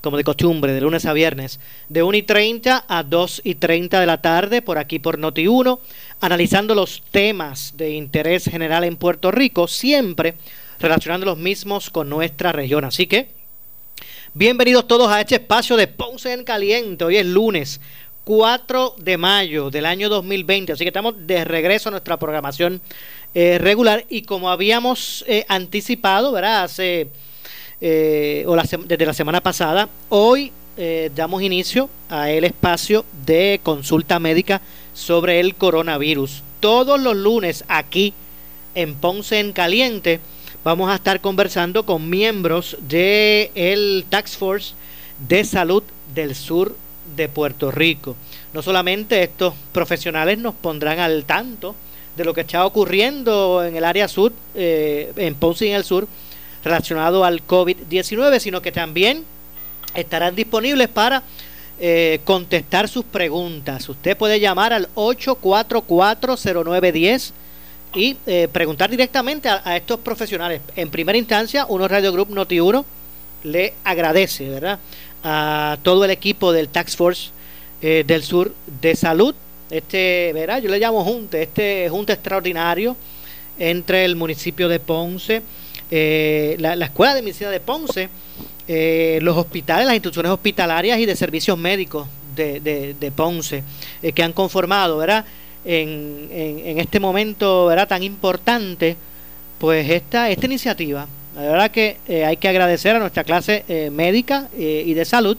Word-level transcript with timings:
como 0.00 0.16
de 0.16 0.24
costumbre, 0.24 0.72
de 0.72 0.80
lunes 0.80 1.06
a 1.06 1.12
viernes, 1.12 1.60
de 1.88 2.02
1 2.02 2.18
y 2.18 2.22
30 2.22 2.84
a 2.86 3.02
2 3.02 3.42
y 3.44 3.54
30 3.56 4.00
de 4.00 4.06
la 4.06 4.20
tarde, 4.20 4.62
por 4.62 4.78
aquí 4.78 4.98
por 4.98 5.18
Noti1, 5.18 5.78
analizando 6.20 6.74
los 6.74 7.02
temas 7.10 7.74
de 7.76 7.90
interés 7.90 8.44
general 8.44 8.84
en 8.84 8.96
Puerto 8.96 9.30
Rico, 9.30 9.68
siempre 9.68 10.34
relacionando 10.78 11.26
los 11.26 11.38
mismos 11.38 11.90
con 11.90 12.08
nuestra 12.08 12.52
región. 12.52 12.84
Así 12.84 13.06
que, 13.06 13.28
bienvenidos 14.34 14.86
todos 14.86 15.10
a 15.10 15.20
este 15.20 15.36
espacio 15.36 15.76
de 15.76 15.88
Ponce 15.88 16.32
en 16.32 16.44
Caliente. 16.44 17.04
Hoy 17.04 17.16
es 17.16 17.26
lunes 17.26 17.80
4 18.24 18.96
de 18.98 19.16
mayo 19.16 19.70
del 19.70 19.86
año 19.86 20.08
2020, 20.08 20.72
así 20.72 20.84
que 20.84 20.88
estamos 20.88 21.14
de 21.26 21.44
regreso 21.44 21.88
a 21.88 21.92
nuestra 21.92 22.18
programación 22.18 22.80
eh, 23.34 23.58
regular 23.58 24.04
y 24.08 24.22
como 24.22 24.50
habíamos 24.50 25.24
eh, 25.26 25.44
anticipado, 25.48 26.30
¿verdad? 26.32 26.64
Hace 26.64 27.08
eh, 27.80 28.44
o 28.46 28.56
desde 28.56 29.06
la 29.06 29.14
semana 29.14 29.40
pasada. 29.40 29.88
Hoy 30.08 30.52
eh, 30.76 31.10
damos 31.14 31.42
inicio 31.42 31.88
a 32.08 32.30
el 32.30 32.44
espacio 32.44 33.04
de 33.24 33.60
consulta 33.62 34.18
médica 34.18 34.60
sobre 34.94 35.40
el 35.40 35.54
coronavirus. 35.54 36.42
Todos 36.60 37.00
los 37.00 37.16
lunes 37.16 37.64
aquí 37.68 38.14
en 38.74 38.94
Ponce 38.94 39.40
en 39.40 39.52
Caliente 39.52 40.20
vamos 40.64 40.90
a 40.90 40.96
estar 40.96 41.20
conversando 41.20 41.84
con 41.84 42.10
miembros 42.10 42.76
de 42.80 43.50
el 43.54 44.06
Tax 44.08 44.36
Force 44.36 44.74
de 45.28 45.44
Salud 45.44 45.82
del 46.14 46.34
Sur 46.34 46.76
de 47.16 47.28
Puerto 47.28 47.70
Rico. 47.70 48.16
No 48.52 48.62
solamente 48.62 49.22
estos 49.22 49.54
profesionales 49.72 50.38
nos 50.38 50.54
pondrán 50.54 50.98
al 50.98 51.24
tanto 51.24 51.74
de 52.16 52.24
lo 52.24 52.34
que 52.34 52.40
está 52.42 52.66
ocurriendo 52.66 53.64
en 53.64 53.76
el 53.76 53.84
área 53.84 54.08
sur, 54.08 54.32
eh, 54.54 55.12
en 55.16 55.34
Ponce 55.36 55.66
y 55.66 55.70
en 55.70 55.76
el 55.76 55.84
sur, 55.84 56.08
relacionado 56.64 57.24
al 57.24 57.46
COVID-19, 57.46 58.40
sino 58.40 58.60
que 58.62 58.72
también 58.72 59.24
estarán 59.94 60.34
disponibles 60.34 60.88
para 60.88 61.22
eh, 61.80 62.18
contestar 62.24 62.88
sus 62.88 63.04
preguntas. 63.04 63.88
Usted 63.88 64.16
puede 64.16 64.40
llamar 64.40 64.72
al 64.72 64.88
8440910 64.94 67.30
y 67.94 68.16
eh, 68.26 68.48
preguntar 68.52 68.90
directamente 68.90 69.48
a, 69.48 69.76
estos 69.76 70.00
profesionales. 70.00 70.60
En 70.76 70.90
primera 70.90 71.16
instancia, 71.16 71.66
Uno 71.68 71.86
Radio 71.86 72.12
Group 72.12 72.30
Noti 72.30 72.58
1 72.60 72.84
le 73.44 73.74
agradece, 73.84 74.48
¿verdad? 74.48 74.80
A 75.22 75.78
todo 75.82 76.04
el 76.04 76.10
equipo 76.10 76.50
del 76.52 76.68
Tax 76.68 76.96
Force 76.96 77.30
eh, 77.80 78.02
del 78.06 78.24
Sur 78.24 78.54
de 78.80 78.96
Salud. 78.96 79.34
Este, 79.70 80.32
¿verdad? 80.32 80.60
Yo 80.60 80.70
le 80.70 80.78
llamo 80.78 81.04
junte, 81.04 81.42
este 81.42 81.88
junte 81.90 82.14
extraordinario 82.14 82.96
entre 83.58 84.04
el 84.04 84.16
municipio 84.16 84.68
de 84.68 84.80
Ponce, 84.80 85.42
eh, 85.90 86.56
la, 86.58 86.74
Escuela 86.84 87.14
de 87.14 87.22
Medicina 87.22 87.50
de 87.50 87.60
Ponce, 87.60 88.08
eh, 88.66 89.18
los 89.22 89.36
hospitales, 89.36 89.86
las 89.86 89.94
instituciones 89.94 90.30
hospitalarias 90.30 90.98
y 90.98 91.06
de 91.06 91.16
servicios 91.16 91.56
médicos 91.56 92.06
de, 92.36 93.12
Ponce, 93.16 93.64
eh, 94.02 94.12
que 94.12 94.22
han 94.22 94.32
conformado, 94.32 94.98
¿verdad? 94.98 95.24
En, 95.64 96.28
en, 96.30 96.78
este 96.78 97.00
momento, 97.00 97.66
¿verdad? 97.66 97.88
Tan 97.88 98.02
importante, 98.02 98.96
pues 99.58 99.88
esta, 99.90 100.30
esta 100.30 100.46
iniciativa. 100.46 101.06
La 101.34 101.42
verdad 101.42 101.70
que 101.70 101.98
hay 102.26 102.36
que 102.36 102.48
agradecer 102.48 102.96
a 102.96 102.98
nuestra 102.98 103.24
clase 103.24 103.64
médica 103.92 104.48
y 104.56 104.92
de 104.94 105.04
salud, 105.04 105.36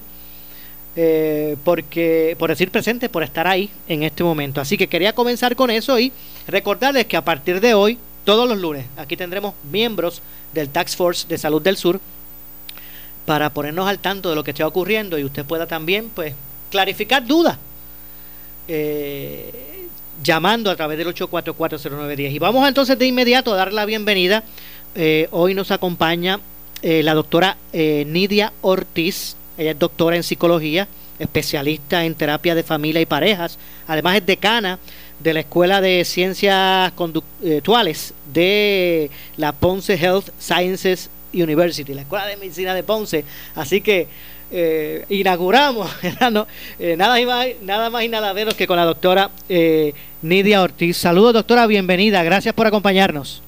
porque 1.64 2.36
por 2.38 2.50
decir 2.50 2.70
presente, 2.70 3.10
por 3.10 3.24
estar 3.24 3.48
ahí 3.48 3.70
en 3.88 4.04
este 4.04 4.24
momento. 4.24 4.62
Así 4.62 4.78
que 4.78 4.88
quería 4.88 5.14
comenzar 5.14 5.56
con 5.56 5.72
eso 5.72 6.00
y 6.00 6.12
recordarles 6.48 7.06
que 7.06 7.18
a 7.18 7.26
partir 7.26 7.60
de 7.60 7.74
hoy, 7.74 7.98
todos 8.30 8.48
los 8.48 8.60
lunes, 8.60 8.86
aquí 8.96 9.18
tendremos 9.18 9.56
miembros 9.72 10.22
del 10.54 10.70
Tax 10.70 10.96
Force 10.96 11.28
de 11.28 11.36
Salud 11.40 11.64
del 11.64 11.78
Sur 11.78 12.00
para 13.26 13.50
ponernos 13.50 13.90
al 13.90 13.98
tanto 13.98 14.30
de 14.30 14.36
lo 14.36 14.44
que 14.44 14.52
está 14.52 14.68
ocurriendo 14.68 15.18
y 15.18 15.24
usted 15.24 15.44
pueda 15.44 15.66
también 15.66 16.12
pues 16.14 16.36
clarificar 16.70 17.26
dudas 17.26 17.58
eh, 18.68 19.88
llamando 20.22 20.70
a 20.70 20.76
través 20.76 21.00
del 21.00 21.08
8440910 21.08 22.32
y 22.32 22.38
vamos 22.38 22.68
entonces 22.68 23.00
de 23.00 23.08
inmediato 23.08 23.52
a 23.52 23.58
dar 23.58 23.74
la 23.74 23.86
bienvenida 23.86 24.44
eh, 24.94 25.28
hoy 25.32 25.56
nos 25.56 25.72
acompaña 25.72 26.40
eh, 26.84 27.02
la 27.02 27.16
doctora 27.16 27.58
Nidia 27.74 28.54
Ortiz. 28.62 29.38
Ella 29.58 29.72
es 29.72 29.80
doctora 29.80 30.16
en 30.16 30.22
psicología 30.22 30.88
especialista 31.18 32.06
en 32.06 32.14
terapia 32.14 32.54
de 32.54 32.62
familia 32.62 33.02
y 33.02 33.08
parejas. 33.08 33.58
Además 33.88 34.18
es 34.18 34.26
decana 34.28 34.78
de 35.20 35.34
la 35.34 35.42
Escuela 35.42 35.82
de 35.82 36.06
Ciencias 36.06 36.92
Conductuales 36.94 38.14
de 38.34 39.10
la 39.38 39.52
Ponce 39.52 39.96
Health 39.96 40.30
Sciences 40.40 41.10
University, 41.34 41.94
la 41.94 42.02
Escuela 42.02 42.26
de 42.26 42.38
Medicina 42.38 42.74
de 42.74 42.84
Ponce. 42.84 43.26
Así 43.56 43.82
que 43.82 44.08
eh, 44.52 45.06
inauguramos 45.10 45.92
eh, 46.80 46.96
nada, 46.98 47.26
más, 47.26 47.48
nada 47.62 47.90
más 47.90 48.04
y 48.04 48.10
nada 48.10 48.34
menos 48.34 48.56
que 48.56 48.66
con 48.66 48.78
la 48.78 48.86
doctora 48.86 49.30
eh, 49.48 49.94
Nidia 50.22 50.62
Ortiz. 50.62 50.98
Saludos, 50.98 51.34
doctora, 51.34 51.68
bienvenida. 51.68 52.24
Gracias 52.24 52.54
por 52.54 52.68
acompañarnos. 52.68 53.44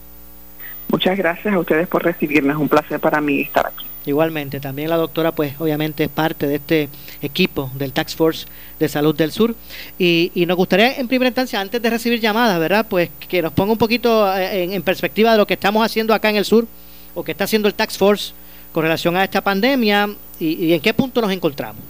Muchas 0.90 1.18
gracias 1.18 1.54
a 1.54 1.60
ustedes 1.60 1.88
por 1.88 2.04
recibirnos. 2.04 2.58
Un 2.58 2.70
placer 2.70 3.00
para 3.00 3.22
mí 3.22 3.42
estar 3.42 3.66
aquí. 3.66 3.91
Igualmente, 4.06 4.60
también 4.60 4.90
la 4.90 4.98
doctora, 4.98 5.32
pues 5.32 5.54
obviamente 5.60 6.04
es 6.06 6.10
parte 6.10 6.48
de 6.48 6.56
este 6.56 6.90
equipo 7.22 7.70
del 7.76 7.94
Tax 7.94 8.16
Force 8.16 8.48
de 8.80 8.90
Salud 8.90 9.16
del 9.16 9.32
Sur. 9.32 9.54
Y, 10.00 10.32
nos 10.48 10.58
gustaría, 10.58 10.98
en 10.98 11.08
primera 11.08 11.28
instancia, 11.28 11.62
antes 11.62 11.82
de 11.82 11.90
recibir 11.90 12.20
llamadas, 12.20 12.60
¿verdad? 12.60 12.86
Pues 12.90 13.10
que 13.30 13.42
nos 13.44 13.54
ponga 13.54 13.74
un 13.74 13.78
poquito 13.78 14.36
eh, 14.36 14.64
en, 14.64 14.82
perspectiva 14.82 15.34
de 15.34 15.38
lo 15.38 15.46
que 15.46 15.54
estamos 15.54 15.86
haciendo 15.86 16.16
acá 16.16 16.30
en 16.30 16.38
el 16.38 16.46
sur, 16.46 16.66
o 17.14 17.24
que 17.24 17.32
está 17.32 17.44
haciendo 17.44 17.68
el 17.68 17.76
Tax 17.76 17.98
Force 17.98 18.34
con 18.72 18.84
relación 18.84 19.16
a 19.18 19.24
esta 19.24 19.42
pandemia 19.42 20.10
y, 20.40 20.74
en 20.74 20.82
qué 20.82 20.94
punto 20.94 21.22
nos 21.22 21.32
encontramos. 21.32 21.84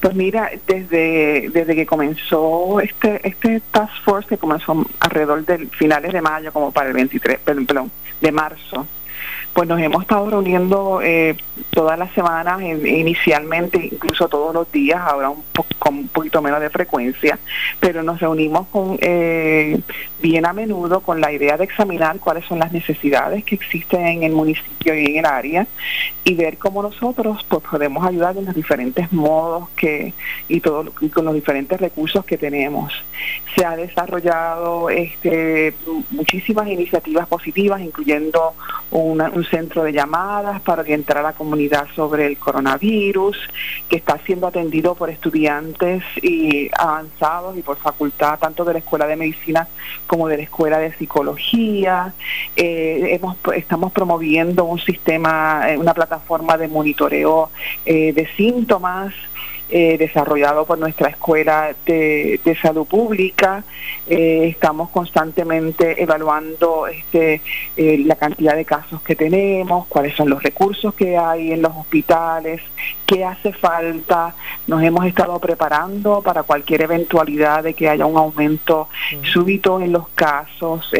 Pues 0.00 0.14
mira, 0.14 0.50
desde, 0.66 1.48
desde 1.52 1.74
que 1.74 1.86
comenzó 1.86 2.80
este 2.80 3.26
este 3.26 3.62
task 3.70 4.04
force, 4.04 4.28
que 4.28 4.36
comenzó 4.36 4.86
alrededor 5.00 5.44
del 5.46 5.70
finales 5.70 6.12
de 6.12 6.20
mayo, 6.20 6.52
como 6.52 6.70
para 6.70 6.88
el 6.88 6.94
23, 6.94 7.38
perdón, 7.38 7.90
de 8.20 8.30
marzo, 8.30 8.86
pues 9.56 9.66
nos 9.70 9.80
hemos 9.80 10.02
estado 10.02 10.28
reuniendo 10.28 11.00
eh, 11.02 11.34
todas 11.70 11.98
las 11.98 12.12
semanas, 12.12 12.60
inicialmente 12.60 13.88
incluso 13.90 14.28
todos 14.28 14.54
los 14.54 14.70
días, 14.70 15.00
ahora 15.00 15.30
un 15.30 15.42
con 15.78 15.94
un 15.94 16.08
poquito 16.08 16.42
menos 16.42 16.60
de 16.60 16.68
frecuencia, 16.68 17.38
pero 17.80 18.02
nos 18.02 18.20
reunimos 18.20 18.66
con 18.66 18.98
eh, 19.00 19.80
bien 20.20 20.46
a 20.46 20.52
menudo 20.52 21.00
con 21.00 21.20
la 21.20 21.32
idea 21.32 21.56
de 21.56 21.64
examinar 21.64 22.18
cuáles 22.18 22.44
son 22.46 22.58
las 22.58 22.72
necesidades 22.72 23.44
que 23.44 23.54
existen 23.54 24.06
en 24.06 24.22
el 24.22 24.32
municipio 24.32 24.94
y 24.94 25.06
en 25.06 25.16
el 25.18 25.26
área 25.26 25.66
y 26.24 26.34
ver 26.34 26.58
cómo 26.58 26.82
nosotros 26.82 27.44
pues, 27.48 27.62
podemos 27.62 28.04
ayudar 28.06 28.36
en 28.36 28.46
los 28.46 28.54
diferentes 28.54 29.12
modos 29.12 29.68
que 29.76 30.12
y 30.48 30.60
todo 30.60 30.92
con 31.12 31.24
los 31.24 31.34
diferentes 31.34 31.80
recursos 31.80 32.24
que 32.24 32.36
tenemos. 32.36 32.92
Se 33.54 33.64
ha 33.64 33.76
desarrollado 33.76 34.90
este, 34.90 35.74
muchísimas 36.10 36.68
iniciativas 36.68 37.26
positivas, 37.28 37.80
incluyendo 37.80 38.54
un 38.90 39.44
centro 39.50 39.82
de 39.82 39.92
llamadas 39.92 40.60
para 40.62 40.82
orientar 40.82 41.18
a 41.18 41.22
la 41.22 41.32
comunidad 41.32 41.86
sobre 41.94 42.26
el 42.26 42.38
coronavirus, 42.38 43.36
que 43.88 43.96
está 43.96 44.18
siendo 44.24 44.46
atendido 44.46 44.94
por 44.94 45.10
estudiantes 45.10 46.02
y 46.22 46.70
avanzados 46.76 47.56
y 47.56 47.62
por 47.62 47.76
facultad 47.76 48.38
tanto 48.38 48.64
de 48.64 48.74
la 48.74 48.78
Escuela 48.80 49.06
de 49.06 49.16
Medicina 49.16 49.68
como 50.06 50.28
de 50.28 50.38
la 50.38 50.42
Escuela 50.44 50.78
de 50.78 50.92
Psicología. 50.94 52.14
Eh, 52.54 53.08
hemos, 53.12 53.36
estamos 53.54 53.92
promoviendo 53.92 54.64
un 54.64 54.78
sistema, 54.78 55.70
eh, 55.70 55.76
una 55.76 55.94
plataforma 55.94 56.56
de 56.56 56.68
monitoreo 56.68 57.50
eh, 57.84 58.12
de 58.12 58.26
síntomas 58.36 59.14
eh, 59.68 59.98
desarrollado 59.98 60.64
por 60.64 60.78
nuestra 60.78 61.08
Escuela 61.08 61.74
de, 61.84 62.58
Salud 62.62 62.86
Pública. 62.86 63.64
Eh, 64.06 64.46
estamos 64.48 64.90
constantemente 64.90 66.00
evaluando 66.00 66.86
este, 66.86 67.42
eh, 67.76 67.98
la 68.06 68.14
cantidad 68.14 68.54
de 68.54 68.64
casos 68.64 69.02
que 69.02 69.16
tenemos, 69.16 69.88
cuáles 69.88 70.14
son 70.14 70.30
los 70.30 70.40
recursos 70.40 70.94
que 70.94 71.18
hay 71.18 71.50
en 71.50 71.62
los 71.62 71.72
hospitales, 71.76 72.62
qué 73.06 73.24
hace 73.24 73.52
falta. 73.52 74.36
Nos 74.68 74.84
hemos 74.84 75.04
estado 75.04 75.36
preparando 75.40 76.22
para 76.22 76.44
cualquier 76.44 76.82
eventualidad 76.82 77.64
de 77.64 77.74
que 77.74 77.88
haya 77.88 78.06
un 78.06 78.16
aumento 78.16 78.88
súbito 79.24 79.80
en 79.80 79.90
los 79.90 80.08
casos. 80.10 80.92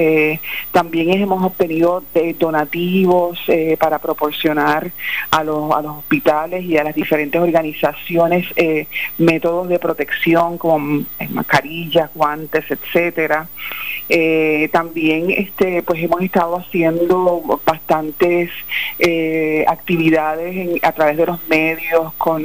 también 0.72 1.10
hemos 1.10 1.40
obtenido 1.40 2.02
donativos 2.36 3.38
para 3.78 4.00
proporcionar 4.00 4.90
a 5.30 5.44
los, 5.44 5.70
a 5.72 5.82
los 5.82 5.98
hospitales 5.98 6.64
y 6.64 6.76
a 6.76 6.84
las 6.84 6.94
diferentes 6.96 7.40
organizaciones 7.40 8.46
eh, 8.56 8.86
métodos 9.18 9.68
de 9.68 9.78
protección 9.78 10.56
como 10.56 11.04
eh, 11.18 11.28
mascarillas, 11.28 12.10
guantes, 12.14 12.64
etcétera. 12.70 13.46
Eh, 14.08 14.70
también 14.72 15.30
este, 15.30 15.82
pues 15.82 16.02
hemos 16.02 16.22
estado 16.22 16.56
haciendo 16.56 17.60
bastantes 17.66 18.50
actividades 19.66 20.82
a 20.82 20.92
través 20.92 21.18
de 21.18 21.26
los 21.26 21.46
medios 21.48 22.14
con 22.14 22.42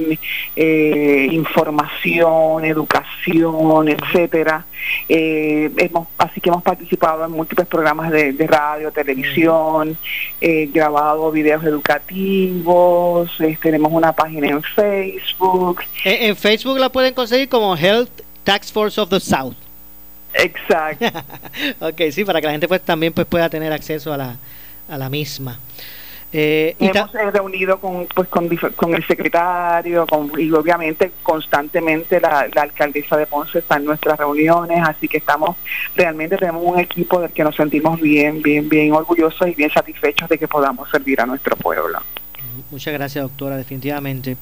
información, 0.55 2.65
educación, 2.65 3.87
etcétera. 3.87 4.65
hemos, 5.07 6.07
así 6.17 6.41
que 6.41 6.49
hemos 6.49 6.63
participado 6.63 7.23
en 7.23 7.31
múltiples 7.31 7.67
programas 7.67 8.11
de, 8.11 8.47
radio, 8.47 8.91
televisión, 8.91 9.97
grabado 10.41 11.31
videos 11.31 11.63
educativos, 11.63 13.37
tenemos 13.61 13.93
una 13.93 14.11
página 14.11 14.47
en 14.47 14.63
Facebook. 14.63 15.81
En, 16.03 16.35
Facebook 16.35 16.79
la 16.79 16.89
pueden 16.89 17.13
conseguir 17.13 17.49
como 17.49 17.75
Health 17.75 18.09
Tax 18.43 18.71
Force 18.71 18.99
of 18.99 19.09
the 19.09 19.19
South. 19.19 19.55
Exacto. 20.33 21.05
ok, 21.79 22.01
sí, 22.11 22.25
para 22.25 22.39
que 22.41 22.47
la 22.47 22.51
gente 22.53 22.67
pues 22.67 22.81
también 22.81 23.13
pues 23.13 23.27
pueda 23.27 23.49
tener 23.49 23.71
acceso 23.71 24.13
a 24.13 24.17
la, 24.17 24.35
a 24.89 24.97
la 24.97 25.09
misma. 25.09 25.59
Eh, 26.33 26.77
y 26.79 26.85
hemos 26.85 27.13
eh, 27.13 27.29
reunido 27.29 27.77
con, 27.79 28.07
pues, 28.15 28.29
con, 28.29 28.95
el 28.95 29.05
secretario 29.05 30.07
con, 30.07 30.31
y 30.39 30.49
obviamente 30.51 31.11
constantemente 31.21 32.21
la, 32.21 32.47
alcaldesa 32.55 33.17
de 33.17 33.25
Ponce 33.25 33.59
está 33.59 33.75
en 33.75 33.83
nuestras 33.83 34.17
reuniones, 34.17 34.81
así 34.87 35.09
que 35.09 35.17
estamos 35.17 35.57
realmente 35.93 36.37
tenemos 36.37 36.63
un 36.65 36.79
equipo 36.79 37.19
del 37.19 37.31
que 37.31 37.43
nos 37.43 37.57
sentimos 37.57 37.99
bien, 37.99 38.41
bien, 38.41 38.69
bien 38.69 38.93
orgullosos 38.93 39.45
y 39.49 39.55
bien 39.55 39.71
satisfechos 39.71 40.29
de 40.29 40.37
que 40.37 40.47
podamos 40.47 40.89
servir 40.89 41.19
a 41.19 41.25
nuestro 41.25 41.57
pueblo. 41.57 41.99
Muchas 42.69 42.93
gracias, 42.93 43.23
doctora, 43.23 43.57
definitivamente. 43.57 44.37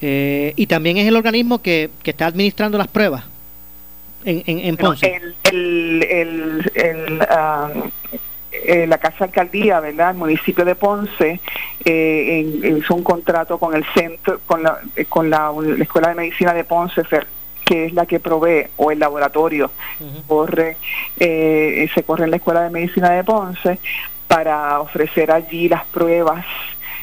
Eh, 0.00 0.52
y 0.56 0.66
también 0.66 0.96
es 0.96 1.06
el 1.06 1.16
organismo 1.16 1.60
que, 1.60 1.90
que 2.02 2.10
está 2.10 2.26
administrando 2.26 2.78
las 2.78 2.88
pruebas 2.88 3.24
en, 4.24 4.42
en, 4.46 4.76
Ponce. 4.76 5.20
el, 5.44 6.02
el, 6.02 6.72
el, 6.74 7.12
um, 7.20 7.90
eh, 8.52 8.86
la 8.86 8.98
Casa 8.98 9.24
Alcaldía, 9.24 9.80
¿verdad? 9.80 10.10
El 10.10 10.16
municipio 10.16 10.64
de 10.64 10.74
Ponce 10.74 11.40
eh, 11.84 12.76
hizo 12.78 12.94
un 12.94 13.02
contrato 13.02 13.58
con 13.58 13.74
el 13.74 13.84
centro, 13.94 14.40
con 14.46 14.62
la, 14.62 14.78
con 15.08 15.30
la, 15.30 15.52
Escuela 15.78 16.08
de 16.10 16.14
Medicina 16.14 16.52
de 16.52 16.64
Ponce, 16.64 17.02
que 17.64 17.86
es 17.86 17.92
la 17.94 18.04
que 18.04 18.20
provee, 18.20 18.66
o 18.76 18.90
el 18.90 18.98
laboratorio, 18.98 19.70
corre, 20.26 20.76
se 21.18 22.02
corre 22.04 22.24
en 22.24 22.30
la 22.30 22.36
Escuela 22.36 22.62
de 22.62 22.70
Medicina 22.70 23.10
de 23.10 23.24
Ponce 23.24 23.78
para 24.30 24.80
ofrecer 24.80 25.32
allí 25.32 25.68
las 25.68 25.84
pruebas 25.86 26.46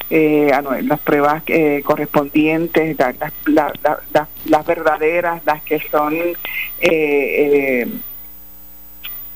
eh, 0.09 0.51
las 0.83 1.00
pruebas 1.00 1.44
eh, 1.48 1.81
correspondientes, 1.83 2.98
las 2.98 4.65
verdaderas, 4.65 5.45
las 5.45 5.62
que 5.63 5.81
son 5.92 6.13
eh, 6.15 6.36
eh 6.80 7.88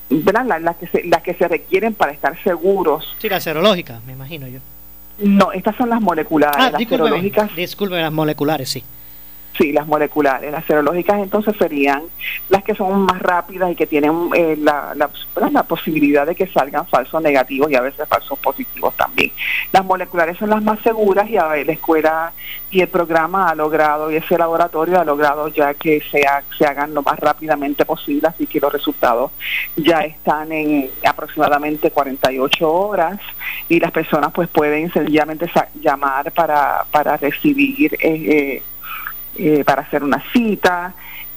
Las, 0.09 0.75
que 0.75 0.87
se, 0.87 1.03
las 1.05 1.23
que 1.23 1.33
se 1.33 1.47
requieren 1.47 1.93
para 1.93 2.11
estar 2.11 2.41
seguros. 2.43 3.15
Sí, 3.19 3.29
las 3.29 3.43
serológicas, 3.43 4.03
me 4.05 4.13
imagino 4.13 4.47
yo. 4.47 4.59
No, 5.19 5.51
estas 5.51 5.75
son 5.75 5.89
las 5.89 6.01
moleculares. 6.01 6.57
Ah, 6.57 6.71
las 6.71 6.83
serológicas. 6.83 7.55
Disculpe, 7.55 7.95
las 7.95 8.11
moleculares, 8.11 8.69
sí. 8.69 8.83
Sí, 9.61 9.71
las 9.71 9.85
moleculares. 9.85 10.51
Las 10.51 10.65
serológicas 10.65 11.19
entonces 11.19 11.55
serían 11.55 12.01
las 12.49 12.63
que 12.63 12.73
son 12.73 13.01
más 13.03 13.21
rápidas 13.21 13.71
y 13.71 13.75
que 13.75 13.85
tienen 13.85 14.31
eh, 14.35 14.57
la, 14.59 14.95
la, 14.95 15.07
la, 15.51 15.61
posibilidad 15.61 16.25
de 16.25 16.33
que 16.33 16.47
salgan 16.47 16.87
falsos 16.87 17.21
negativos 17.21 17.69
y 17.69 17.75
a 17.75 17.81
veces 17.81 18.07
falsos 18.09 18.39
positivos 18.39 18.97
también. 18.97 19.31
Las 19.71 19.85
moleculares 19.85 20.39
son 20.39 20.49
las 20.49 20.63
más 20.63 20.79
seguras 20.79 21.29
y 21.29 21.37
a 21.37 21.45
ver, 21.45 21.67
la 21.67 21.73
escuela 21.73 22.33
y 22.71 22.81
el 22.81 22.87
programa 22.87 23.49
ha 23.49 23.53
logrado, 23.53 24.09
y 24.09 24.15
ese 24.15 24.35
laboratorio 24.35 24.99
ha 24.99 25.05
logrado 25.05 25.47
ya 25.49 25.75
que 25.75 26.01
se, 26.09 26.23
se 26.57 26.65
hagan 26.65 26.95
lo 26.95 27.03
más 27.03 27.19
rápidamente 27.19 27.85
posible, 27.85 28.29
así 28.29 28.47
que 28.47 28.59
los 28.59 28.73
resultados 28.73 29.29
ya 29.75 29.99
están 29.99 30.51
en 30.51 30.89
aproximadamente 31.05 31.91
48 31.91 32.67
horas 32.67 33.19
y 33.69 33.79
las 33.79 33.91
personas 33.91 34.31
pues 34.33 34.49
pueden 34.49 34.91
sencillamente 34.91 35.47
llamar 35.79 36.31
para, 36.31 36.83
para 36.89 37.15
recibir... 37.17 37.93
Eh, 38.01 38.25
eh 38.27 38.63
eh, 39.37 39.63
para 39.65 39.83
hacer 39.83 40.03
una 40.03 40.23
cita 40.31 40.93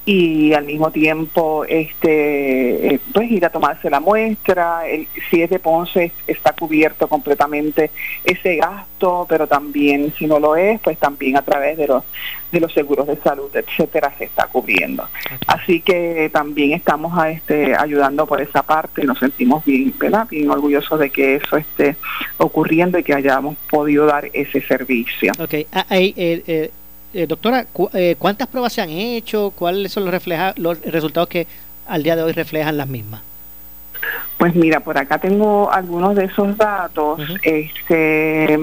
y 0.07 0.53
al 0.53 0.65
mismo 0.67 0.91
tiempo 0.91 1.65
este 1.65 2.95
eh, 2.95 3.01
pues 3.13 3.31
ir 3.31 3.45
a 3.47 3.51
tomarse 3.51 3.89
la 3.89 4.01
muestra 4.01 4.83
si 5.31 5.41
es 5.41 5.49
de 5.49 5.59
Ponce 5.59 6.13
está 6.27 6.53
cubierto 6.53 7.09
completamente 7.09 7.91
ese 8.23 8.57
gasto 8.57 9.25
pero 9.29 9.47
también 9.47 10.13
si 10.19 10.27
no 10.27 10.39
lo 10.39 10.57
es 10.57 10.79
pues 10.81 10.99
también 10.99 11.39
a 11.39 11.43
través 11.43 11.79
de 11.79 11.87
los 11.87 12.05
de 12.53 12.61
los 12.61 12.73
seguros 12.75 13.07
de 13.07 13.17
salud 13.17 13.51
etcétera 13.55 14.13
se 14.19 14.25
está 14.25 14.47
cubriendo 14.47 15.09
así 15.47 15.81
que 15.81 16.29
también 16.31 16.73
estamos 16.73 17.17
a 17.19 17.31
este 17.31 17.75
ayudando 17.75 18.27
por 18.27 18.43
esa 18.43 18.63
parte 18.63 19.03
y 19.03 19.07
nos 19.07 19.19
sentimos 19.19 19.65
bien 19.65 19.95
¿verdad? 19.99 20.29
bien 20.29 20.51
orgullosos 20.51 21.01
de 21.01 21.09
que 21.09 21.37
eso 21.37 21.57
esté 21.57 21.97
ocurriendo 22.37 22.99
y 22.99 23.03
que 23.03 23.15
hayamos 23.15 23.57
podido 23.71 24.05
dar 24.05 24.29
ese 24.35 24.61
servicio 24.61 25.33
okay. 25.39 25.67
Ah, 25.73 25.87
eh, 25.91 26.71
eh, 27.15 27.27
doctora, 27.27 27.67
eh, 27.95 28.17
¿cuántas 28.19 28.49
pruebas 28.49 28.73
se 28.73 28.83
han 28.83 28.91
hecho? 28.91 29.53
¿Cuáles 29.57 29.93
son 29.93 30.05
los, 30.05 30.13
refleja 30.13 30.53
los 30.57 30.81
resultados 30.83 31.29
que 31.29 31.47
al 31.87 32.03
día 32.03 32.17
de 32.17 32.23
hoy 32.23 32.33
reflejan 32.33 32.77
las 32.77 32.89
mismas? 32.89 33.23
Pues 34.37 34.55
mira, 34.55 34.81
por 34.81 34.99
acá 34.99 35.19
tengo 35.19 35.71
algunos 35.71 36.17
de 36.17 36.25
esos 36.25 36.57
datos. 36.57 37.23
Este, 37.43 38.59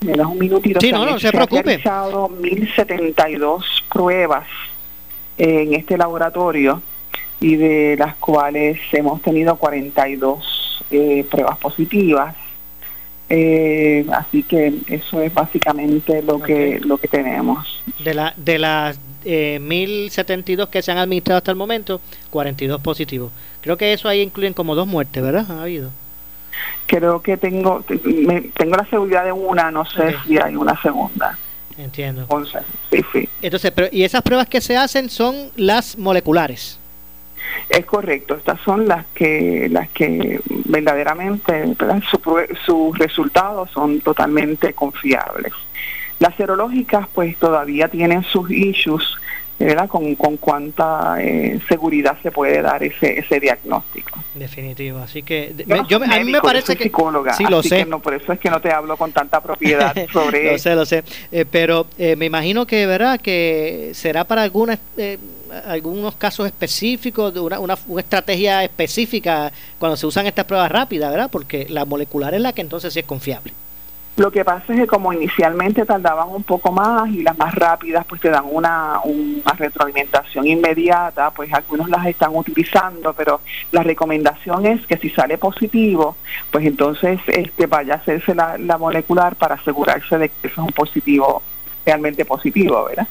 me 0.00 0.12
das 0.12 0.26
un 0.26 0.38
minutito. 0.38 0.80
Sí, 0.80 0.92
no, 0.92 1.06
no 1.06 1.18
se, 1.18 1.30
preocupe. 1.30 1.62
Se 1.62 1.88
han 1.88 2.10
realizado 2.10 2.28
1072 2.28 3.84
pruebas 3.90 4.46
en 5.38 5.74
este 5.74 5.96
laboratorio 5.96 6.82
y 7.40 7.56
de 7.56 7.96
las 7.98 8.16
cuales 8.16 8.78
hemos 8.92 9.22
tenido 9.22 9.56
42 9.56 10.84
eh, 10.90 11.26
pruebas 11.30 11.58
positivas. 11.58 12.34
Eh, 13.36 14.06
así 14.12 14.44
que 14.44 14.72
eso 14.86 15.20
es 15.20 15.34
básicamente 15.34 16.22
lo 16.22 16.40
que 16.40 16.78
lo 16.84 16.98
que 16.98 17.08
tenemos. 17.08 17.82
De, 18.04 18.14
la, 18.14 18.32
de 18.36 18.60
las 18.60 19.00
eh, 19.24 19.58
1072 19.60 20.68
que 20.68 20.82
se 20.82 20.92
han 20.92 20.98
administrado 20.98 21.38
hasta 21.38 21.50
el 21.50 21.56
momento, 21.56 22.00
42 22.30 22.80
positivos. 22.80 23.32
Creo 23.60 23.76
que 23.76 23.92
eso 23.92 24.08
ahí 24.08 24.20
incluyen 24.20 24.54
como 24.54 24.76
dos 24.76 24.86
muertes, 24.86 25.20
¿verdad? 25.20 25.50
¿Ha 25.50 25.62
habido? 25.62 25.90
Creo 26.86 27.22
que 27.22 27.36
tengo 27.36 27.82
tengo 27.82 28.76
la 28.76 28.86
seguridad 28.88 29.24
de 29.24 29.32
una, 29.32 29.72
no 29.72 29.84
sé 29.84 30.14
si 30.24 30.38
hay 30.38 30.54
una 30.54 30.80
segunda. 30.80 31.36
Entiendo. 31.76 32.20
Entonces, 32.22 32.62
sí, 32.88 33.00
sí. 33.12 33.28
Entonces, 33.42 33.72
pero, 33.74 33.88
¿y 33.90 34.04
esas 34.04 34.22
pruebas 34.22 34.46
que 34.46 34.60
se 34.60 34.76
hacen 34.76 35.10
son 35.10 35.50
las 35.56 35.98
moleculares? 35.98 36.78
Es 37.68 37.84
correcto, 37.86 38.34
estas 38.34 38.60
son 38.60 38.86
las 38.86 39.06
que 39.14 39.68
las 39.70 39.88
que 39.90 40.40
verdaderamente 40.66 41.64
sus 42.64 42.98
resultados 42.98 43.70
son 43.70 44.00
totalmente 44.00 44.72
confiables. 44.72 45.52
Las 46.18 46.34
serológicas 46.36 47.08
pues 47.14 47.36
todavía 47.36 47.88
tienen 47.88 48.22
sus 48.22 48.50
issues, 48.50 49.16
¿verdad? 49.58 49.88
Con, 49.88 50.14
con 50.16 50.36
cuánta 50.36 51.16
eh, 51.20 51.60
seguridad 51.68 52.16
se 52.22 52.30
puede 52.30 52.60
dar 52.60 52.82
ese, 52.82 53.18
ese 53.18 53.40
diagnóstico. 53.40 54.18
Definitivo, 54.34 54.98
así 54.98 55.22
que 55.22 55.54
yo, 55.88 55.98
a 56.02 56.18
mí 56.18 56.30
me 56.30 56.40
parece 56.40 56.76
que 56.76 56.84
psicóloga, 56.84 57.34
sí 57.34 57.44
lo 57.48 57.62
sé. 57.62 57.84
no, 57.84 58.00
por 58.00 58.14
eso 58.14 58.32
es 58.32 58.40
que 58.40 58.50
no 58.50 58.60
te 58.60 58.72
hablo 58.72 58.96
con 58.96 59.12
tanta 59.12 59.40
propiedad 59.40 59.94
sobre 60.12 60.52
Lo 60.52 60.58
sé, 60.58 60.74
lo 60.74 60.84
sé, 60.84 61.04
eh, 61.30 61.44
pero 61.48 61.86
eh, 61.98 62.16
me 62.16 62.26
imagino 62.26 62.66
que 62.66 62.86
verdad 62.86 63.20
que 63.20 63.92
será 63.94 64.24
para 64.24 64.42
algunas 64.42 64.78
algunos 65.66 66.16
casos 66.16 66.46
específicos, 66.46 67.32
de 67.32 67.38
una, 67.38 67.60
una, 67.60 67.76
estrategia 68.00 68.64
específica 68.64 69.52
cuando 69.78 69.96
se 69.96 70.04
usan 70.04 70.26
estas 70.26 70.46
pruebas 70.46 70.70
rápidas, 70.72 71.10
¿verdad? 71.12 71.28
Porque 71.30 71.66
la 71.68 71.84
molecular 71.84 72.34
es 72.34 72.40
la 72.40 72.52
que 72.52 72.60
entonces 72.60 72.92
sí 72.92 73.00
es 73.00 73.06
confiable. 73.06 73.52
Lo 74.16 74.30
que 74.30 74.44
pasa 74.44 74.72
es 74.72 74.80
que 74.80 74.86
como 74.86 75.12
inicialmente 75.12 75.84
tardaban 75.84 76.28
un 76.28 76.44
poco 76.44 76.70
más 76.70 77.08
y 77.10 77.22
las 77.22 77.36
más 77.36 77.54
rápidas 77.54 78.04
pues 78.06 78.20
te 78.20 78.30
dan 78.30 78.44
una, 78.48 79.00
una 79.04 79.52
retroalimentación 79.52 80.46
inmediata, 80.46 81.30
pues 81.32 81.52
algunos 81.52 81.88
las 81.88 82.06
están 82.06 82.30
utilizando, 82.34 83.12
pero 83.12 83.40
la 83.72 83.82
recomendación 83.82 84.66
es 84.66 84.86
que 84.86 84.96
si 84.98 85.10
sale 85.10 85.36
positivo, 85.36 86.16
pues 86.52 86.64
entonces 86.64 87.18
este 87.26 87.66
vaya 87.66 87.94
a 87.94 87.96
hacerse 87.96 88.34
la, 88.34 88.56
la 88.56 88.78
molecular 88.78 89.34
para 89.34 89.56
asegurarse 89.56 90.16
de 90.18 90.28
que 90.28 90.46
eso 90.46 90.60
es 90.62 90.68
un 90.68 90.72
positivo 90.72 91.42
realmente 91.84 92.24
positivo, 92.24 92.86
¿verdad? 92.86 93.06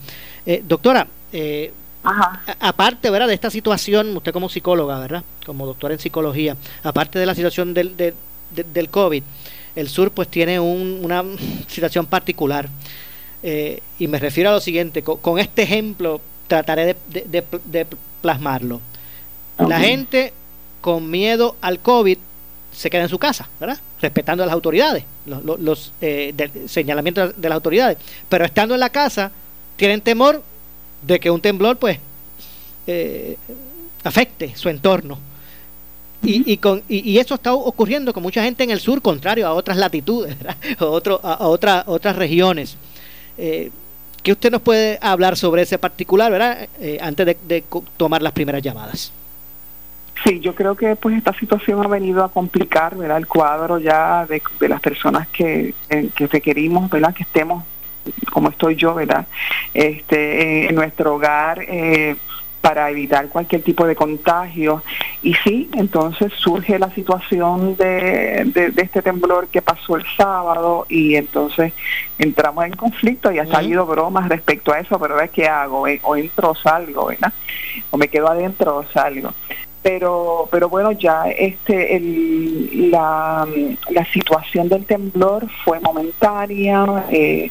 eh, 0.46 0.62
doctora, 0.66 1.06
eh, 1.32 1.72
aparte, 2.02 3.10
¿verdad? 3.10 3.28
De 3.28 3.34
esta 3.34 3.50
situación, 3.50 4.16
usted 4.16 4.32
como 4.32 4.48
psicóloga, 4.48 4.98
¿verdad? 4.98 5.24
Como 5.44 5.66
doctora 5.66 5.94
en 5.94 6.00
psicología, 6.00 6.56
aparte 6.82 7.18
de 7.18 7.26
la 7.26 7.34
situación 7.34 7.74
del, 7.74 7.96
del 7.96 8.90
COVID, 8.90 9.22
el 9.76 9.88
sur 9.88 10.10
pues 10.10 10.28
tiene 10.28 10.58
una 10.60 11.24
situación 11.68 12.06
particular. 12.06 12.68
Eh, 13.42 13.82
y 13.98 14.06
me 14.06 14.18
refiero 14.18 14.50
a 14.50 14.52
lo 14.54 14.60
siguiente, 14.60 15.02
con, 15.02 15.38
este 15.38 15.62
ejemplo 15.62 16.20
trataré 16.46 16.96
de, 17.08 17.86
plasmarlo. 18.20 18.80
La 19.58 19.78
gente 19.78 20.32
con 20.80 21.10
miedo 21.10 21.56
al 21.60 21.80
COVID 21.80 22.18
se 22.72 22.88
queda 22.88 23.02
en 23.02 23.08
su 23.08 23.18
casa, 23.18 23.48
¿verdad? 23.58 23.78
Respetando 24.00 24.42
a 24.42 24.46
las 24.46 24.54
autoridades, 24.54 25.04
los, 25.26 25.60
los 25.60 25.92
eh, 26.00 26.34
señalamientos 26.66 27.34
de 27.36 27.48
las 27.48 27.56
autoridades. 27.56 27.98
Pero 28.28 28.44
estando 28.44 28.74
en 28.74 28.80
la 28.80 28.90
casa, 28.90 29.30
tienen 29.76 30.00
temor 30.00 30.42
de 31.02 31.20
que 31.20 31.30
un 31.30 31.40
temblor 31.40 31.76
pues 31.76 31.98
eh, 32.86 33.36
afecte 34.04 34.54
su 34.56 34.68
entorno. 34.68 35.18
Y, 36.22 36.52
y, 36.52 36.58
con, 36.58 36.82
y, 36.86 37.16
eso 37.16 37.34
está 37.36 37.54
ocurriendo 37.54 38.12
con 38.12 38.22
mucha 38.22 38.42
gente 38.42 38.62
en 38.62 38.70
el 38.70 38.78
sur, 38.78 39.00
contrario 39.00 39.46
a 39.46 39.54
otras 39.54 39.78
latitudes, 39.78 40.36
a, 40.78 40.84
otro, 40.84 41.18
a, 41.22 41.46
otra, 41.46 41.84
otras 41.86 42.16
regiones. 42.16 42.76
Eh, 43.38 43.70
¿Qué 44.22 44.32
usted 44.32 44.50
nos 44.50 44.60
puede 44.60 44.98
hablar 45.00 45.38
sobre 45.38 45.62
ese 45.62 45.78
particular, 45.78 46.30
verdad? 46.30 46.68
Eh, 46.78 46.98
antes 47.00 47.36
de, 47.46 47.64
tomar 47.96 48.20
las 48.20 48.32
primeras 48.32 48.60
llamadas. 48.60 49.12
Sí, 50.22 50.40
yo 50.40 50.54
creo 50.54 50.74
que 50.74 50.94
pues 50.96 51.16
esta 51.16 51.32
situación 51.32 51.82
ha 51.82 51.88
venido 51.88 52.22
a 52.22 52.30
complicar, 52.30 52.94
¿verdad? 52.96 53.16
El 53.16 53.26
cuadro 53.26 53.78
ya 53.78 54.26
de, 54.26 54.42
de 54.60 54.68
las 54.68 54.82
personas 54.82 55.26
que, 55.28 55.74
que 55.88 56.26
requerimos, 56.26 56.90
¿verdad? 56.90 57.14
Que 57.14 57.22
estemos 57.22 57.64
como 58.32 58.50
estoy 58.50 58.76
yo, 58.76 58.94
¿verdad? 58.94 59.26
Este, 59.74 60.68
en 60.68 60.74
nuestro 60.74 61.14
hogar 61.14 61.62
eh, 61.62 62.16
para 62.60 62.90
evitar 62.90 63.28
cualquier 63.28 63.62
tipo 63.62 63.86
de 63.86 63.96
contagio. 63.96 64.82
Y 65.22 65.34
sí, 65.34 65.70
entonces 65.74 66.32
surge 66.34 66.78
la 66.78 66.90
situación 66.90 67.76
de, 67.76 68.44
de, 68.54 68.82
este 68.82 69.02
temblor 69.02 69.48
que 69.48 69.62
pasó 69.62 69.96
el 69.96 70.04
sábado 70.16 70.86
y 70.88 71.16
entonces 71.16 71.72
entramos 72.18 72.64
en 72.64 72.72
conflicto 72.72 73.32
y 73.32 73.38
ha 73.38 73.46
salido 73.46 73.86
bromas 73.86 74.28
respecto 74.28 74.72
a 74.72 74.80
eso, 74.80 74.98
pero 74.98 75.16
¿ves 75.16 75.30
qué 75.30 75.48
hago? 75.48 75.86
Eh, 75.86 76.00
o 76.02 76.16
entro 76.16 76.50
o 76.50 76.54
salgo, 76.54 77.06
¿verdad? 77.06 77.32
O 77.90 77.96
me 77.96 78.08
quedo 78.08 78.28
adentro 78.28 78.76
o 78.76 78.84
salgo 78.84 79.32
pero 79.82 80.46
pero 80.50 80.68
bueno 80.68 80.92
ya 80.92 81.30
este 81.30 81.96
el, 81.96 82.90
la, 82.90 83.46
la 83.90 84.04
situación 84.06 84.68
del 84.68 84.84
temblor 84.84 85.48
fue 85.64 85.80
momentánea 85.80 87.06
eh, 87.10 87.50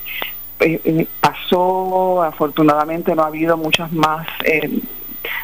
eh, 0.59 0.81
eh, 0.83 1.07
pasó, 1.21 2.23
afortunadamente 2.23 3.15
no 3.15 3.23
ha 3.23 3.27
habido 3.27 3.55
muchas 3.55 3.91
más 3.91 4.27
eh, 4.43 4.69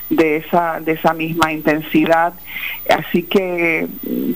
de 0.09 0.37
esa 0.37 0.79
de 0.79 0.93
esa 0.93 1.13
misma 1.13 1.51
intensidad, 1.51 2.33
así 2.89 3.23
que 3.23 3.87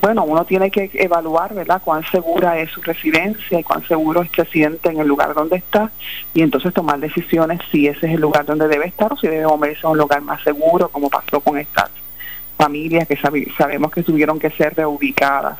bueno, 0.01 0.23
uno 0.23 0.45
tiene 0.45 0.71
que 0.71 0.89
evaluar, 0.93 1.53
¿verdad?, 1.53 1.81
cuán 1.83 2.03
segura 2.11 2.59
es 2.59 2.71
su 2.71 2.81
residencia 2.81 3.59
y 3.59 3.63
cuán 3.63 3.85
seguro 3.87 4.21
es 4.21 4.31
siente 4.49 4.89
en 4.89 4.99
el 4.99 5.07
lugar 5.07 5.33
donde 5.33 5.57
está 5.57 5.91
y 6.33 6.41
entonces 6.41 6.73
tomar 6.73 6.99
decisiones 6.99 7.59
si 7.71 7.87
ese 7.87 8.07
es 8.07 8.13
el 8.13 8.21
lugar 8.21 8.45
donde 8.45 8.67
debe 8.67 8.87
estar 8.87 9.11
o 9.11 9.17
si 9.17 9.27
debe 9.27 9.45
moverse 9.45 9.85
a 9.85 9.89
un 9.89 9.97
lugar 9.97 10.21
más 10.21 10.41
seguro, 10.43 10.89
como 10.89 11.09
pasó 11.09 11.39
con 11.41 11.57
estas 11.57 11.89
familias 12.57 13.07
que 13.07 13.17
sabemos 13.57 13.91
que 13.91 14.03
tuvieron 14.03 14.39
que 14.39 14.49
ser 14.49 14.75
reubicadas 14.75 15.57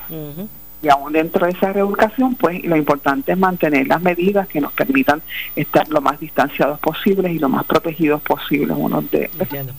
y 0.81 0.87
aún 0.87 1.11
dentro 1.11 1.45
de 1.45 1.51
esa 1.51 1.73
reeducación, 1.73 2.35
pues 2.35 2.63
lo 2.63 2.75
importante 2.75 3.33
es 3.33 3.37
mantener 3.37 3.87
las 3.87 4.01
medidas 4.01 4.47
que 4.47 4.61
nos 4.61 4.71
permitan 4.71 5.21
estar 5.55 5.87
lo 5.89 5.99
más 5.99 6.19
distanciados 6.19 6.79
posibles 6.79 7.33
y 7.33 7.39
lo 7.39 7.49
más 7.49 7.65
protegidos 7.65 8.21
posibles 8.21 8.77
unos 8.79 9.09
de 9.11 9.29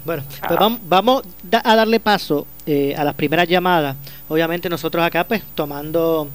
Bueno, 0.05 0.23
pues 0.47 0.61
vamos, 0.89 1.23
a 1.53 1.77
darle 1.77 2.01
paso 2.01 2.47
eh, 2.67 2.95
a 2.97 3.05
las 3.05 3.15
primeras 3.15 3.49
llamadas. 3.49 3.97
Obviamente 4.29 4.69
nosotros 4.69 5.03
acá, 5.03 5.25
pues, 5.25 5.43
tomando 5.55 6.29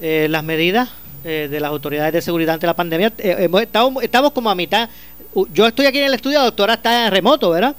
eh, 0.00 0.26
las 0.28 0.42
medidas 0.42 0.90
eh, 1.24 1.46
de 1.48 1.60
las 1.60 1.70
autoridades 1.70 2.12
de 2.12 2.22
seguridad 2.22 2.54
ante 2.54 2.66
la 2.66 2.74
pandemia, 2.74 3.12
hemos 3.18 3.62
estado, 3.62 4.00
estamos 4.00 4.32
como 4.32 4.50
a 4.50 4.56
mitad. 4.56 4.88
Yo 5.52 5.66
estoy 5.66 5.86
aquí 5.86 5.98
en 5.98 6.06
el 6.06 6.14
estudio, 6.14 6.38
la 6.38 6.46
doctora 6.46 6.74
está 6.74 7.06
en 7.06 7.12
remoto, 7.12 7.50
¿verdad? 7.50 7.76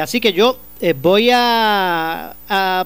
así 0.00 0.20
que 0.20 0.34
yo 0.34 0.58
voy 0.96 1.30
a, 1.32 2.34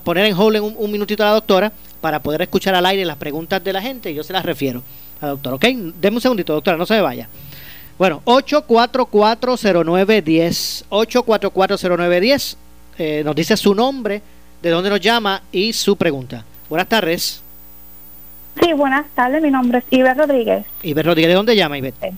poner 0.05 0.27
en 0.27 0.35
hold 0.37 0.57
en 0.57 0.75
un 0.77 0.93
minutito 0.93 1.23
a 1.23 1.27
la 1.27 1.33
doctora 1.33 1.73
para 2.05 2.21
poder 2.21 2.43
escuchar 2.43 2.75
al 2.75 2.85
aire 2.85 3.07
las 3.07 3.17
preguntas 3.17 3.65
de 3.65 3.73
la 3.73 3.81
gente 3.81 4.11
y 4.11 4.15
yo 4.15 4.23
se 4.23 4.35
las 4.35 4.45
refiero 4.45 4.83
al 5.23 5.31
doctor. 5.31 5.55
¿Ok? 5.55 5.65
Deme 5.99 6.17
un 6.17 6.21
segundito, 6.21 6.53
doctora, 6.53 6.77
no 6.77 6.85
se 6.85 6.93
me 6.93 7.01
vaya. 7.01 7.31
Bueno, 7.97 8.21
8440910. 8.27 10.85
8440910. 10.91 12.57
Eh, 12.99 13.23
nos 13.25 13.35
dice 13.35 13.57
su 13.57 13.75
nombre, 13.75 14.21
de 14.61 14.69
dónde 14.69 14.91
nos 14.91 15.01
llama 15.01 15.41
y 15.51 15.73
su 15.73 15.97
pregunta. 15.97 16.45
Buenas 16.69 16.91
tardes. 16.91 17.41
Sí, 18.61 18.75
buenas 18.75 19.07
tardes. 19.15 19.41
Mi 19.41 19.51
nombre 19.51 19.79
es 19.79 19.85
Iber 19.89 20.15
Rodríguez. 20.15 20.67
Iber 20.83 21.07
Rodríguez, 21.07 21.31
¿de 21.31 21.37
dónde 21.37 21.57
llama 21.57 21.79
Iber? 21.79 21.95
De 21.95 22.13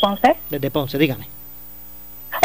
Ponce. 0.00 0.34
Desde 0.48 0.70
Ponce, 0.70 0.96
dígame. 0.96 1.28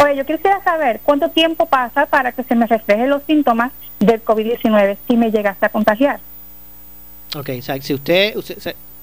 Oye, 0.02 0.16
yo 0.16 0.26
quisiera 0.26 0.62
saber 0.62 1.00
cuánto 1.04 1.30
tiempo 1.30 1.64
pasa 1.64 2.04
para 2.04 2.32
que 2.32 2.42
se 2.42 2.54
me 2.54 2.66
reflejen 2.66 3.08
los 3.08 3.22
síntomas 3.22 3.72
del 3.98 4.22
COVID-19 4.22 4.98
si 5.08 5.16
me 5.16 5.30
llegase 5.30 5.64
a 5.64 5.70
contagiar. 5.70 6.20
Ok, 7.34 7.50
o 7.58 7.62
sea, 7.62 7.80
si 7.80 7.94
usted, 7.94 8.34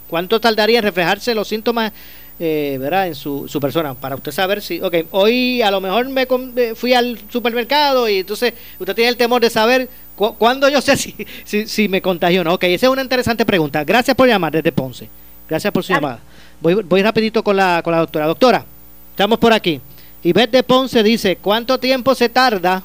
¿cuánto 0.07 0.39
tardaría 0.39 0.79
en 0.79 0.83
reflejarse 0.83 1.35
los 1.35 1.47
síntomas, 1.47 1.91
eh, 2.39 2.77
verdad, 2.79 3.07
en 3.07 3.15
su, 3.15 3.47
su 3.47 3.59
persona? 3.59 3.93
Para 3.93 4.15
usted 4.15 4.31
saber 4.31 4.61
si, 4.61 4.79
ok, 4.81 4.95
hoy 5.11 5.61
a 5.61 5.71
lo 5.71 5.81
mejor 5.81 6.07
me 6.09 6.27
eh, 6.55 6.73
fui 6.75 6.93
al 6.93 7.19
supermercado 7.29 8.07
y 8.07 8.19
entonces 8.19 8.53
usted 8.79 8.95
tiene 8.95 9.09
el 9.09 9.17
temor 9.17 9.41
de 9.41 9.49
saber 9.49 9.89
cuándo 10.15 10.69
yo 10.69 10.81
sé 10.81 10.97
si, 10.97 11.15
si, 11.43 11.67
si, 11.67 11.87
me 11.87 12.01
contagio 12.01 12.41
o 12.41 12.43
no. 12.43 12.53
Ok, 12.53 12.63
esa 12.65 12.87
es 12.87 12.91
una 12.91 13.01
interesante 13.01 13.45
pregunta. 13.45 13.83
Gracias 13.83 14.15
por 14.15 14.27
llamar 14.27 14.53
desde 14.53 14.71
Ponce. 14.71 15.09
Gracias 15.49 15.73
por 15.73 15.83
su 15.83 15.93
llamada. 15.93 16.19
Voy, 16.61 16.75
voy 16.75 17.01
rapidito 17.01 17.43
con 17.43 17.57
la, 17.57 17.81
con 17.83 17.91
la 17.91 17.99
doctora. 17.99 18.25
Doctora, 18.27 18.65
estamos 19.11 19.39
por 19.39 19.51
aquí. 19.51 19.81
Y 20.23 20.33
de 20.33 20.63
Ponce 20.63 21.01
dice, 21.03 21.37
¿cuánto 21.37 21.79
tiempo 21.79 22.13
se 22.13 22.29
tarda 22.29 22.83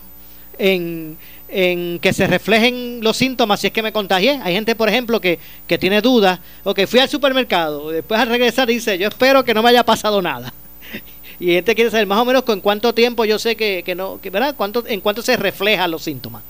en 0.58 1.18
en 1.48 1.98
que 2.00 2.12
se 2.12 2.26
reflejen 2.26 3.00
los 3.02 3.16
síntomas 3.16 3.60
si 3.60 3.68
es 3.68 3.72
que 3.72 3.82
me 3.82 3.92
contagié. 3.92 4.40
Hay 4.42 4.54
gente, 4.54 4.74
por 4.74 4.88
ejemplo, 4.88 5.20
que, 5.20 5.38
que 5.66 5.78
tiene 5.78 6.00
dudas 6.00 6.40
o 6.64 6.74
que 6.74 6.86
fui 6.86 7.00
al 7.00 7.08
supermercado, 7.08 7.90
después 7.90 8.20
al 8.20 8.28
regresar 8.28 8.68
dice, 8.68 8.98
yo 8.98 9.08
espero 9.08 9.44
que 9.44 9.54
no 9.54 9.62
me 9.62 9.70
haya 9.70 9.84
pasado 9.84 10.20
nada. 10.22 10.52
Y 11.38 11.48
gente 11.48 11.74
quiere 11.74 11.90
saber 11.90 12.06
más 12.06 12.18
o 12.18 12.24
menos 12.24 12.44
con 12.44 12.62
cuánto 12.62 12.94
tiempo 12.94 13.26
yo 13.26 13.38
sé 13.38 13.56
que, 13.56 13.82
que 13.84 13.94
no, 13.94 14.18
que, 14.22 14.30
¿verdad? 14.30 14.54
¿Cuánto, 14.56 14.84
en 14.86 15.02
cuánto 15.02 15.20
se 15.20 15.36
reflejan 15.36 15.90
los 15.90 16.02
síntomas. 16.02 16.42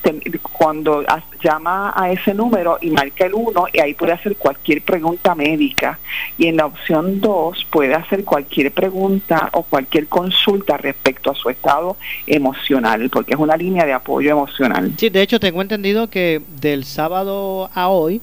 cuando 0.51 1.05
llama 1.41 1.93
a 1.95 2.11
ese 2.11 2.33
número 2.33 2.77
y 2.81 2.89
marca 2.89 3.25
el 3.25 3.33
1, 3.33 3.67
y 3.73 3.79
ahí 3.79 3.93
puede 3.93 4.11
hacer 4.11 4.35
cualquier 4.35 4.81
pregunta 4.81 5.35
médica. 5.35 5.99
Y 6.37 6.47
en 6.47 6.57
la 6.57 6.65
opción 6.65 7.21
2 7.21 7.67
puede 7.69 7.93
hacer 7.93 8.25
cualquier 8.25 8.73
pregunta 8.73 9.49
o 9.53 9.63
cualquier 9.63 10.07
consulta 10.07 10.75
respecto 10.77 11.31
a 11.31 11.35
su 11.35 11.49
estado 11.49 11.95
emocional, 12.27 13.09
porque 13.09 13.33
es 13.33 13.39
una 13.39 13.55
línea 13.55 13.85
de 13.85 13.93
apoyo 13.93 14.31
emocional. 14.31 14.91
Sí, 14.97 15.09
de 15.09 15.21
hecho 15.21 15.39
tengo 15.39 15.61
entendido 15.61 16.09
que 16.09 16.41
del 16.59 16.83
sábado 16.83 17.69
a 17.73 17.87
hoy, 17.87 18.21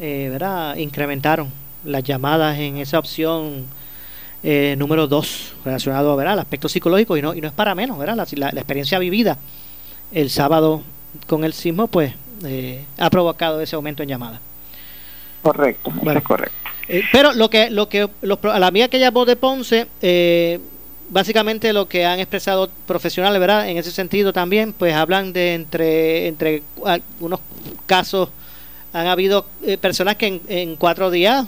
eh, 0.00 0.28
¿verdad? 0.30 0.76
Incrementaron 0.76 1.65
las 1.86 2.02
llamadas 2.02 2.58
en 2.58 2.78
esa 2.78 2.98
opción 2.98 3.66
eh, 4.42 4.76
número 4.78 5.06
2 5.06 5.54
relacionado 5.64 6.14
¿verdad? 6.14 6.34
al 6.34 6.38
aspecto 6.40 6.68
psicológico 6.68 7.16
y 7.16 7.22
no, 7.22 7.34
y 7.34 7.40
no 7.40 7.48
es 7.48 7.52
para 7.52 7.74
menos, 7.74 7.98
¿verdad? 7.98 8.28
La, 8.36 8.48
experiencia 8.50 8.98
vivida 8.98 9.38
el 10.12 10.30
sábado 10.30 10.82
con 11.26 11.42
el 11.42 11.52
sismo 11.52 11.88
pues 11.88 12.14
eh, 12.44 12.84
ha 12.98 13.10
provocado 13.10 13.60
ese 13.60 13.74
aumento 13.74 14.02
en 14.02 14.10
llamadas. 14.10 14.40
Correcto, 15.42 15.90
bueno, 16.02 16.18
es 16.18 16.24
correcto. 16.24 16.56
Eh, 16.86 17.02
pero 17.10 17.32
lo 17.32 17.50
que, 17.50 17.70
lo 17.70 17.88
que 17.88 18.08
a 18.42 18.58
la 18.60 18.70
mía 18.70 18.88
que 18.88 19.00
llamó 19.00 19.24
de 19.24 19.34
Ponce, 19.34 19.88
básicamente 21.08 21.72
lo 21.72 21.88
que 21.88 22.04
han 22.04 22.20
expresado 22.20 22.70
profesionales, 22.86 23.40
¿verdad? 23.40 23.68
En 23.68 23.78
ese 23.78 23.90
sentido 23.90 24.32
también, 24.32 24.72
pues 24.72 24.94
hablan 24.94 25.32
de 25.32 25.54
entre, 25.54 26.28
entre 26.28 26.62
algunos 26.84 27.40
casos, 27.86 28.28
han 28.92 29.08
habido 29.08 29.46
personas 29.80 30.14
que 30.14 30.40
en 30.46 30.76
cuatro 30.76 31.10
días 31.10 31.46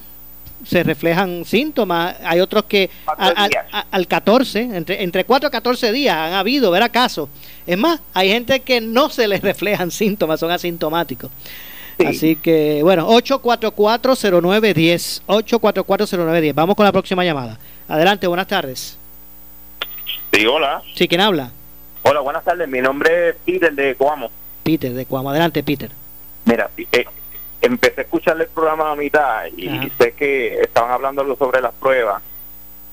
se 0.65 0.83
reflejan 0.83 1.45
síntomas. 1.45 2.17
Hay 2.25 2.41
otros 2.41 2.65
que 2.65 2.91
al 3.91 4.07
14, 4.07 4.61
entre, 4.61 5.03
entre 5.03 5.25
4 5.25 5.49
a 5.49 5.51
14 5.51 5.93
días 5.93 6.17
han 6.17 6.35
habido, 6.35 6.71
ver 6.71 6.91
casos. 6.91 7.29
Es 7.67 7.77
más, 7.77 8.01
hay 8.15 8.31
gente 8.31 8.61
que 8.61 8.81
no 8.81 9.11
se 9.11 9.29
les 9.29 9.41
reflejan 9.43 9.91
síntomas, 9.91 10.41
son 10.41 10.51
asintomáticos. 10.51 11.31
Así 12.07 12.37
que, 12.37 12.81
bueno, 12.83 13.07
8440910. 13.09 15.23
8440910. 15.27 16.55
Vamos 16.55 16.77
con 16.77 16.87
la 16.87 16.93
próxima 16.93 17.25
llamada. 17.25 17.59
Adelante, 17.89 18.27
buenas 18.27 18.47
tardes. 18.47 18.97
Sí, 20.33 20.47
hola. 20.47 20.83
Sí, 20.95 21.09
¿quién 21.09 21.21
habla? 21.21 21.51
Hola, 22.03 22.21
buenas 22.21 22.45
tardes. 22.45 22.69
Mi 22.69 22.81
nombre 22.81 23.31
es 23.31 23.37
Peter 23.45 23.73
de 23.73 23.97
Coamo. 23.97 24.31
Peter 24.63 24.93
de 24.93 25.05
Coamo. 25.07 25.31
Adelante, 25.31 25.65
Peter. 25.65 25.91
Mira, 26.45 26.71
eh, 26.77 27.05
empecé 27.61 28.01
a 28.01 28.05
escuchar 28.05 28.41
el 28.41 28.47
programa 28.49 28.93
a 28.93 28.97
mitad 28.97 29.47
y 29.57 29.91
sé 29.99 30.13
que 30.13 30.61
estaban 30.61 30.91
hablando 30.91 31.37
sobre 31.37 31.61
las 31.61 31.73
pruebas. 31.75 32.23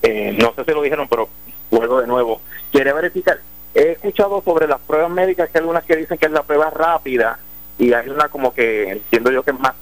Eh, 0.02 0.36
no 0.38 0.52
sé 0.54 0.64
si 0.64 0.70
lo 0.72 0.82
dijeron, 0.82 1.08
pero 1.08 1.28
vuelvo 1.70 2.00
de 2.00 2.06
nuevo. 2.06 2.40
Quiere 2.72 2.92
verificar. 2.92 3.38
He 3.74 3.92
escuchado 3.92 4.42
sobre 4.44 4.66
las 4.66 4.80
pruebas 4.80 5.10
médicas 5.10 5.50
que 5.50 5.58
hay 5.58 5.62
algunas 5.62 5.84
que 5.84 5.96
dicen 5.96 6.18
que 6.18 6.26
es 6.26 6.32
la 6.32 6.42
prueba 6.42 6.70
rápida 6.70 7.38
y 7.78 7.92
hay 7.92 8.08
una 8.08 8.28
como 8.28 8.54
que 8.54 8.90
entiendo 8.90 9.30
yo 9.30 9.42
que 9.42 9.50
es 9.50 9.58
más 9.58 9.74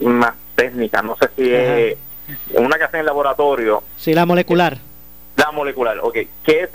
más 0.00 0.34
técnica. 0.54 1.02
No 1.02 1.16
sé 1.16 1.28
si 1.36 1.52
es 1.52 1.96
una 2.54 2.76
que 2.76 2.84
hacen 2.84 3.00
en 3.00 3.06
laboratorio. 3.06 3.82
Sí, 3.96 4.14
la 4.14 4.26
molecular. 4.26 4.78
La 5.36 5.50
molecular, 5.52 5.98
ok. 6.00 6.14
¿Qué, 6.44 6.68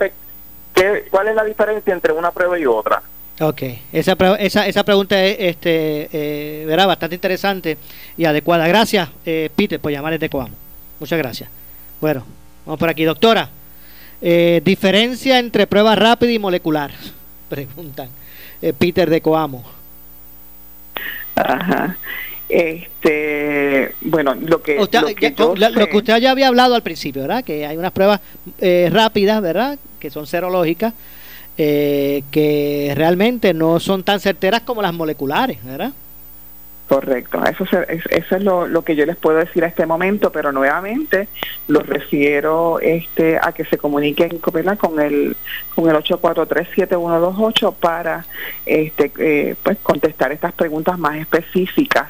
qué, 0.74 1.06
¿Cuál 1.10 1.28
es 1.28 1.34
la 1.34 1.44
diferencia 1.44 1.92
entre 1.92 2.12
una 2.12 2.30
prueba 2.30 2.58
y 2.58 2.66
otra? 2.66 3.02
Ok, 3.38 3.62
esa, 3.92 4.16
esa, 4.38 4.66
esa 4.66 4.84
pregunta 4.84 5.22
es 5.22 5.36
este, 5.38 6.08
eh, 6.10 6.64
verá, 6.64 6.86
bastante 6.86 7.16
interesante 7.16 7.76
y 8.16 8.24
adecuada. 8.24 8.66
Gracias, 8.66 9.10
eh, 9.26 9.50
Peter, 9.54 9.78
por 9.78 9.92
llamar 9.92 10.18
de 10.18 10.30
Coamo. 10.30 10.54
Muchas 10.98 11.18
gracias. 11.18 11.50
Bueno, 12.00 12.24
vamos 12.64 12.78
por 12.78 12.88
aquí. 12.88 13.04
Doctora, 13.04 13.50
eh, 14.22 14.62
diferencia 14.64 15.38
entre 15.38 15.66
prueba 15.66 15.94
rápida 15.94 16.32
y 16.32 16.38
molecular. 16.38 16.92
Preguntan. 17.50 18.08
Eh, 18.62 18.72
Peter 18.72 19.10
de 19.10 19.20
Coamo. 19.20 19.64
Ajá. 21.34 21.98
Este, 22.48 23.92
bueno, 24.00 24.34
lo 24.34 24.62
que, 24.62 24.76
lo 24.76 24.88
que, 24.88 25.34
lo 25.36 25.88
que 25.88 25.96
usted 25.96 26.16
ya 26.20 26.30
había 26.30 26.48
hablado 26.48 26.74
al 26.74 26.82
principio, 26.82 27.22
¿verdad? 27.22 27.44
Que 27.44 27.66
hay 27.66 27.76
unas 27.76 27.92
pruebas 27.92 28.20
rápidas, 28.90 29.42
¿verdad? 29.42 29.78
Que 29.98 30.10
son 30.10 30.26
serológicas 30.26 30.94
eh, 31.58 32.22
que 32.30 32.92
realmente 32.94 33.54
no 33.54 33.80
son 33.80 34.02
tan 34.02 34.20
certeras 34.20 34.62
como 34.62 34.82
las 34.82 34.92
moleculares, 34.92 35.64
¿verdad? 35.64 35.92
Correcto, 36.88 37.42
eso, 37.44 37.64
eso 37.88 38.36
es 38.36 38.42
lo, 38.44 38.82
que 38.82 38.94
yo 38.94 39.06
les 39.06 39.16
puedo 39.16 39.38
decir 39.38 39.64
a 39.64 39.66
este 39.66 39.86
momento, 39.86 40.30
pero 40.30 40.52
nuevamente 40.52 41.26
los 41.66 41.84
refiero 41.84 42.78
este, 42.78 43.38
a 43.42 43.50
que 43.50 43.64
se 43.64 43.76
comuniquen 43.76 44.38
con 44.38 45.00
el 45.00 45.36
con 45.74 45.90
el 45.90 45.96
8437128 45.96 47.74
para 47.74 48.24
este, 48.66 49.10
eh, 49.18 49.56
pues 49.64 49.78
contestar 49.82 50.30
estas 50.30 50.52
preguntas 50.52 50.96
más 50.96 51.16
específicas. 51.16 52.08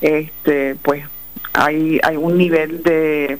Este, 0.00 0.74
pues 0.76 1.04
hay, 1.52 2.00
hay 2.02 2.16
un 2.16 2.38
nivel 2.38 2.82
de, 2.82 3.38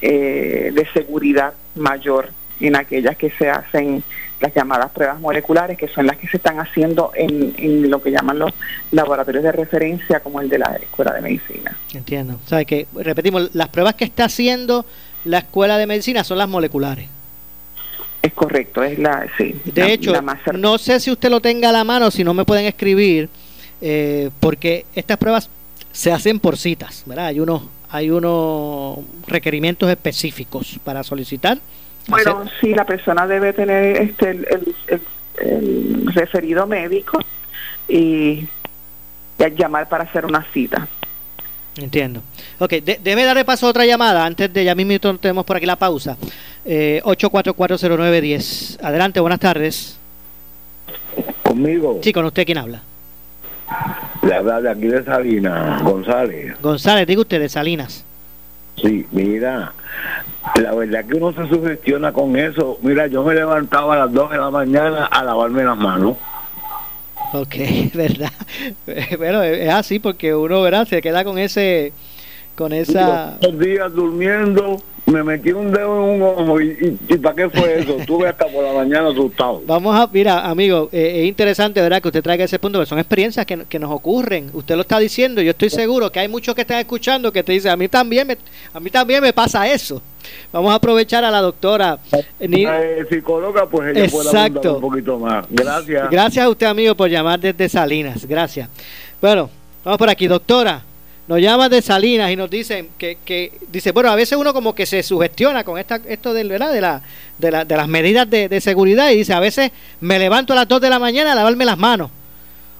eh, 0.00 0.70
de 0.72 0.88
seguridad 0.94 1.52
mayor 1.74 2.30
en 2.60 2.76
aquellas 2.76 3.16
que 3.16 3.30
se 3.32 3.50
hacen 3.50 4.02
las 4.42 4.54
llamadas 4.54 4.90
pruebas 4.90 5.20
moleculares, 5.20 5.78
que 5.78 5.88
son 5.88 6.06
las 6.06 6.16
que 6.16 6.26
se 6.26 6.36
están 6.36 6.58
haciendo 6.58 7.12
en, 7.14 7.88
lo 7.88 8.02
que 8.02 8.10
llaman 8.10 8.40
los 8.40 8.52
laboratorios 8.90 9.44
de 9.44 9.52
referencia, 9.52 10.20
como 10.20 10.40
el 10.40 10.48
de 10.48 10.58
la 10.58 10.78
Escuela 10.82 11.12
de 11.12 11.20
Medicina. 11.20 11.76
Entiendo. 11.94 12.38
O 12.44 12.48
sea, 12.48 12.64
que, 12.64 12.86
repetimos, 12.94 13.54
las 13.54 13.68
pruebas 13.68 13.94
que 13.94 14.04
está 14.04 14.24
haciendo 14.24 14.84
la 15.24 15.38
Escuela 15.38 15.78
de 15.78 15.86
Medicina 15.86 16.24
son 16.24 16.38
las 16.38 16.48
moleculares. 16.48 17.08
Es 18.20 18.32
correcto, 18.32 18.82
es 18.82 18.98
la, 18.98 19.26
sí. 19.38 19.54
De 19.64 19.92
hecho, 19.92 20.12
no 20.54 20.78
sé 20.78 21.00
si 21.00 21.10
usted 21.10 21.30
lo 21.30 21.40
tenga 21.40 21.70
a 21.70 21.72
la 21.72 21.84
mano, 21.84 22.10
si 22.10 22.24
no 22.24 22.34
me 22.34 22.44
pueden 22.44 22.66
escribir, 22.66 23.28
eh, 23.80 24.30
porque 24.40 24.86
estas 24.94 25.18
pruebas 25.18 25.50
se 25.92 26.12
hacen 26.12 26.40
por 26.40 26.56
citas, 26.56 27.02
¿verdad? 27.06 27.26
Hay 27.26 27.40
unos, 27.40 27.62
hay 27.90 28.10
unos 28.10 28.98
requerimientos 29.26 29.88
específicos 29.88 30.78
para 30.84 31.02
solicitar 31.04 31.58
bueno, 32.08 32.44
sí, 32.60 32.74
la 32.74 32.84
persona 32.84 33.26
debe 33.26 33.52
tener 33.52 33.96
este 34.00 34.30
el, 34.30 36.12
referido 36.14 36.66
médico 36.66 37.18
y, 37.88 38.46
llamar 39.56 39.88
para 39.88 40.04
hacer 40.04 40.24
una 40.24 40.44
cita. 40.52 40.86
Entiendo. 41.76 42.22
Ok, 42.58 42.74
debe 42.74 43.24
darle 43.24 43.44
paso 43.44 43.66
a 43.66 43.70
otra 43.70 43.84
llamada 43.84 44.24
antes 44.24 44.52
de 44.52 44.64
ya 44.64 44.74
mismo 44.74 45.18
tenemos 45.18 45.44
por 45.44 45.56
aquí 45.56 45.66
la 45.66 45.76
pausa. 45.76 46.16
Eh, 46.64 47.00
8440910. 47.04 48.78
Adelante, 48.84 49.18
buenas 49.18 49.40
tardes. 49.40 49.98
¿Conmigo? 51.42 51.98
Sí, 52.02 52.12
con 52.12 52.24
usted, 52.24 52.44
¿quién 52.46 52.58
habla? 52.58 52.82
La 54.22 54.40
verdad, 54.42 54.62
de 54.62 54.70
aquí 54.70 54.86
de 54.86 55.04
Salinas, 55.04 55.82
González. 55.82 56.54
González, 56.60 57.06
diga 57.06 57.22
usted, 57.22 57.40
de 57.40 57.48
Salinas. 57.48 58.04
Sí, 58.80 59.06
mira, 59.10 59.72
la 60.60 60.74
verdad 60.74 61.04
que 61.04 61.16
uno 61.16 61.32
se 61.32 61.48
sugestiona 61.48 62.12
con 62.12 62.36
eso. 62.36 62.78
Mira, 62.82 63.06
yo 63.06 63.22
me 63.22 63.34
levantaba 63.34 63.94
a 63.94 63.98
las 63.98 64.12
2 64.12 64.30
de 64.30 64.38
la 64.38 64.50
mañana 64.50 65.06
a 65.06 65.24
lavarme 65.24 65.64
las 65.64 65.76
manos. 65.76 66.16
Ok, 67.32 67.54
¿verdad? 67.94 68.32
Bueno, 69.18 69.42
es 69.42 69.72
así 69.72 69.98
porque 69.98 70.34
uno, 70.34 70.62
¿verdad? 70.62 70.86
Se 70.86 71.00
queda 71.00 71.24
con 71.24 71.38
ese, 71.38 71.92
con 72.54 72.72
esa... 72.72 73.38
Dos 73.40 73.58
días 73.58 73.92
durmiendo 73.92 74.78
me 75.12 75.22
metí 75.22 75.52
un 75.52 75.70
dedo 75.70 75.96
en 75.96 76.20
un 76.20 76.22
ojo 76.22 76.60
y, 76.60 76.98
y, 77.08 77.16
¿para 77.18 77.36
qué 77.36 77.50
fue 77.50 77.80
eso? 77.80 77.96
Tuve 78.06 78.28
hasta 78.28 78.46
por 78.46 78.64
la 78.64 78.72
mañana 78.72 79.10
asustado. 79.10 79.62
Vamos 79.66 79.94
a, 79.94 80.08
mira, 80.12 80.48
amigo, 80.48 80.88
eh, 80.92 81.22
es 81.22 81.28
interesante, 81.28 81.80
¿verdad? 81.80 82.00
Que 82.00 82.08
usted 82.08 82.22
traiga 82.22 82.44
ese 82.44 82.58
punto, 82.58 82.78
porque 82.78 82.88
son 82.88 82.98
experiencias 82.98 83.44
que, 83.46 83.64
que, 83.68 83.78
nos 83.78 83.90
ocurren. 83.90 84.50
Usted 84.52 84.74
lo 84.74 84.82
está 84.82 84.98
diciendo, 84.98 85.42
yo 85.42 85.50
estoy 85.50 85.70
seguro 85.70 86.10
que 86.10 86.20
hay 86.20 86.28
muchos 86.28 86.54
que 86.54 86.62
están 86.62 86.78
escuchando 86.78 87.32
que 87.32 87.42
te 87.42 87.52
dicen, 87.52 87.70
a 87.70 87.76
mí 87.76 87.88
también 87.88 88.26
me, 88.26 88.38
a 88.72 88.80
mí 88.80 88.90
también 88.90 89.22
me 89.22 89.32
pasa 89.32 89.70
eso. 89.70 90.02
Vamos 90.52 90.72
a 90.72 90.76
aprovechar 90.76 91.24
a 91.24 91.30
la 91.30 91.40
doctora. 91.40 91.98
Eh, 92.40 93.06
psicóloga, 93.10 93.66
pues 93.66 93.94
ella 93.94 94.04
Exacto. 94.04 94.76
un 94.76 94.80
poquito 94.80 95.18
más. 95.18 95.46
Gracias. 95.50 96.10
Gracias 96.10 96.44
a 96.44 96.48
usted, 96.48 96.66
amigo, 96.66 96.94
por 96.94 97.10
llamar 97.10 97.40
desde 97.40 97.68
Salinas. 97.68 98.26
Gracias. 98.26 98.68
Bueno, 99.20 99.50
vamos 99.84 99.98
por 99.98 100.08
aquí, 100.08 100.26
doctora 100.26 100.91
nos 101.28 101.40
llama 101.40 101.68
de 101.68 101.80
Salinas 101.82 102.30
y 102.30 102.36
nos 102.36 102.50
dicen 102.50 102.88
que, 102.98 103.18
que, 103.24 103.52
dice, 103.70 103.92
bueno, 103.92 104.10
a 104.10 104.16
veces 104.16 104.36
uno 104.36 104.52
como 104.52 104.74
que 104.74 104.86
se 104.86 105.02
sugestiona 105.02 105.62
con 105.62 105.78
esta, 105.78 106.00
esto 106.06 106.34
de, 106.34 106.44
¿verdad? 106.44 106.72
De, 106.72 106.80
la, 106.80 107.02
de, 107.38 107.50
la, 107.50 107.64
de 107.64 107.76
las 107.76 107.88
medidas 107.88 108.28
de, 108.28 108.60
seguridad 108.60 109.10
y 109.10 109.18
dice, 109.18 109.32
a 109.32 109.40
veces 109.40 109.70
me 110.00 110.18
levanto 110.18 110.52
a 110.52 110.56
las 110.56 110.68
2 110.68 110.80
de 110.80 110.90
la 110.90 110.98
mañana 110.98 111.32
a 111.32 111.34
lavarme 111.34 111.64
las 111.64 111.78
manos. 111.78 112.10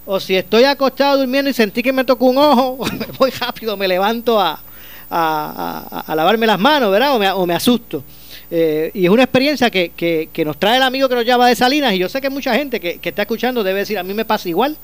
o 0.07 0.19
si 0.19 0.37
estoy 0.37 0.65
acostado 0.65 1.19
durmiendo 1.19 1.51
y 1.51 1.55
sentí 1.55 1.83
que 1.83 1.93
me 1.93 2.05
tocó 2.05 2.27
un 2.27 2.39
ojo, 2.39 2.79
voy 3.19 3.31
rápido, 3.31 3.77
me 3.77 3.87
levanto 3.87 4.41
a, 4.41 4.61
a, 5.09 6.15
lavarme 6.15 6.47
las 6.47 6.59
manos, 6.59 6.91
¿verdad? 6.91 7.37
O 7.37 7.47
me, 7.47 7.55
asusto. 7.55 8.03
Eh, 8.51 8.91
y 8.93 9.05
es 9.05 9.11
una 9.11 9.23
experiencia 9.23 9.71
que, 9.71 9.93
que, 10.33 10.45
nos 10.45 10.59
trae 10.59 10.79
el 10.79 10.83
amigo 10.83 11.09
que 11.09 11.15
nos 11.15 11.25
llama 11.25 11.47
de 11.47 11.55
Salinas 11.55 11.93
y 11.95 11.99
yo 11.99 12.09
sé 12.09 12.21
que 12.21 12.29
mucha 12.29 12.55
gente 12.55 12.81
que, 12.81 12.99
que 12.99 13.11
está 13.11 13.23
escuchando 13.23 13.63
debe 13.63 13.81
decir, 13.81 13.99
a 13.99 14.03
mí 14.03 14.15
me 14.15 14.25
pasa 14.25 14.49
igual. 14.49 14.77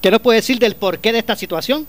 ¿Qué 0.00 0.10
nos 0.10 0.20
puede 0.20 0.38
decir 0.38 0.58
del 0.58 0.76
porqué 0.76 1.12
de 1.12 1.18
esta 1.18 1.34
situación? 1.34 1.86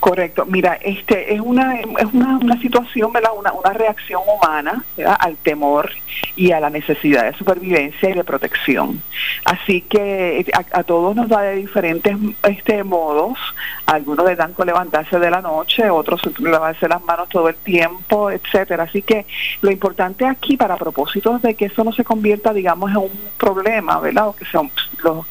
Correcto. 0.00 0.46
Mira, 0.46 0.78
este 0.82 1.34
es 1.34 1.40
una 1.40 1.74
es 1.80 2.06
una, 2.12 2.38
una 2.38 2.60
situación, 2.60 3.12
¿verdad? 3.12 3.32
Una, 3.36 3.52
una 3.52 3.72
reacción 3.72 4.22
humana 4.26 4.84
al 5.18 5.36
temor 5.36 5.90
y 6.36 6.52
a 6.52 6.60
la 6.60 6.70
necesidad 6.70 7.24
de 7.24 7.36
supervivencia 7.36 8.10
y 8.10 8.14
de 8.14 8.24
protección. 8.24 9.02
Así 9.44 9.82
que 9.82 10.44
a, 10.72 10.82
todos 10.82 11.14
nos 11.14 11.28
da 11.28 11.42
de 11.42 11.56
diferentes 11.56 12.16
este 12.42 12.84
modos. 12.84 13.38
algunos 13.86 14.26
le 14.26 14.36
dan 14.36 14.52
con 14.52 14.66
levantarse 14.66 15.18
de 15.18 15.30
la 15.30 15.40
noche, 15.40 15.90
otros 15.90 16.22
lavarse 16.40 16.88
las 16.88 17.02
manos 17.04 17.28
todo 17.28 17.48
el 17.48 17.56
tiempo, 17.56 18.30
etcétera. 18.30 18.84
Así 18.84 19.02
que 19.02 19.26
lo 19.60 19.70
importante 19.70 20.26
aquí, 20.26 20.56
para 20.56 20.76
propósitos 20.76 21.42
de 21.42 21.54
que 21.54 21.66
eso 21.66 21.84
no 21.84 21.92
se 21.92 22.04
convierta, 22.04 22.52
digamos, 22.52 22.90
en 22.90 22.98
un 22.98 23.20
problema, 23.36 24.00
¿verdad? 24.00 24.28
O 24.28 24.36
que 24.36 24.44
sea 24.46 24.62
los 25.02 25.26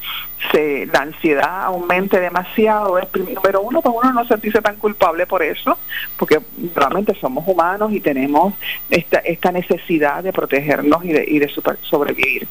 se, 0.52 0.86
la 0.88 1.02
ansiedad 1.02 1.66
aumente 1.66 2.20
demasiado, 2.20 2.98
es 2.98 3.08
número 3.14 3.62
uno, 3.62 3.82
pues 3.82 3.96
uno 4.02 4.14
no 4.14 4.26
sentirse 4.26 4.62
tan 4.62 4.78
culpable 4.78 5.28
por 5.28 5.44
eso, 5.44 5.78
porque 6.18 6.40
realmente 6.74 7.14
somos 7.20 7.48
humanos 7.48 7.92
y 7.94 8.00
tenemos 8.00 8.54
esta, 8.90 9.20
esta 9.20 9.52
necesidad 9.52 10.24
de 10.24 10.34
protegernos 10.34 11.04
y 11.06 11.14
de, 11.14 11.26
y 11.28 11.40
de 11.40 11.50
sobrevivir. 11.82 12.48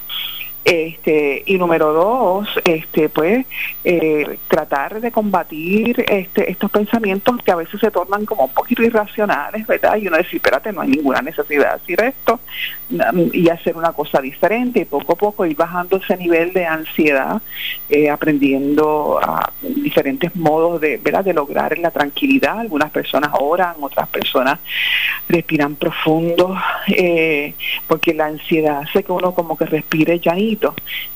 Este, 0.62 1.42
y 1.46 1.57
número 1.57 1.92
dos, 1.94 2.49
este, 2.64 3.09
pues, 3.09 3.46
eh, 3.83 4.38
tratar 4.46 5.01
de 5.01 5.11
combatir 5.11 6.05
este, 6.07 6.51
estos 6.51 6.70
pensamientos 6.70 7.42
que 7.42 7.51
a 7.51 7.57
veces 7.57 7.81
se 7.81 7.90
tornan 7.90 8.27
como 8.27 8.44
un 8.44 8.53
poquito 8.53 8.83
irracionales, 8.83 9.66
¿verdad? 9.66 9.96
Y 9.96 10.07
uno 10.07 10.18
decir, 10.18 10.37
espérate, 10.37 10.70
no 10.70 10.83
hay 10.83 10.90
ninguna 10.90 11.23
necesidad 11.23 11.73
de 11.73 11.79
decir 11.79 12.01
esto, 12.03 12.40
mm, 12.90 13.31
y 13.33 13.49
hacer 13.49 13.75
una 13.75 13.92
cosa 13.92 14.20
diferente, 14.20 14.81
y 14.81 14.85
poco 14.85 15.14
a 15.14 15.16
poco 15.16 15.46
ir 15.46 15.57
bajando 15.57 15.96
ese 15.96 16.16
nivel 16.18 16.53
de 16.53 16.66
ansiedad, 16.66 17.40
eh, 17.88 18.11
aprendiendo 18.11 19.18
a 19.23 19.53
diferentes 19.62 20.37
modos 20.37 20.81
de, 20.83 20.99
¿verdad? 20.99 21.25
de 21.25 21.33
lograr 21.33 21.79
la 21.79 21.90
tranquilidad. 21.90 22.59
Algunas 22.59 22.90
personas 22.90 23.31
oran, 23.40 23.77
otras 23.81 24.09
personas 24.09 24.59
respiran 25.27 25.75
profundo, 25.77 26.55
eh, 26.88 27.55
porque 27.87 28.12
la 28.12 28.27
ansiedad 28.27 28.83
hace 28.83 29.03
que 29.03 29.12
uno 29.12 29.33
como 29.33 29.57
que 29.57 29.64
respire 29.64 30.18
ya 30.20 30.37
y 30.38 30.49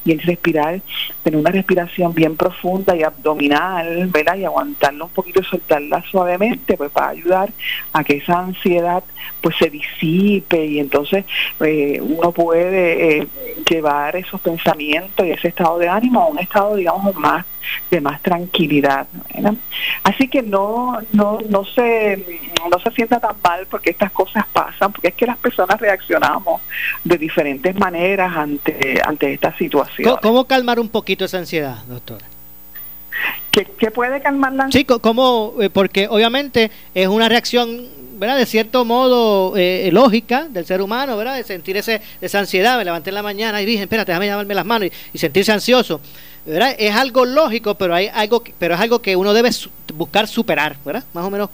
el 0.06 0.20
respirar, 0.20 0.80
tener 1.22 1.40
una 1.40 1.50
respiración 1.50 2.12
bien 2.14 2.36
profunda 2.36 2.96
y 2.96 3.02
abdominal, 3.02 4.06
¿verdad? 4.08 4.36
Y 4.36 4.44
aguantarla 4.44 5.04
un 5.04 5.10
poquito 5.10 5.40
y 5.40 5.44
soltarla 5.44 6.02
suavemente, 6.10 6.76
pues 6.76 6.90
va 6.96 7.08
ayudar 7.08 7.50
a 7.92 8.04
que 8.04 8.16
esa 8.16 8.40
ansiedad 8.40 9.02
pues 9.40 9.56
se 9.56 9.70
disipe 9.70 10.64
y 10.64 10.78
entonces 10.78 11.24
eh, 11.60 12.00
uno 12.00 12.32
puede 12.32 13.18
eh, 13.18 13.26
llevar 13.68 14.16
esos 14.16 14.40
pensamientos 14.40 15.26
y 15.26 15.30
ese 15.30 15.48
estado 15.48 15.78
de 15.78 15.88
ánimo 15.88 16.20
a 16.20 16.26
un 16.26 16.38
estado, 16.38 16.76
digamos, 16.76 17.14
más 17.16 17.44
de 17.90 18.00
más 18.00 18.22
tranquilidad. 18.22 19.06
Así 20.02 20.28
que 20.28 20.42
no, 20.42 20.98
no, 21.12 21.38
no, 21.48 21.64
se, 21.64 22.50
no 22.70 22.78
se 22.78 22.90
sienta 22.92 23.20
tan 23.20 23.36
mal 23.42 23.66
porque 23.70 23.90
estas 23.90 24.10
cosas 24.12 24.44
pasan, 24.52 24.92
porque 24.92 25.08
es 25.08 25.14
que 25.14 25.26
las 25.26 25.38
personas 25.38 25.80
reaccionamos 25.80 26.60
de 27.04 27.18
diferentes 27.18 27.74
maneras 27.76 28.36
ante, 28.36 29.00
ante 29.04 29.32
esta 29.32 29.56
situación. 29.56 30.16
¿Cómo, 30.22 30.44
calmar 30.44 30.78
un 30.78 30.88
poquito 30.88 31.24
esa 31.24 31.38
ansiedad, 31.38 31.84
doctora? 31.86 32.26
¿Qué, 33.50 33.90
puede 33.90 34.20
calmar 34.20 34.52
la 34.52 34.64
ansiedad? 34.64 34.86
Sí, 34.94 35.00
¿cómo? 35.00 35.54
Eh, 35.60 35.70
porque 35.70 36.08
obviamente 36.08 36.70
es 36.94 37.06
una 37.06 37.28
reacción 37.28 37.86
¿verdad? 38.14 38.36
De 38.38 38.46
cierto 38.46 38.84
modo 38.84 39.56
eh, 39.56 39.90
lógica 39.92 40.46
del 40.48 40.64
ser 40.66 40.80
humano, 40.80 41.16
¿verdad? 41.16 41.36
De 41.36 41.44
sentir 41.44 41.76
ese, 41.76 42.00
esa 42.20 42.40
ansiedad, 42.40 42.78
me 42.78 42.84
levanté 42.84 43.10
en 43.10 43.14
la 43.14 43.22
mañana 43.22 43.60
y 43.60 43.66
dije, 43.66 43.82
espérate, 43.82 44.12
déjame 44.12 44.28
lavarme 44.28 44.54
las 44.54 44.66
manos 44.66 44.88
y 45.12 45.18
sentirse 45.18 45.52
ansioso. 45.52 46.00
Es 46.46 46.94
algo 46.94 47.24
lógico, 47.24 47.74
pero 47.76 47.94
hay 47.94 48.08
algo, 48.12 48.42
pero 48.58 48.74
es 48.74 48.80
algo 48.80 49.00
que 49.00 49.16
uno 49.16 49.32
debe 49.32 49.50
buscar 49.94 50.28
superar, 50.28 50.76
¿verdad? 50.84 51.04
Más 51.14 51.24
o 51.24 51.30
menos. 51.30 51.50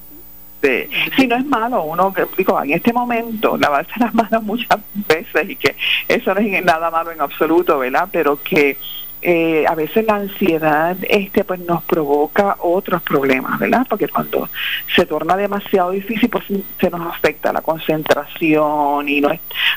Sí. 0.62 0.88
sí, 1.16 1.26
no 1.26 1.36
es 1.36 1.46
malo, 1.46 1.84
uno, 1.84 2.12
digo, 2.36 2.62
en 2.62 2.72
este 2.72 2.92
momento 2.92 3.56
lavarse 3.56 3.92
las 3.98 4.12
manos 4.12 4.42
muchas 4.42 4.78
veces 5.08 5.48
y 5.48 5.56
que 5.56 5.74
eso 6.06 6.34
no 6.34 6.40
es 6.40 6.64
nada 6.64 6.90
malo 6.90 7.10
en 7.12 7.20
absoluto, 7.20 7.78
¿verdad? 7.78 8.08
Pero 8.12 8.42
que 8.42 8.76
eh, 9.22 9.64
a 9.68 9.74
veces 9.74 10.06
la 10.06 10.16
ansiedad 10.16 10.96
este 11.02 11.44
pues 11.44 11.60
nos 11.60 11.82
provoca 11.84 12.56
otros 12.60 13.02
problemas, 13.02 13.58
¿verdad? 13.58 13.86
Porque 13.88 14.08
cuando 14.08 14.48
se 14.94 15.04
torna 15.06 15.36
demasiado 15.36 15.90
difícil, 15.90 16.28
pues 16.28 16.44
se 16.80 16.90
nos 16.90 17.14
afecta 17.14 17.52
la 17.52 17.60
concentración 17.60 19.08
y 19.08 19.20
no, 19.20 19.30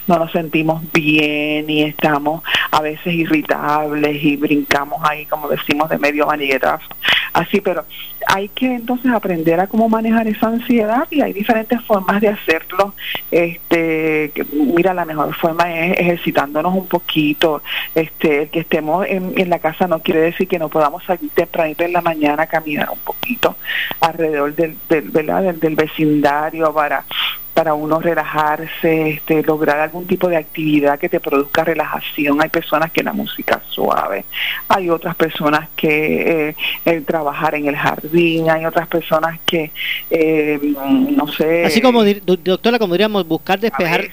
no 0.08 0.20
nos 0.20 0.32
sentimos 0.32 0.82
bien 0.92 1.70
y 1.70 1.84
estamos 1.84 2.44
a 2.72 2.82
veces 2.82 3.14
irritables 3.14 4.24
y 4.24 4.38
brincamos 4.38 5.00
ahí, 5.04 5.26
como 5.26 5.48
decimos, 5.50 5.90
de 5.90 5.98
medio 5.98 6.26
maniguetazo. 6.26 6.88
Así, 7.34 7.62
pero 7.62 7.86
hay 8.28 8.50
que 8.50 8.76
entonces 8.76 9.12
aprender 9.12 9.60
a 9.60 9.68
cómo 9.68 9.90
manejar 9.90 10.28
esa 10.28 10.48
ansiedad 10.48 11.08
y 11.10 11.22
hay 11.22 11.34
diferentes 11.34 11.82
formas 11.82 12.22
de 12.22 12.30
hacerlo. 12.30 12.94
Este, 13.32 14.32
mira, 14.54 14.94
la 14.94 15.06
mejor 15.06 15.34
forma 15.36 15.72
es 15.74 16.00
ejercitándonos 16.00 16.74
un 16.74 16.88
poquito. 16.88 17.62
Este, 17.96 18.50
que 18.50 18.60
estemos 18.60 19.06
en, 19.08 19.33
en 19.36 19.50
la 19.50 19.60
casa 19.60 19.88
no 19.88 20.00
quiere 20.00 20.22
decir 20.22 20.48
que 20.48 20.60
no 20.60 20.70
podamos 20.70 21.04
salir 21.04 21.30
tempranito 21.32 21.84
en 21.84 21.94
la 21.94 22.02
mañana 22.02 22.44
a 22.44 22.48
caminar 22.48 22.90
un 22.90 23.00
poquito 23.00 23.58
alrededor 24.00 24.56
del, 24.56 24.78
del, 24.90 25.12
del, 25.12 25.60
del 25.60 25.76
vecindario 25.76 26.74
para 26.74 27.06
para 27.54 27.74
uno 27.76 28.00
relajarse, 28.00 29.10
este, 29.10 29.44
lograr 29.44 29.80
algún 29.80 30.08
tipo 30.08 30.28
de 30.28 30.38
actividad 30.38 30.98
que 30.98 31.08
te 31.08 31.20
produzca 31.20 31.64
relajación. 31.64 32.42
Hay 32.42 32.50
personas 32.50 32.92
que 32.92 33.04
la 33.04 33.14
música 33.14 33.62
suave, 33.70 34.26
hay 34.68 34.90
otras 34.90 35.16
personas 35.16 35.70
que 35.76 36.50
eh, 36.50 36.56
el 36.86 37.06
trabajar 37.06 37.56
en 37.56 37.68
el 37.68 37.76
jardín, 37.76 38.50
hay 38.50 38.66
otras 38.66 38.88
personas 38.88 39.40
que, 39.46 39.72
eh, 40.10 40.60
no 41.16 41.28
sé... 41.28 41.66
Así 41.66 41.80
como, 41.80 42.04
doctora, 42.04 42.80
como 42.80 42.96
diríamos, 42.96 43.28
buscar 43.28 43.60
despejar 43.60 44.06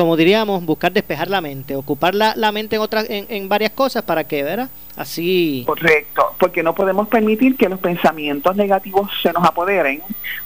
como 0.00 0.16
diríamos, 0.16 0.64
buscar 0.64 0.92
despejar 0.92 1.28
la 1.28 1.42
mente, 1.42 1.76
ocupar 1.76 2.14
la, 2.14 2.34
la 2.34 2.52
mente 2.52 2.76
en, 2.76 2.82
otras 2.82 3.08
en, 3.10 3.26
en, 3.28 3.50
varias 3.50 3.72
cosas 3.72 4.02
para 4.02 4.24
que, 4.24 4.42
¿verdad? 4.42 4.70
Así. 4.96 5.62
Correcto, 5.66 6.34
porque 6.38 6.62
no 6.62 6.74
podemos 6.74 7.08
permitir 7.08 7.56
que 7.56 7.68
los 7.68 7.78
pensamientos 7.78 8.56
negativos 8.56 9.10
se 9.22 9.32
nos 9.32 9.44
apoderen, 9.44 10.02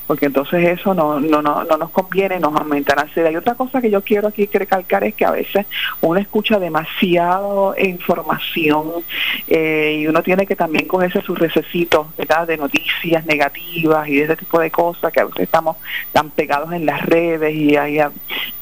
porque 0.07 0.27
entonces 0.27 0.79
eso 0.81 0.93
no, 0.93 1.19
no, 1.19 1.41
no, 1.41 1.65
no 1.65 1.77
nos 1.77 1.91
conviene, 1.91 2.39
nos 2.39 2.55
aumenta 2.55 2.95
la 2.95 3.03
ansiedad. 3.03 3.31
Y 3.31 3.37
otra 3.37 3.55
cosa 3.55 3.81
que 3.81 3.91
yo 3.91 4.03
quiero 4.03 4.29
aquí 4.29 4.47
recalcar 4.53 5.05
es 5.05 5.15
que 5.15 5.25
a 5.25 5.31
veces 5.31 5.67
uno 6.01 6.21
escucha 6.21 6.59
demasiado 6.59 7.75
información 7.79 8.93
eh, 9.49 9.99
y 10.01 10.07
uno 10.07 10.23
tiene 10.23 10.47
que 10.47 10.57
también 10.57 10.87
cogerse 10.87 11.23
sus 11.23 11.39
recesitos 11.39 12.09
¿verdad? 12.17 12.47
de 12.47 12.57
noticias 12.57 13.25
negativas 13.25 14.09
y 14.09 14.17
de 14.17 14.25
ese 14.25 14.37
tipo 14.37 14.59
de 14.59 14.71
cosas 14.71 15.13
que 15.13 15.21
a 15.21 15.25
veces 15.25 15.43
estamos 15.43 15.77
tan 16.13 16.31
pegados 16.31 16.73
en 16.73 16.87
las 16.87 17.05
redes 17.07 17.55
y 17.55 17.77
ahí 17.77 17.99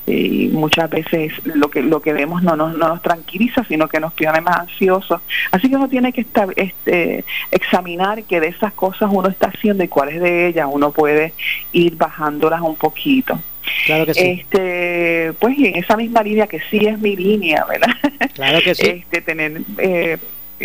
y 0.07 0.49
muchas 0.53 0.91
veces 0.91 1.33
lo 1.45 1.71
que 1.71 1.83
lo 1.83 2.01
que 2.03 2.13
vemos 2.13 2.43
no 2.43 2.57
nos, 2.57 2.77
no 2.77 2.89
nos 2.89 3.03
tranquiliza 3.03 3.65
sino 3.65 3.89
que 3.89 4.01
nos 4.01 4.13
pone 4.13 4.41
más 4.41 4.61
ansiosos 4.61 5.21
así 5.53 5.69
que 5.69 5.77
uno 5.77 5.89
tiene 5.89 6.13
que 6.13 6.23
estar 6.23 6.49
este 6.57 7.25
examinar 7.51 8.25
que 8.25 8.41
de 8.41 8.49
esas 8.49 8.73
cosas 8.73 9.11
uno 9.13 9.29
está 9.29 9.49
haciendo 9.49 9.85
y 9.85 9.89
cuáles 9.89 10.21
de 10.21 10.49
ellas 10.49 10.69
uno 10.71 10.91
puede 10.91 11.35
ir 11.73 11.97
bajándolas 11.97 12.61
un 12.61 12.77
poquito 12.77 13.39
Claro 13.87 14.07
que 14.07 14.15
sí. 14.15 14.41
Este, 14.41 15.33
pues 15.39 15.57
y 15.57 15.67
en 15.67 15.77
esa 15.77 15.97
misma 15.97 16.23
línea 16.23 16.47
que 16.47 16.61
sí 16.71 16.79
es 16.85 16.99
mi 16.99 17.15
línea, 17.15 17.65
¿verdad? 17.65 17.95
Claro 18.35 18.61
que 18.61 18.75
sí. 18.75 18.87
Este, 19.03 19.21
tener 19.21 19.63
eh, 19.79 20.19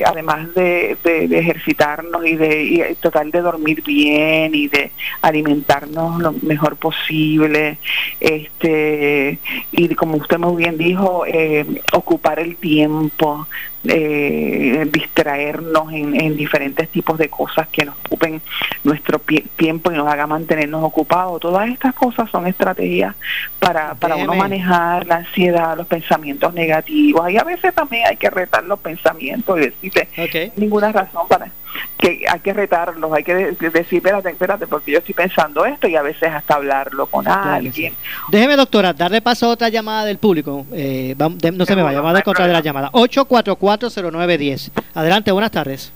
además 0.05 0.53
de, 0.53 0.97
de, 1.03 1.39
ejercitarnos 1.39 2.25
y 2.25 2.35
de 2.35 2.63
y 2.63 2.95
tratar 2.95 3.27
de 3.27 3.41
dormir 3.41 3.83
bien 3.83 4.53
y 4.55 4.67
de 4.67 4.91
alimentarnos 5.21 6.19
lo 6.19 6.33
mejor 6.41 6.77
posible, 6.77 7.77
este 8.19 9.39
y 9.71 9.95
como 9.95 10.17
usted 10.17 10.37
muy 10.37 10.55
bien 10.63 10.77
dijo, 10.77 11.23
eh, 11.25 11.65
ocupar 11.93 12.39
el 12.39 12.55
tiempo, 12.55 13.47
eh, 13.83 14.87
distraernos 14.91 15.91
en, 15.93 16.35
diferentes 16.35 16.89
tipos 16.89 17.17
de 17.17 17.29
cosas 17.29 17.67
que 17.67 17.85
nos 17.85 17.95
ocupen 18.05 18.41
nuestro 18.83 19.19
tiempo 19.55 19.91
y 19.91 19.95
nos 19.95 20.07
haga 20.07 20.27
mantenernos 20.27 20.83
ocupados. 20.83 21.39
Todas 21.39 21.69
estas 21.69 21.93
cosas 21.93 22.29
son 22.29 22.47
estrategias 22.47 23.15
para, 23.59 23.95
para 23.95 24.15
uno 24.15 24.35
manejar 24.35 25.05
la 25.07 25.17
ansiedad, 25.17 25.77
los 25.77 25.87
pensamientos 25.87 26.53
negativos. 26.53 27.29
Y 27.29 27.37
a 27.37 27.43
veces 27.43 27.73
también 27.73 28.07
hay 28.07 28.17
que 28.17 28.29
retar 28.29 28.63
los 28.63 28.79
pensamientos 28.79 29.57
y 29.57 29.61
decirle 29.61 30.51
ninguna 30.55 30.91
razón 30.91 31.27
para 31.27 31.51
que 31.97 32.25
hay 32.29 32.39
que 32.39 32.53
retarlos, 32.53 33.11
hay 33.11 33.23
que 33.23 33.33
decir, 33.35 33.97
espérate, 33.97 34.29
espérate, 34.29 34.67
porque 34.67 34.91
yo 34.91 34.99
estoy 34.99 35.13
pensando 35.13 35.65
esto 35.65 35.87
y 35.87 35.95
a 35.95 36.01
veces 36.01 36.31
hasta 36.31 36.55
hablarlo 36.55 37.07
con 37.07 37.27
alguien. 37.27 37.93
Déjeme, 38.29 38.55
doctora, 38.55 38.93
darle 38.93 39.21
paso 39.21 39.47
a 39.47 39.49
otra 39.49 39.69
llamada 39.69 40.05
del 40.05 40.17
público. 40.17 40.65
Eh, 40.73 41.15
no 41.17 41.65
se 41.65 41.75
me 41.75 41.83
vaya, 41.83 41.97
vamos 41.97 42.11
a 42.11 42.13
dar 42.13 42.23
contra 42.23 42.47
de 42.47 42.53
la 42.53 42.61
llamada. 42.61 42.91
8440910. 42.91 44.71
Adelante, 44.93 45.31
buenas 45.31 45.51
tardes. 45.51 45.91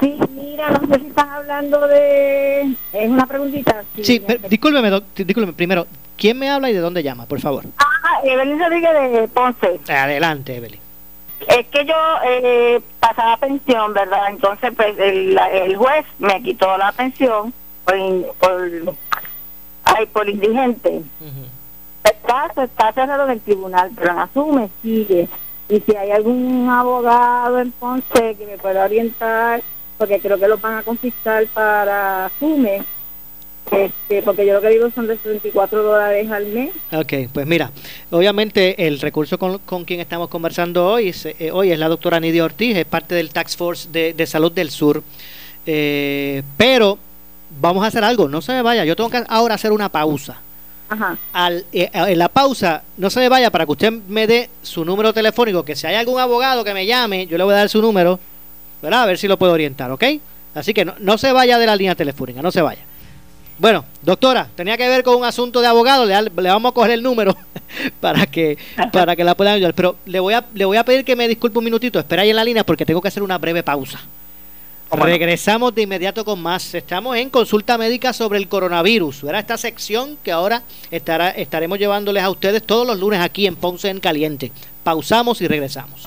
Sí, 0.00 0.18
mira, 0.34 0.70
no 0.70 0.86
sé 0.86 1.00
si 1.00 1.06
están 1.06 1.30
hablando 1.30 1.86
de... 1.88 2.74
Es 2.92 3.08
una 3.08 3.26
preguntita. 3.26 3.82
Sí, 4.02 4.22
discúlpeme, 4.48 5.02
discúlpeme, 5.16 5.52
primero, 5.54 5.86
¿quién 6.16 6.38
me 6.38 6.50
habla 6.50 6.70
y 6.70 6.74
de 6.74 6.80
dónde 6.80 7.02
llama, 7.02 7.26
por 7.26 7.40
favor? 7.40 7.64
Ah, 7.78 8.20
Evelyn 8.24 8.58
Rodríguez 8.58 9.12
de 9.12 9.28
Ponce. 9.28 9.80
Adelante, 9.88 10.56
Evelyn. 10.56 10.85
Es 11.48 11.66
que 11.68 11.84
yo 11.84 11.94
eh, 12.24 12.80
pasaba 12.98 13.36
pensión, 13.36 13.92
¿verdad? 13.92 14.30
Entonces, 14.30 14.72
pues, 14.74 14.98
el, 14.98 15.38
el 15.52 15.76
juez 15.76 16.04
me 16.18 16.42
quitó 16.42 16.76
la 16.78 16.92
pensión 16.92 17.52
por, 17.84 17.96
por, 18.36 18.94
ay, 19.84 20.06
por 20.06 20.28
indigente. 20.28 21.02
El 22.04 22.12
caso 22.26 22.62
está 22.62 22.92
cerrado 22.92 23.24
en 23.24 23.32
el 23.32 23.40
tribunal, 23.40 23.90
pero 23.94 24.12
en 24.12 24.18
asume 24.18 24.70
sigue. 24.82 25.28
Y 25.68 25.80
si 25.80 25.96
hay 25.96 26.12
algún 26.12 26.68
abogado 26.70 27.58
en 27.60 27.72
Ponce 27.72 28.36
que 28.36 28.46
me 28.46 28.58
pueda 28.58 28.84
orientar, 28.84 29.62
porque 29.98 30.20
creo 30.20 30.38
que 30.38 30.48
lo 30.48 30.58
van 30.58 30.78
a 30.78 30.82
confiscar 30.82 31.46
para 31.48 32.26
asume, 32.26 32.82
este, 33.70 34.22
porque 34.22 34.46
yo 34.46 34.54
lo 34.54 34.60
que 34.60 34.68
digo 34.68 34.90
son 34.94 35.06
de 35.06 35.16
34 35.16 35.82
dólares 35.82 36.30
al 36.30 36.46
mes. 36.46 36.70
Ok, 36.92 37.12
pues 37.32 37.46
mira, 37.46 37.70
obviamente 38.10 38.86
el 38.86 39.00
recurso 39.00 39.38
con, 39.38 39.58
con 39.58 39.84
quien 39.84 40.00
estamos 40.00 40.28
conversando 40.28 40.86
hoy, 40.86 41.14
eh, 41.24 41.50
hoy 41.52 41.72
es 41.72 41.78
la 41.78 41.88
doctora 41.88 42.20
Nidia 42.20 42.44
Ortiz, 42.44 42.76
es 42.76 42.84
parte 42.84 43.14
del 43.14 43.30
Tax 43.30 43.56
Force 43.56 43.88
de, 43.90 44.14
de 44.14 44.26
Salud 44.26 44.52
del 44.52 44.70
Sur. 44.70 45.02
Eh, 45.66 46.42
pero 46.56 46.98
vamos 47.60 47.82
a 47.84 47.88
hacer 47.88 48.04
algo, 48.04 48.28
no 48.28 48.40
se 48.40 48.52
me 48.52 48.62
vaya, 48.62 48.84
yo 48.84 48.94
tengo 48.94 49.10
que 49.10 49.22
ahora 49.28 49.56
hacer 49.56 49.72
una 49.72 49.88
pausa. 49.88 50.40
Ajá. 50.88 51.18
Al, 51.32 51.66
eh, 51.72 51.90
en 51.92 52.18
la 52.18 52.28
pausa, 52.28 52.84
no 52.96 53.10
se 53.10 53.18
me 53.18 53.28
vaya 53.28 53.50
para 53.50 53.66
que 53.66 53.72
usted 53.72 53.92
me 53.92 54.28
dé 54.28 54.48
su 54.62 54.84
número 54.84 55.12
telefónico, 55.12 55.64
que 55.64 55.74
si 55.74 55.88
hay 55.88 55.96
algún 55.96 56.20
abogado 56.20 56.62
que 56.62 56.72
me 56.72 56.86
llame, 56.86 57.26
yo 57.26 57.36
le 57.36 57.42
voy 57.42 57.54
a 57.54 57.58
dar 57.58 57.68
su 57.68 57.82
número, 57.82 58.20
¿verdad? 58.80 59.02
A 59.02 59.06
ver 59.06 59.18
si 59.18 59.26
lo 59.26 59.36
puedo 59.36 59.52
orientar, 59.52 59.90
¿ok? 59.90 60.04
Así 60.54 60.72
que 60.72 60.84
no, 60.84 60.94
no 61.00 61.18
se 61.18 61.32
vaya 61.32 61.58
de 61.58 61.66
la 61.66 61.74
línea 61.74 61.96
telefónica, 61.96 62.40
no 62.40 62.52
se 62.52 62.62
vaya. 62.62 62.85
Bueno, 63.58 63.84
doctora, 64.02 64.48
tenía 64.54 64.76
que 64.76 64.88
ver 64.88 65.02
con 65.02 65.16
un 65.16 65.24
asunto 65.24 65.60
de 65.60 65.66
abogado, 65.66 66.04
le, 66.04 66.14
le 66.22 66.48
vamos 66.50 66.70
a 66.70 66.74
coger 66.74 66.90
el 66.90 67.02
número 67.02 67.34
para 68.00 68.26
que 68.26 68.58
para 68.92 69.16
que 69.16 69.24
la 69.24 69.34
puedan 69.34 69.54
ayudar, 69.54 69.74
pero 69.74 69.96
le 70.04 70.20
voy 70.20 70.34
a 70.34 70.44
le 70.54 70.66
voy 70.66 70.76
a 70.76 70.84
pedir 70.84 71.04
que 71.04 71.16
me 71.16 71.26
disculpe 71.26 71.58
un 71.58 71.64
minutito, 71.64 71.98
espera 71.98 72.22
ahí 72.22 72.30
en 72.30 72.36
la 72.36 72.44
línea 72.44 72.64
porque 72.64 72.84
tengo 72.84 73.00
que 73.00 73.08
hacer 73.08 73.22
una 73.22 73.38
breve 73.38 73.62
pausa. 73.62 74.00
Regresamos 74.90 75.74
de 75.74 75.82
inmediato 75.82 76.24
con 76.24 76.40
más. 76.40 76.74
Estamos 76.74 77.16
en 77.16 77.28
consulta 77.28 77.76
médica 77.76 78.12
sobre 78.12 78.38
el 78.38 78.48
coronavirus. 78.48 79.24
Era 79.24 79.40
esta 79.40 79.58
sección 79.58 80.16
que 80.22 80.30
ahora 80.30 80.62
estará, 80.92 81.30
estaremos 81.30 81.78
llevándoles 81.78 82.22
a 82.22 82.30
ustedes 82.30 82.62
todos 82.62 82.86
los 82.86 82.98
lunes 82.98 83.20
aquí 83.20 83.46
en 83.46 83.56
Ponce 83.56 83.88
en 83.88 83.98
Caliente. 83.98 84.52
Pausamos 84.84 85.40
y 85.40 85.48
regresamos. 85.48 86.06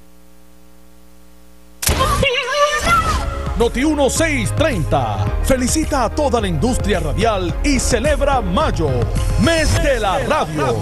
Noti 3.61 3.85
1630 3.85 5.43
felicita 5.43 6.05
a 6.05 6.09
toda 6.09 6.41
la 6.41 6.47
industria 6.47 6.99
radial 6.99 7.53
y 7.63 7.79
celebra 7.79 8.41
mayo, 8.41 8.89
mes 9.39 9.71
de 9.83 9.99
la 9.99 10.17
radio. 10.17 10.75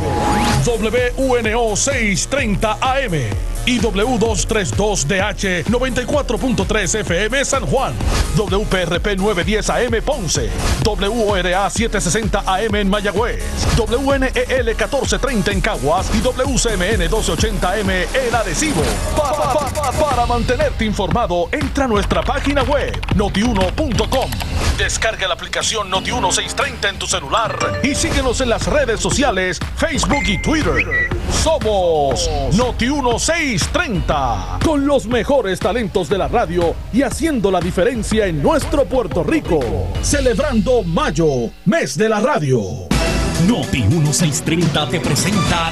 WNO 0.65 1.76
630 1.76 2.78
AM 2.80 3.59
y 3.69 3.79
W232DH 3.79 5.65
94.3 5.65 6.99
FM 7.01 7.45
San 7.45 7.67
Juan, 7.67 7.93
WPRP 8.36 9.15
910 9.15 9.69
AM 9.69 10.01
Ponce, 10.03 10.49
WORA 10.84 11.69
760 11.69 12.43
AM 12.47 12.75
en 12.75 12.89
Mayagüez, 12.89 13.43
WNEL 13.77 14.65
1430 14.65 15.51
en 15.51 15.62
Caguas 15.62 16.10
y 16.15 16.21
WCMN 16.21 16.97
1280 16.97 17.79
M 17.79 18.01
en 18.01 18.36
Adhesivo. 18.36 18.82
para 19.99 20.25
mantenerte 20.25 20.86
informado, 20.86 21.47
entra 21.51 21.86
a 21.86 21.88
nuestra 21.88 22.23
página 22.23 22.63
web 22.63 22.99
notiuno.com. 23.15 24.32
Descarga 24.79 25.27
la 25.27 25.34
aplicación 25.34 25.91
Noti1630 25.91 26.89
en 26.89 26.97
tu 26.97 27.05
celular 27.05 27.82
y 27.84 27.93
síguenos 27.93 28.39
en 28.41 28.49
las 28.49 28.65
redes 28.65 29.01
sociales, 29.01 29.60
Facebook 29.75 30.23
y 30.25 30.41
Twitter. 30.41 31.10
Somos 31.43 32.29
Noti1630, 32.53 33.59
con 34.63 34.86
los 34.86 35.08
mejores 35.08 35.60
talentos 35.60 36.10
de 36.10 36.17
la 36.17 36.28
radio 36.28 36.76
y 36.93 37.02
haciendo 37.02 37.52
la 37.52 37.60
diferencia 37.60 38.26
en 38.26 38.41
nuestro 38.41 38.86
Puerto 38.86 39.24
Rico. 39.24 39.60
Celebrando 40.02 40.84
Mayo, 40.84 41.52
mes 41.65 41.98
de 41.98 42.10
la 42.10 42.19
radio. 42.19 42.60
Noti1630 43.48 44.89
te 44.89 45.00
presenta 45.00 45.72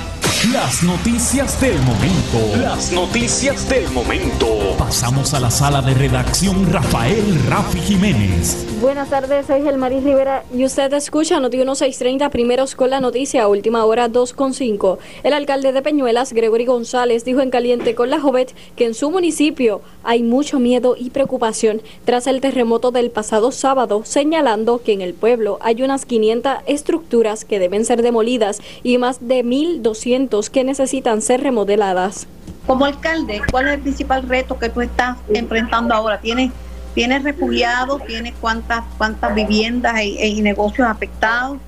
las 0.52 0.84
noticias 0.84 1.60
del 1.62 1.78
momento. 1.84 2.58
Las 2.62 2.92
noticias 2.92 3.68
del 3.70 3.90
momento. 3.92 4.76
Pasamos 4.78 5.34
a 5.34 5.40
la 5.40 5.50
sala 5.50 5.82
de 5.82 5.94
redacción 5.94 6.72
Rafael 6.72 7.40
Rafi 7.48 7.80
Jiménez. 7.80 8.66
Buenas 8.82 9.10
tardes, 9.10 9.48
soy 9.48 9.64
Gelmaris 9.64 10.04
Rivera 10.04 10.44
y 10.54 10.64
usted 10.64 10.94
escucha 10.94 11.40
Noti 11.40 11.58
1630 11.58 12.30
primeros 12.30 12.76
con 12.76 12.90
la 12.92 13.00
noticia, 13.00 13.48
última 13.48 13.86
hora 13.86 14.10
2.5. 14.10 14.98
El 15.24 15.34
alcalde 15.34 15.72
de 15.72 15.82
Peñuelas, 15.82 16.34
Gregory 16.34 16.66
González, 16.66 17.26
dijo 17.26 17.42
en 17.42 17.50
Caliente 17.50 17.96
con 17.96 18.10
la 18.10 18.20
Jovet 18.20 18.54
que 18.76 18.86
en 18.86 18.94
su 18.94 19.10
municipio 19.10 19.82
hay 20.04 20.24
mucho 20.24 20.60
miedo 20.60 20.96
y 20.98 21.10
preocupación 21.10 21.82
tras 22.06 22.28
el 22.28 22.42
terremoto 22.42 22.92
del 22.92 23.10
pasado 23.10 23.52
sábado, 23.52 24.04
señalando 24.06 24.82
que 24.84 24.94
en 24.94 25.02
el 25.02 25.14
pueblo 25.14 25.58
hay 25.62 25.82
unas 25.82 26.06
500 26.06 26.54
estructuras 26.68 27.46
que 27.46 27.60
deben 27.60 27.84
ser 27.84 28.04
demolidas 28.04 28.62
y 28.84 28.98
más 29.00 29.28
de 29.28 29.44
1.200 29.44 30.17
que 30.50 30.64
necesitan 30.64 31.22
ser 31.22 31.42
remodeladas. 31.42 32.28
Como 32.66 32.86
alcalde, 32.86 33.42
¿cuál 33.52 33.68
es 33.68 33.74
el 33.76 33.82
principal 33.82 34.28
reto 34.28 34.58
que 34.58 34.70
tú 34.70 34.82
estás 34.82 35.18
enfrentando 35.30 35.94
ahora? 35.94 36.20
¿Tienes, 36.20 36.52
tienes 36.96 37.24
refugiados? 37.24 38.04
¿Tienes 38.06 38.34
cuántas, 38.42 38.84
cuántas 38.98 39.36
viviendas 39.36 40.02
y, 40.02 40.42
negocios 40.42 40.88
afectados? 40.88 41.60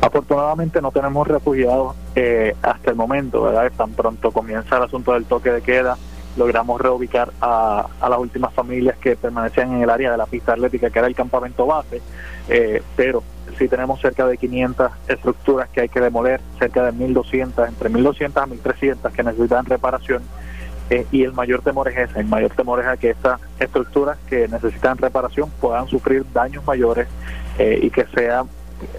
Afortunadamente 0.00 0.80
no 0.80 0.92
tenemos 0.92 1.26
refugiados 1.26 1.96
eh, 2.14 2.54
hasta 2.62 2.90
el 2.90 2.96
momento, 2.96 3.42
¿verdad? 3.42 3.72
Tan 3.76 3.90
pronto 3.90 4.30
comienza 4.30 4.76
el 4.76 4.84
asunto 4.84 5.12
del 5.14 5.24
toque 5.24 5.50
de 5.50 5.60
queda, 5.60 5.98
logramos 6.36 6.80
reubicar 6.80 7.32
a, 7.40 7.86
a, 8.00 8.08
las 8.08 8.18
últimas 8.20 8.54
familias 8.54 8.96
que 8.98 9.16
permanecían 9.16 9.72
en 9.74 9.82
el 9.82 9.90
área 9.90 10.12
de 10.12 10.16
la 10.16 10.26
pista 10.26 10.52
atlética, 10.52 10.90
que 10.90 10.98
era 11.00 11.08
el 11.08 11.14
campamento 11.16 11.66
base, 11.66 12.00
eh, 12.48 12.82
pero 12.94 13.22
sí 13.58 13.68
tenemos 13.68 14.00
cerca 14.00 14.26
de 14.26 14.36
500 14.36 14.92
estructuras 15.08 15.68
que 15.70 15.82
hay 15.82 15.88
que 15.88 16.00
demoler, 16.00 16.40
cerca 16.58 16.84
de 16.84 16.92
1.200, 16.92 17.68
entre 17.68 17.90
1.200 17.90 18.36
a 18.36 18.46
1.300 18.46 19.12
que 19.12 19.22
necesitan 19.22 19.64
reparación 19.66 20.22
eh, 20.90 21.06
y 21.12 21.22
el 21.22 21.32
mayor 21.32 21.60
temor 21.60 21.88
es 21.88 21.98
ese, 21.98 22.20
el 22.20 22.26
mayor 22.26 22.50
temor 22.52 22.80
es 22.80 22.86
a 22.86 22.96
que 22.96 23.10
estas 23.10 23.40
estructuras 23.60 24.16
que 24.28 24.48
necesitan 24.48 24.96
reparación 24.96 25.50
puedan 25.60 25.86
sufrir 25.86 26.24
daños 26.32 26.64
mayores 26.64 27.06
eh, 27.58 27.78
y 27.82 27.90
que 27.90 28.06
sea 28.06 28.44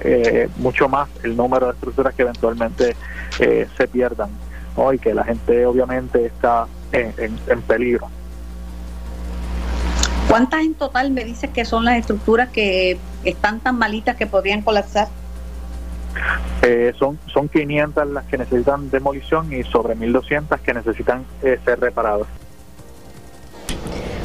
eh, 0.02 0.50
mucho 0.58 0.88
más 0.88 1.10
el 1.24 1.36
número 1.36 1.68
de 1.68 1.72
estructuras 1.74 2.14
que 2.14 2.22
eventualmente 2.22 2.96
se 3.40 3.88
pierdan 3.88 4.30
y 4.94 5.00
que 5.00 5.14
la 5.14 5.24
gente 5.24 5.66
obviamente 5.66 6.26
está 6.26 6.68
en, 6.92 7.62
peligro. 7.68 8.10
¿Cuántas 10.28 10.62
en 10.62 10.74
total 10.74 11.12
me 11.12 11.24
dices 11.24 11.50
que 11.50 11.66
son 11.66 11.86
las 11.86 11.98
estructuras 11.98 12.50
que 12.50 12.98
están 13.24 13.60
tan 13.60 13.78
malitas 13.78 14.16
que 14.16 14.28
podrían 14.28 14.62
colapsar? 14.62 15.08
Eh, 16.62 16.94
son, 16.98 17.18
son 17.32 17.48
500 17.48 18.08
las 18.10 18.26
que 18.26 18.38
necesitan 18.38 18.90
demolición 18.90 19.52
y 19.54 19.64
sobre 19.64 19.96
1.200 19.96 20.60
que 20.60 20.74
necesitan 20.74 21.26
eh, 21.42 21.60
ser 21.64 21.80
reparadas. 21.80 22.28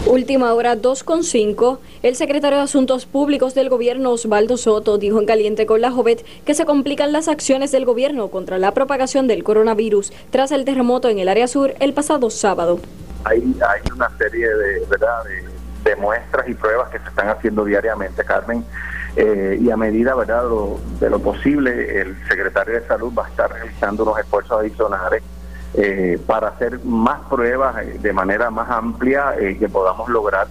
Última 0.07 0.53
hora 0.53 0.77
2.5. 0.77 1.79
El 2.03 2.15
secretario 2.15 2.59
de 2.59 2.65
Asuntos 2.65 3.07
Públicos 3.07 3.55
del 3.55 3.71
gobierno, 3.71 4.11
Osvaldo 4.11 4.59
Soto, 4.59 4.99
dijo 4.99 5.19
en 5.19 5.25
Caliente 5.25 5.65
con 5.65 5.81
la 5.81 5.91
Jovet 5.91 6.27
que 6.45 6.53
se 6.53 6.67
complican 6.67 7.13
las 7.13 7.27
acciones 7.27 7.73
del 7.73 7.87
gobierno 7.87 8.29
contra 8.29 8.59
la 8.59 8.75
propagación 8.75 9.27
del 9.29 9.43
coronavirus 9.43 10.13
tras 10.29 10.53
el 10.53 10.67
terremoto 10.67 11.09
en 11.09 11.21
el 11.21 11.29
área 11.29 11.49
sur 11.49 11.73
el 11.81 11.95
pasado 11.95 12.29
sábado. 12.29 12.81
Hay, 13.25 13.39
hay 13.39 13.93
una 13.95 14.11
serie 14.19 14.47
de, 14.47 14.85
¿verdad? 14.91 15.25
de 15.25 15.54
muestras 15.97 16.49
y 16.49 16.55
pruebas 16.55 16.91
que 16.91 16.99
se 16.99 17.09
están 17.09 17.29
haciendo 17.29 17.65
diariamente, 17.65 18.25
Carmen 18.25 18.65
eh, 19.17 19.59
y 19.61 19.71
a 19.71 19.77
medida 19.77 20.15
¿verdad? 20.15 20.43
de 20.99 21.11
lo 21.11 21.19
posible, 21.21 22.01
el 22.01 22.17
secretario 22.27 22.75
de 22.75 22.87
Salud 22.87 23.13
va 23.17 23.27
a 23.27 23.29
estar 23.29 23.53
realizando 23.53 24.03
unos 24.03 24.19
esfuerzos 24.19 24.59
adicionales 24.59 25.23
eh, 25.75 26.19
para 26.27 26.49
hacer 26.49 26.81
más 26.85 27.21
pruebas 27.29 27.77
eh, 27.79 27.99
de 28.01 28.13
manera 28.13 28.51
más 28.51 28.69
amplia 28.71 29.35
que 29.39 29.69
podamos 29.69 30.09
lograr 30.09 30.49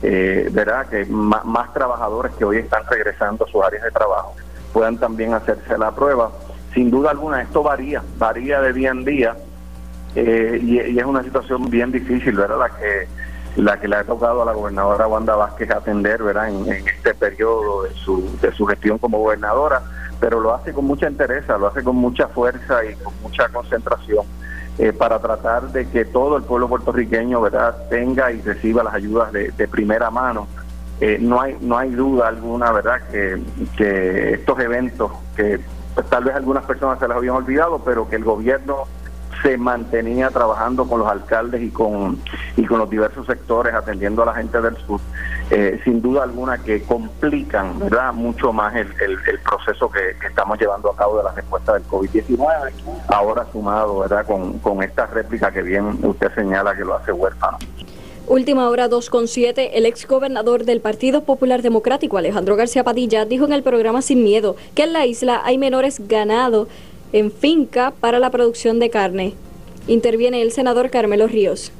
¿verdad? 0.00 0.86
que 0.86 1.04
más, 1.06 1.72
trabajadores 1.74 2.32
que 2.34 2.44
hoy 2.44 2.58
están 2.58 2.82
regresando 2.88 3.44
a 3.44 3.48
sus 3.48 3.62
áreas 3.62 3.82
de 3.82 3.90
trabajo 3.90 4.34
puedan 4.72 4.96
también 4.96 5.34
hacerse 5.34 5.76
la 5.76 5.90
prueba. 5.90 6.30
Sin 6.72 6.90
duda 6.90 7.10
alguna, 7.10 7.42
esto 7.42 7.62
varía, 7.62 8.02
varía 8.16 8.60
de 8.60 8.72
día 8.72 8.90
en 8.90 9.04
día 9.04 9.36
y, 10.14 10.20
y, 10.20 10.98
es 10.98 11.04
una 11.04 11.22
situación 11.22 11.68
bien 11.68 11.90
difícil, 11.90 12.36
¿verdad? 12.36 12.58
La 12.58 12.68
que 12.70 13.08
la 13.58 13.80
que 13.80 13.88
le 13.88 13.96
ha 13.96 14.04
tocado 14.04 14.42
a 14.42 14.44
la 14.44 14.52
gobernadora 14.52 15.08
Wanda 15.08 15.34
Vázquez 15.34 15.70
atender 15.70 16.22
¿verdad? 16.22 16.48
En, 16.48 16.68
este 16.68 17.12
periodo 17.14 17.82
de 17.82 17.94
su, 17.94 18.38
de 18.40 18.52
su 18.52 18.64
gestión 18.66 18.98
como 18.98 19.18
gobernadora, 19.18 19.82
pero 20.20 20.40
lo 20.40 20.54
hace 20.54 20.72
con 20.72 20.84
mucha 20.84 21.08
interés, 21.08 21.46
lo 21.48 21.66
hace 21.66 21.82
con 21.82 21.96
mucha 21.96 22.28
fuerza 22.28 22.84
y 22.84 22.94
con 22.94 23.12
mucha 23.20 23.48
concentración 23.48 24.24
eh, 24.78 24.92
para 24.92 25.18
tratar 25.18 25.72
de 25.72 25.88
que 25.88 26.04
todo 26.04 26.36
el 26.36 26.44
pueblo 26.44 26.68
puertorriqueño 26.68 27.40
¿verdad? 27.40 27.88
tenga 27.90 28.30
y 28.30 28.40
reciba 28.42 28.84
las 28.84 28.94
ayudas 28.94 29.32
de, 29.32 29.68
primera 29.68 30.08
mano. 30.10 30.46
Eh, 31.00 31.18
no 31.20 31.40
hay 31.40 31.56
no 31.60 31.78
hay 31.78 31.90
duda 31.90 32.28
alguna 32.28 32.72
verdad 32.72 33.00
que, 33.10 33.40
que 33.76 34.34
estos 34.34 34.58
eventos 34.58 35.12
que 35.36 35.60
tal 36.10 36.24
vez 36.24 36.34
algunas 36.34 36.64
personas 36.64 36.98
se 36.98 37.06
las 37.06 37.16
habían 37.16 37.36
olvidado 37.36 37.80
pero 37.84 38.08
que 38.08 38.16
el 38.16 38.24
gobierno 38.24 38.86
se 39.42 39.56
mantenía 39.56 40.30
trabajando 40.30 40.86
con 40.86 41.00
los 41.00 41.08
alcaldes 41.08 41.62
y 41.62 41.70
con, 41.70 42.20
y 42.56 42.64
con 42.64 42.78
los 42.78 42.90
diversos 42.90 43.26
sectores 43.26 43.74
atendiendo 43.74 44.22
a 44.22 44.26
la 44.26 44.34
gente 44.34 44.60
del 44.60 44.76
sur, 44.78 45.00
eh, 45.50 45.80
sin 45.84 46.02
duda 46.02 46.24
alguna 46.24 46.58
que 46.58 46.82
complican 46.82 47.78
¿verdad? 47.78 48.12
mucho 48.12 48.52
más 48.52 48.74
el, 48.74 48.88
el, 49.00 49.38
proceso 49.40 49.90
que, 49.90 50.16
estamos 50.26 50.58
llevando 50.58 50.90
a 50.90 50.96
cabo 50.96 51.18
de 51.18 51.24
la 51.24 51.32
respuesta 51.32 51.74
del 51.74 51.84
COVID-19, 51.84 52.72
ahora 53.08 53.46
sumado 53.52 54.00
¿verdad? 54.00 54.26
Con, 54.26 54.58
con 54.58 54.82
esta 54.82 55.06
réplica 55.06 55.50
que 55.50 55.62
bien 55.62 55.98
usted 56.02 56.34
señala 56.34 56.74
que 56.74 56.84
lo 56.84 56.94
hace 56.94 57.12
huérfano. 57.12 57.58
Última 58.28 58.68
hora 58.68 58.90
2.7, 58.90 59.70
el 59.72 59.86
ex 59.86 60.06
gobernador 60.06 60.66
del 60.66 60.82
Partido 60.82 61.22
Popular 61.22 61.62
Democrático, 61.62 62.18
Alejandro 62.18 62.56
García 62.56 62.84
Padilla, 62.84 63.24
dijo 63.24 63.46
en 63.46 63.54
el 63.54 63.62
programa 63.62 64.02
Sin 64.02 64.22
Miedo 64.22 64.54
que 64.74 64.82
en 64.82 64.92
la 64.92 65.06
isla 65.06 65.40
hay 65.46 65.56
menores 65.56 66.06
ganados 66.06 66.68
en 67.12 67.30
finca 67.30 67.92
para 68.00 68.18
la 68.18 68.30
producción 68.30 68.78
de 68.78 68.90
carne. 68.90 69.34
Interviene 69.86 70.42
el 70.42 70.52
senador 70.52 70.90
Carmelo 70.90 71.26
Ríos. 71.26 71.72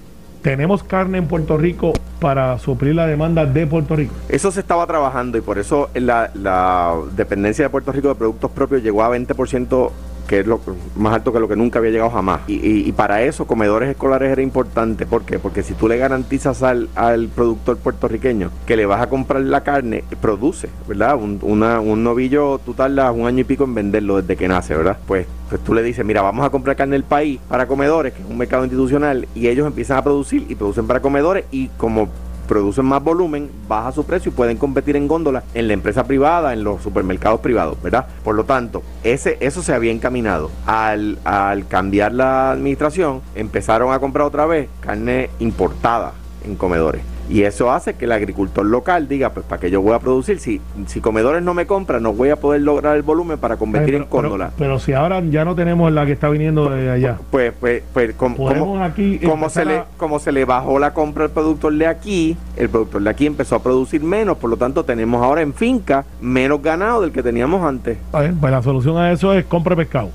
¿Tenemos 0.42 0.84
carne 0.84 1.18
en 1.18 1.26
Puerto 1.26 1.58
Rico 1.58 1.92
para 2.20 2.58
suplir 2.58 2.94
la 2.94 3.06
demanda 3.06 3.44
de 3.44 3.66
Puerto 3.66 3.96
Rico? 3.96 4.14
Eso 4.28 4.50
se 4.50 4.60
estaba 4.60 4.86
trabajando 4.86 5.36
y 5.36 5.40
por 5.40 5.58
eso 5.58 5.90
la, 5.94 6.30
la 6.34 6.94
dependencia 7.16 7.64
de 7.64 7.70
Puerto 7.70 7.92
Rico 7.92 8.08
de 8.08 8.14
productos 8.14 8.50
propios 8.52 8.82
llegó 8.82 9.02
a 9.02 9.16
20% 9.16 9.90
que 10.28 10.40
es 10.40 10.46
lo 10.46 10.60
más 10.94 11.14
alto 11.14 11.32
que 11.32 11.40
lo 11.40 11.48
que 11.48 11.56
nunca 11.56 11.78
había 11.80 11.90
llegado 11.90 12.10
jamás. 12.10 12.42
Y, 12.46 12.92
para 12.92 13.22
eso, 13.22 13.46
comedores 13.46 13.88
escolares 13.88 14.30
era 14.30 14.42
importante. 14.42 15.06
¿Por 15.06 15.22
qué? 15.22 15.38
Porque 15.38 15.62
si 15.62 15.74
tú 15.74 15.88
le 15.88 15.96
garantizas 15.96 16.62
al, 16.62 16.88
al 16.94 17.28
productor 17.28 17.78
puertorriqueño 17.78 18.50
que 18.66 18.76
le 18.76 18.86
vas 18.86 19.00
a 19.00 19.08
comprar 19.08 19.42
la 19.42 19.62
carne, 19.62 20.04
produce, 20.20 20.68
¿verdad? 20.86 21.16
Un, 21.16 21.40
un 21.42 22.04
novillo, 22.04 22.58
tú 22.58 22.74
tardas 22.74 23.12
un 23.14 23.26
año 23.26 23.40
y 23.40 23.44
pico 23.44 23.64
en 23.64 23.74
venderlo 23.74 24.20
desde 24.20 24.36
que 24.36 24.46
nace, 24.46 24.76
¿verdad? 24.76 24.98
Pues, 25.06 25.26
pues 25.48 25.62
tú 25.64 25.72
le 25.72 25.82
dices, 25.82 26.04
mira, 26.04 26.20
vamos 26.20 26.44
a 26.44 26.50
comprar 26.50 26.76
carne 26.76 26.92
del 26.92 27.04
país 27.04 27.40
para 27.48 27.66
comedores, 27.66 28.12
que 28.12 28.22
es 28.22 28.28
un 28.28 28.36
mercado 28.36 28.64
institucional, 28.64 29.26
y 29.34 29.48
ellos 29.48 29.66
empiezan 29.66 29.96
a 29.96 30.02
producir 30.02 30.44
y 30.48 30.54
producen 30.54 30.86
para 30.86 31.00
comedores 31.00 31.46
y 31.50 31.68
como 31.78 32.08
producen 32.48 32.86
más 32.86 33.04
volumen, 33.04 33.48
baja 33.68 33.92
su 33.92 34.04
precio 34.04 34.32
y 34.32 34.34
pueden 34.34 34.56
competir 34.56 34.96
en 34.96 35.06
góndola 35.06 35.44
en 35.54 35.68
la 35.68 35.74
empresa 35.74 36.04
privada, 36.04 36.52
en 36.52 36.64
los 36.64 36.82
supermercados 36.82 37.38
privados, 37.40 37.80
¿verdad? 37.80 38.08
Por 38.24 38.34
lo 38.34 38.44
tanto, 38.44 38.82
ese, 39.04 39.36
eso 39.40 39.62
se 39.62 39.72
había 39.72 39.92
encaminado. 39.92 40.50
Al, 40.66 41.18
al 41.24 41.68
cambiar 41.68 42.12
la 42.12 42.50
administración, 42.50 43.20
empezaron 43.36 43.92
a 43.92 44.00
comprar 44.00 44.26
otra 44.26 44.46
vez 44.46 44.68
carne 44.80 45.30
importada 45.38 46.14
en 46.44 46.56
comedores. 46.56 47.02
Y 47.28 47.42
eso 47.42 47.70
hace 47.70 47.94
que 47.94 48.06
el 48.06 48.12
agricultor 48.12 48.64
local 48.64 49.08
diga, 49.08 49.30
pues 49.30 49.44
para 49.44 49.60
que 49.60 49.70
yo 49.70 49.82
voy 49.82 49.94
a 49.94 49.98
producir, 49.98 50.40
si, 50.40 50.60
si 50.86 51.00
comedores 51.00 51.42
no 51.42 51.54
me 51.54 51.66
compran, 51.66 52.02
no 52.02 52.12
voy 52.12 52.30
a 52.30 52.36
poder 52.36 52.62
lograr 52.62 52.96
el 52.96 53.02
volumen 53.02 53.38
para 53.38 53.56
convertir 53.56 53.94
en 53.94 54.04
cóndola. 54.04 54.50
Pero, 54.56 54.78
si 54.78 54.92
ahora 54.92 55.20
ya 55.20 55.44
no 55.44 55.54
tenemos 55.54 55.92
la 55.92 56.06
que 56.06 56.12
está 56.12 56.28
viniendo 56.28 56.70
de 56.70 56.90
allá. 56.90 57.18
Pues, 57.30 57.52
pues, 57.58 57.82
pues 57.92 58.14
como, 58.14 58.82
aquí 58.82 59.18
como 59.18 59.50
se, 59.50 59.64
le, 59.64 59.82
como 59.96 60.18
se 60.18 60.32
le 60.32 60.44
bajó 60.44 60.78
la 60.78 60.94
compra 60.94 61.24
al 61.24 61.30
productor 61.30 61.74
de 61.74 61.86
aquí, 61.86 62.36
el 62.56 62.68
productor 62.68 63.02
de 63.02 63.10
aquí 63.10 63.26
empezó 63.26 63.56
a 63.56 63.62
producir 63.62 64.02
menos, 64.02 64.38
por 64.38 64.50
lo 64.50 64.56
tanto 64.56 64.84
tenemos 64.84 65.22
ahora 65.22 65.42
en 65.42 65.52
finca 65.52 66.04
menos 66.20 66.62
ganado 66.62 67.02
del 67.02 67.12
que 67.12 67.22
teníamos 67.22 67.62
antes. 67.62 67.98
pues 68.10 68.52
la 68.52 68.62
solución 68.62 68.96
a 68.96 69.12
eso 69.12 69.34
es 69.34 69.44
compra 69.44 69.76
pescado 69.76 70.10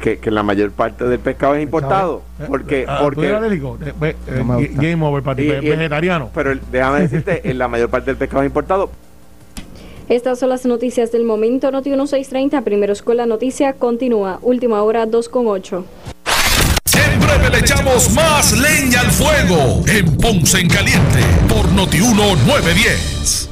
que, 0.00 0.18
que, 0.18 0.30
la 0.30 0.42
mayor 0.42 0.70
parte 0.70 1.04
del 1.04 1.18
pescado 1.18 1.54
es 1.54 1.62
importado. 1.62 2.22
Eh, 2.40 2.44
porque, 2.48 2.84
ah, 2.88 3.00
porque 3.02 3.30
eh, 3.30 4.14
eh, 4.28 4.70
game 4.74 5.04
over 5.04 5.22
para 5.22 5.36
ti, 5.36 5.46
vegetariano. 5.46 6.30
Pero 6.34 6.54
déjame 6.70 7.00
decirte, 7.00 7.54
la 7.54 7.68
mayor 7.68 7.88
parte 7.88 8.10
del 8.10 8.16
pescado 8.16 8.42
es 8.42 8.46
importado. 8.46 8.90
Estas 10.08 10.38
son 10.38 10.50
las 10.50 10.66
noticias 10.66 11.12
del 11.12 11.24
momento. 11.24 11.70
Noti 11.70 11.90
1630, 11.90 12.62
primero 12.62 12.92
escuela 12.92 13.26
noticia, 13.26 13.74
continúa. 13.74 14.38
Última 14.42 14.82
hora 14.82 15.06
2.8. 15.06 15.84
Siempre 16.84 17.50
le 17.50 17.58
echamos 17.58 18.12
más 18.12 18.52
leña 18.58 19.00
al 19.00 19.10
fuego 19.10 19.82
en 19.86 20.16
Ponce 20.16 20.60
en 20.60 20.68
Caliente 20.68 21.20
por 21.48 21.70
Noti 21.72 21.98
910. 21.98 23.51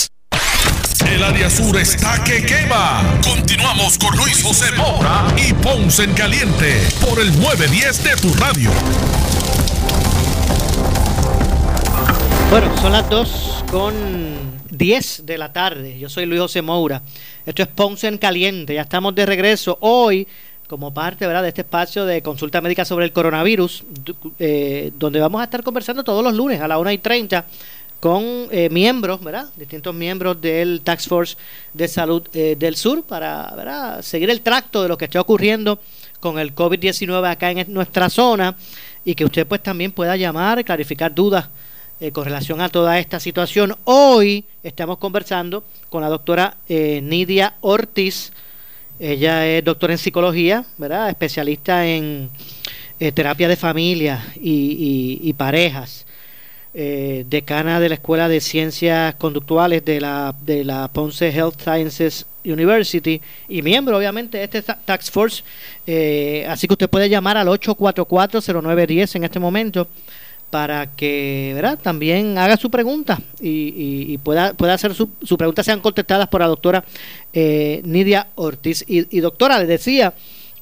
el 1.13 1.23
área 1.23 1.49
sur 1.49 1.77
está 1.77 2.23
que 2.23 2.45
quema. 2.45 3.19
Continuamos 3.23 3.97
con 3.97 4.15
Luis 4.17 4.41
José 4.41 4.71
Moura 4.77 5.27
y 5.37 5.53
Ponce 5.53 6.03
en 6.03 6.13
Caliente 6.13 6.81
por 7.01 7.19
el 7.19 7.31
910 7.39 8.03
de 8.03 8.15
tu 8.15 8.33
radio. 8.35 8.69
Bueno, 12.49 12.77
son 12.77 12.91
las 12.93 13.09
2 13.09 13.65
con 13.69 13.93
10 14.69 15.25
de 15.25 15.37
la 15.37 15.51
tarde. 15.51 15.99
Yo 15.99 16.09
soy 16.09 16.25
Luis 16.25 16.41
José 16.41 16.61
Moura. 16.61 17.01
Esto 17.45 17.61
es 17.61 17.67
Ponce 17.67 18.07
en 18.07 18.17
Caliente. 18.17 18.73
Ya 18.73 18.81
estamos 18.81 19.13
de 19.13 19.25
regreso 19.25 19.77
hoy 19.81 20.27
como 20.67 20.93
parte 20.93 21.27
¿verdad? 21.27 21.41
de 21.43 21.49
este 21.49 21.61
espacio 21.61 22.05
de 22.05 22.21
consulta 22.21 22.61
médica 22.61 22.85
sobre 22.85 23.03
el 23.03 23.11
coronavirus, 23.11 23.83
eh, 24.39 24.91
donde 24.97 25.19
vamos 25.19 25.41
a 25.41 25.43
estar 25.43 25.63
conversando 25.63 26.01
todos 26.01 26.23
los 26.23 26.33
lunes 26.33 26.61
a 26.61 26.67
las 26.69 26.77
1 26.77 26.91
y 26.91 26.97
30 26.97 27.45
con 28.01 28.47
eh, 28.49 28.67
miembros, 28.71 29.23
¿verdad? 29.23 29.49
Distintos 29.55 29.93
miembros 29.93 30.41
del 30.41 30.81
Tax 30.83 31.07
Force 31.07 31.37
de 31.71 31.87
Salud 31.87 32.27
eh, 32.33 32.55
del 32.57 32.75
Sur 32.75 33.03
para 33.03 33.53
¿verdad? 33.55 34.01
seguir 34.01 34.31
el 34.31 34.41
tracto 34.41 34.81
de 34.81 34.89
lo 34.89 34.97
que 34.97 35.05
está 35.05 35.21
ocurriendo 35.21 35.79
con 36.19 36.39
el 36.39 36.55
COVID-19 36.55 37.29
acá 37.29 37.51
en 37.51 37.71
nuestra 37.71 38.09
zona 38.09 38.57
y 39.05 39.13
que 39.13 39.23
usted 39.23 39.45
pues 39.45 39.61
también 39.61 39.91
pueda 39.91 40.17
llamar, 40.17 40.65
clarificar 40.65 41.13
dudas 41.13 41.47
eh, 41.99 42.11
con 42.11 42.25
relación 42.25 42.59
a 42.59 42.69
toda 42.69 42.97
esta 42.97 43.19
situación. 43.19 43.75
Hoy 43.83 44.45
estamos 44.63 44.97
conversando 44.97 45.63
con 45.89 46.01
la 46.01 46.09
doctora 46.09 46.57
Nidia 46.67 47.53
Ortiz. 47.61 48.31
Ella 48.99 49.45
es 49.45 49.63
doctora 49.63 49.93
en 49.93 49.99
psicología, 49.99 50.65
¿verdad? 50.79 51.07
Especialista 51.09 51.85
en 51.85 52.31
terapia 53.13 53.47
de 53.47 53.55
familia 53.55 54.25
y 54.35 55.33
parejas 55.33 56.05
eh, 56.73 57.25
decana 57.27 57.79
de 57.79 57.89
la 57.89 57.95
Escuela 57.95 58.29
de 58.29 58.39
Ciencias 58.39 59.15
Conductuales 59.15 59.83
de 59.83 59.99
la, 59.99 60.33
de 60.41 60.63
la 60.63 60.87
Ponce 60.87 61.29
Health 61.29 61.61
Sciences 61.61 62.25
University 62.45 63.21
y 63.49 63.61
miembro 63.61 63.97
obviamente 63.97 64.37
de 64.37 64.45
este 64.45 64.61
Tax 64.61 65.11
Force. 65.11 65.43
Eh, 65.85 66.45
así 66.47 66.67
que 66.67 66.73
usted 66.73 66.89
puede 66.89 67.09
llamar 67.09 67.37
al 67.37 67.47
844-0910 67.47 69.15
en 69.15 69.23
este 69.25 69.39
momento 69.39 69.87
para 70.49 70.87
que 70.87 71.51
¿verdad? 71.55 71.79
también 71.81 72.37
haga 72.37 72.57
su 72.57 72.69
pregunta 72.69 73.19
y, 73.41 74.17
pueda, 74.19 74.53
pueda 74.53 74.73
hacer 74.73 74.93
su, 74.93 75.09
su 75.23 75.37
pregunta 75.37 75.63
sean 75.63 75.79
contestadas 75.79 76.27
por 76.27 76.41
la 76.41 76.47
doctora 76.47 76.83
eh, 77.33 77.81
Nidia 77.83 78.27
Ortiz. 78.35 78.83
Y, 78.87 79.15
y 79.15 79.19
doctora, 79.21 79.59
le 79.59 79.65
decía 79.65 80.13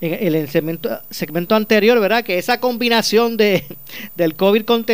en 0.01 0.35
el 0.35 0.49
segmento, 0.49 0.99
segmento 1.09 1.55
anterior, 1.55 1.99
¿verdad? 1.99 2.23
Que 2.23 2.37
esa 2.37 2.59
combinación 2.59 3.35
de, 3.37 3.65
del 4.15 4.35
COVID 4.35 4.63
con, 4.63 4.85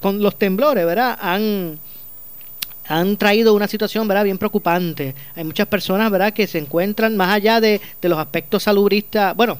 con 0.00 0.22
los 0.22 0.36
temblores, 0.38 0.86
¿verdad? 0.86 1.18
Han, 1.20 1.78
han 2.86 3.16
traído 3.16 3.54
una 3.54 3.66
situación, 3.66 4.06
¿verdad? 4.06 4.24
Bien 4.24 4.38
preocupante. 4.38 5.14
Hay 5.34 5.44
muchas 5.44 5.66
personas, 5.66 6.10
¿verdad? 6.10 6.32
Que 6.32 6.46
se 6.46 6.58
encuentran 6.58 7.16
más 7.16 7.30
allá 7.30 7.60
de, 7.60 7.80
de 8.00 8.08
los 8.08 8.18
aspectos 8.18 8.62
salubristas, 8.62 9.34
bueno, 9.34 9.58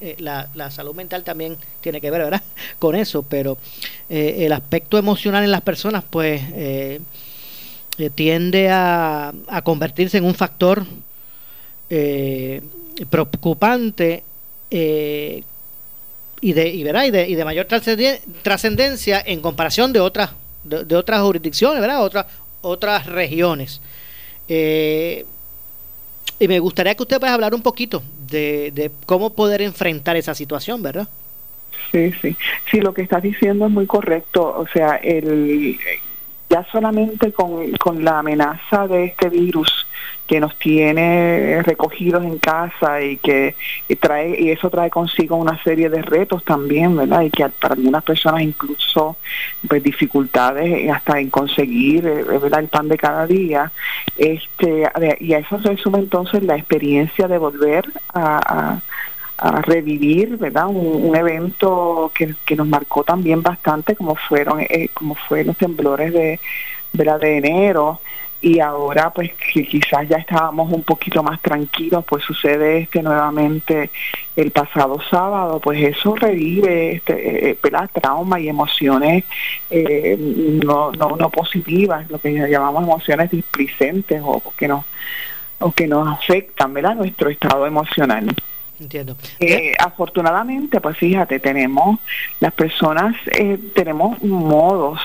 eh, 0.00 0.16
la, 0.18 0.48
la, 0.54 0.70
salud 0.70 0.94
mental 0.94 1.24
también 1.24 1.56
tiene 1.80 2.00
que 2.00 2.10
ver, 2.10 2.22
¿verdad? 2.22 2.42
Con 2.78 2.94
eso, 2.94 3.22
pero 3.22 3.58
eh, 4.08 4.36
el 4.40 4.52
aspecto 4.52 4.98
emocional 4.98 5.42
en 5.42 5.50
las 5.50 5.62
personas, 5.62 6.04
pues, 6.08 6.42
eh, 6.52 7.00
tiende 8.14 8.68
a, 8.70 9.32
a, 9.48 9.62
convertirse 9.62 10.18
en 10.18 10.24
un 10.24 10.34
factor 10.36 10.86
eh, 11.90 12.62
preocupante 13.06 14.24
eh, 14.70 15.42
y, 16.40 16.52
de, 16.52 16.68
y, 16.68 16.84
¿verdad? 16.84 17.04
y, 17.04 17.10
de, 17.10 17.28
y 17.28 17.34
de 17.34 17.44
mayor 17.44 17.66
trascendencia 18.42 19.22
en 19.24 19.40
comparación 19.40 19.92
de 19.92 20.00
otras 20.00 20.30
de, 20.64 20.96
otras 20.96 21.20
jurisdicciones, 21.22 21.80
¿verdad? 21.80 22.02
Otras, 22.02 22.26
otras 22.60 23.06
regiones. 23.06 23.80
Eh, 24.48 25.24
y 26.38 26.48
me 26.48 26.58
gustaría 26.58 26.94
que 26.94 27.02
usted 27.02 27.18
pueda 27.18 27.34
hablar 27.34 27.54
un 27.54 27.62
poquito 27.62 28.02
de, 28.30 28.70
de 28.72 28.90
cómo 29.06 29.30
poder 29.30 29.62
enfrentar 29.62 30.16
esa 30.16 30.34
situación, 30.34 30.82
¿verdad? 30.82 31.08
Sí, 31.90 32.12
sí. 32.20 32.36
Sí, 32.70 32.80
lo 32.80 32.92
que 32.92 33.02
estás 33.02 33.22
diciendo 33.22 33.66
es 33.66 33.72
muy 33.72 33.86
correcto. 33.86 34.42
O 34.44 34.66
sea, 34.68 34.96
el, 34.96 35.78
ya 36.50 36.66
solamente 36.70 37.32
con, 37.32 37.72
con 37.72 38.04
la 38.04 38.20
amenaza 38.20 38.86
de 38.86 39.06
este 39.06 39.28
virus 39.28 39.86
que 40.28 40.40
nos 40.40 40.54
tiene 40.56 41.62
recogidos 41.62 42.22
en 42.22 42.38
casa 42.38 43.00
y 43.00 43.16
que 43.16 43.56
trae 43.98 44.38
y 44.38 44.50
eso 44.50 44.68
trae 44.68 44.90
consigo 44.90 45.36
una 45.36 45.60
serie 45.64 45.88
de 45.88 46.02
retos 46.02 46.44
también, 46.44 46.94
¿verdad? 46.94 47.22
Y 47.22 47.30
que 47.30 47.48
para 47.48 47.74
algunas 47.74 48.04
personas 48.04 48.42
incluso 48.42 49.16
pues 49.66 49.82
dificultades 49.82 50.90
hasta 50.90 51.18
en 51.18 51.30
conseguir 51.30 52.06
eh, 52.06 52.24
¿verdad? 52.24 52.60
el 52.60 52.68
pan 52.68 52.88
de 52.88 52.98
cada 52.98 53.26
día. 53.26 53.72
Este 54.18 54.86
y 55.20 55.32
a 55.32 55.38
eso 55.38 55.60
se 55.62 55.70
resume 55.70 56.00
entonces 56.00 56.42
la 56.44 56.56
experiencia 56.56 57.26
de 57.26 57.38
volver 57.38 57.86
a, 58.12 58.80
revivir, 59.62 60.36
¿verdad? 60.36 60.66
Un, 60.66 61.14
evento 61.14 62.10
que, 62.12 62.34
que, 62.44 62.56
nos 62.56 62.66
marcó 62.66 63.04
también 63.04 63.40
bastante, 63.40 63.94
como 63.94 64.16
fueron, 64.16 64.60
eh, 64.60 64.88
como 64.92 65.14
fue 65.14 65.44
los 65.44 65.56
temblores 65.56 66.12
de, 66.12 66.40
¿verdad? 66.92 67.20
de 67.20 67.36
enero 67.36 68.00
y 68.40 68.60
ahora 68.60 69.10
pues 69.10 69.32
que 69.52 69.64
quizás 69.64 70.08
ya 70.08 70.16
estábamos 70.16 70.72
un 70.72 70.82
poquito 70.82 71.22
más 71.22 71.40
tranquilos, 71.40 72.04
pues 72.04 72.24
sucede 72.24 72.78
este 72.78 73.02
nuevamente 73.02 73.90
el 74.36 74.50
pasado 74.52 75.00
sábado, 75.10 75.60
pues 75.60 75.82
eso 75.82 76.14
revive 76.14 76.96
este 76.96 77.50
eh, 77.50 77.58
trauma 78.00 78.38
y 78.38 78.48
emociones 78.48 79.24
eh, 79.70 80.16
no, 80.64 80.92
no, 80.92 81.16
no 81.16 81.30
positivas, 81.30 82.08
lo 82.10 82.18
que 82.20 82.32
llamamos 82.48 82.84
emociones 82.84 83.30
displicentes 83.30 84.20
o 84.24 84.42
que 84.56 84.68
nos 84.68 84.84
o 85.60 85.72
que 85.72 85.86
nos 85.86 86.08
afectan, 86.08 86.72
¿verdad? 86.72 86.94
Nuestro 86.94 87.30
estado 87.30 87.66
emocional. 87.66 88.34
Entiendo. 88.80 89.16
Eh, 89.40 89.72
afortunadamente, 89.78 90.80
pues 90.80 90.96
fíjate, 90.96 91.40
tenemos, 91.40 91.98
las 92.38 92.52
personas 92.52 93.16
eh, 93.32 93.58
tenemos 93.74 94.22
modos 94.22 95.00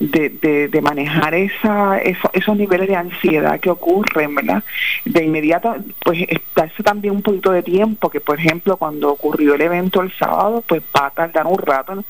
de, 0.00 0.68
de, 0.68 0.80
manejar 0.80 1.34
esa, 1.34 1.98
esos 1.98 2.56
niveles 2.56 2.88
de 2.88 2.96
ansiedad 2.96 3.58
que 3.58 3.70
ocurren, 3.70 4.34
¿verdad? 4.34 4.62
De 5.04 5.24
inmediato, 5.24 5.76
pues 6.04 6.24
darse 6.54 6.82
también 6.82 7.16
un 7.16 7.22
poquito 7.22 7.50
de 7.50 7.62
tiempo, 7.62 8.08
que 8.08 8.20
por 8.20 8.38
ejemplo 8.38 8.76
cuando 8.76 9.10
ocurrió 9.10 9.54
el 9.54 9.60
evento 9.60 10.00
el 10.00 10.12
sábado, 10.12 10.62
pues 10.66 10.82
va 10.96 11.06
a 11.06 11.10
tardar 11.10 11.46
un 11.46 11.58
rato, 11.58 12.04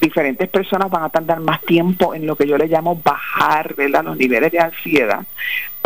diferentes 0.00 0.48
personas 0.48 0.90
van 0.90 1.04
a 1.04 1.08
tardar 1.08 1.40
más 1.40 1.62
tiempo 1.62 2.14
en 2.14 2.26
lo 2.26 2.36
que 2.36 2.46
yo 2.46 2.58
le 2.58 2.66
llamo 2.66 3.00
bajar, 3.02 3.74
¿verdad? 3.74 4.04
Los 4.04 4.16
niveles 4.16 4.52
de 4.52 4.60
ansiedad, 4.60 5.24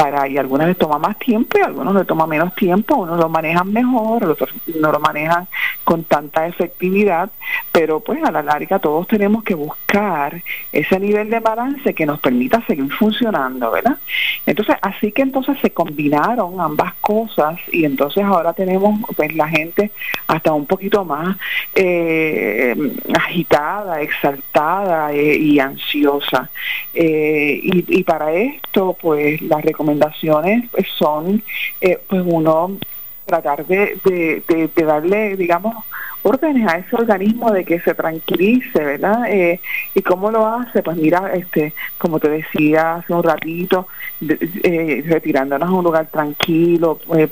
para 0.01 0.27
y 0.27 0.39
algunas 0.39 0.67
les 0.67 0.79
toma 0.79 0.99
más 0.99 1.19
tiempo 1.19 1.59
y 1.59 1.61
algunos 1.61 1.95
les 1.95 2.07
toma 2.07 2.27
menos 2.27 2.55
tiempo, 2.55 2.97
unos 2.97 3.19
lo 3.19 3.29
manejan 3.29 3.71
mejor, 3.71 4.25
otros 4.25 4.49
no 4.81 4.91
lo 4.91 4.99
manejan 4.99 5.47
con 5.85 6.05
tanta 6.05 6.47
efectividad, 6.47 7.29
pero 7.71 8.01
pues 8.01 8.25
a 8.25 8.31
la 8.31 8.43
larga 8.43 8.79
todos 8.79 9.07
tenemos 9.07 9.45
que 9.45 9.55
buscar 9.55 10.43
ese 10.73 10.99
nivel 10.99 11.29
de 11.29 11.41
balance 11.41 11.93
que 11.93 12.07
nos 12.07 12.19
permita 12.19 12.65
seguir 12.67 12.91
funcionando, 12.91 13.71
¿verdad? 13.71 13.99
Entonces, 14.47 14.77
así 14.81 15.13
que 15.13 15.21
entonces 15.21 15.59
se 15.61 15.71
combinaron 15.71 16.59
ambas 16.63 16.95
cosas 17.03 17.59
y 17.71 17.85
entonces 17.85 18.25
ahora 18.25 18.55
tenemos 18.55 19.01
pues 19.15 19.35
la 19.35 19.49
gente 19.49 19.91
hasta 20.29 20.55
un 20.55 20.65
poquito 20.65 21.05
más 21.05 21.37
eh, 21.75 22.75
agitada, 23.15 24.01
exaltada 24.01 25.13
eh, 25.13 25.37
y 25.37 25.59
ansiosa. 25.59 26.49
Eh, 26.95 27.61
y, 27.63 27.99
y 27.99 28.03
para 28.03 28.33
esto, 28.33 28.97
pues 28.99 29.43
las 29.43 29.63
recomendaciones 29.63 29.90
recomendaciones 29.91 30.69
pues, 30.71 30.87
son, 30.97 31.43
eh, 31.81 31.99
pues 32.09 32.23
uno 32.25 32.79
tratar 33.27 33.65
de, 33.67 33.99
de, 34.05 34.85
darle, 34.85 35.37
digamos, 35.37 35.77
órdenes 36.23 36.69
a 36.69 36.79
ese 36.79 36.97
organismo 36.97 37.53
de 37.53 37.65
que 37.65 37.81
se 37.81 37.95
tranquilice, 37.95 38.83
¿verdad? 38.83 39.25
Eh, 39.29 39.61
¿Y 39.95 40.03
cómo 40.03 40.33
lo 40.33 40.47
hace? 40.47 40.83
Pues 40.83 40.97
mira, 40.97 41.33
este, 41.35 41.73
como 41.97 42.19
te 42.19 42.29
decía 42.29 42.97
hace 42.97 43.13
un 43.13 43.23
ratito, 43.23 43.87
eh, 44.21 45.03
retirándonos 45.07 45.69
a 45.69 45.73
un 45.73 45.85
lugar 45.85 46.09
tranquilo, 46.11 46.99
pues, 47.07 47.31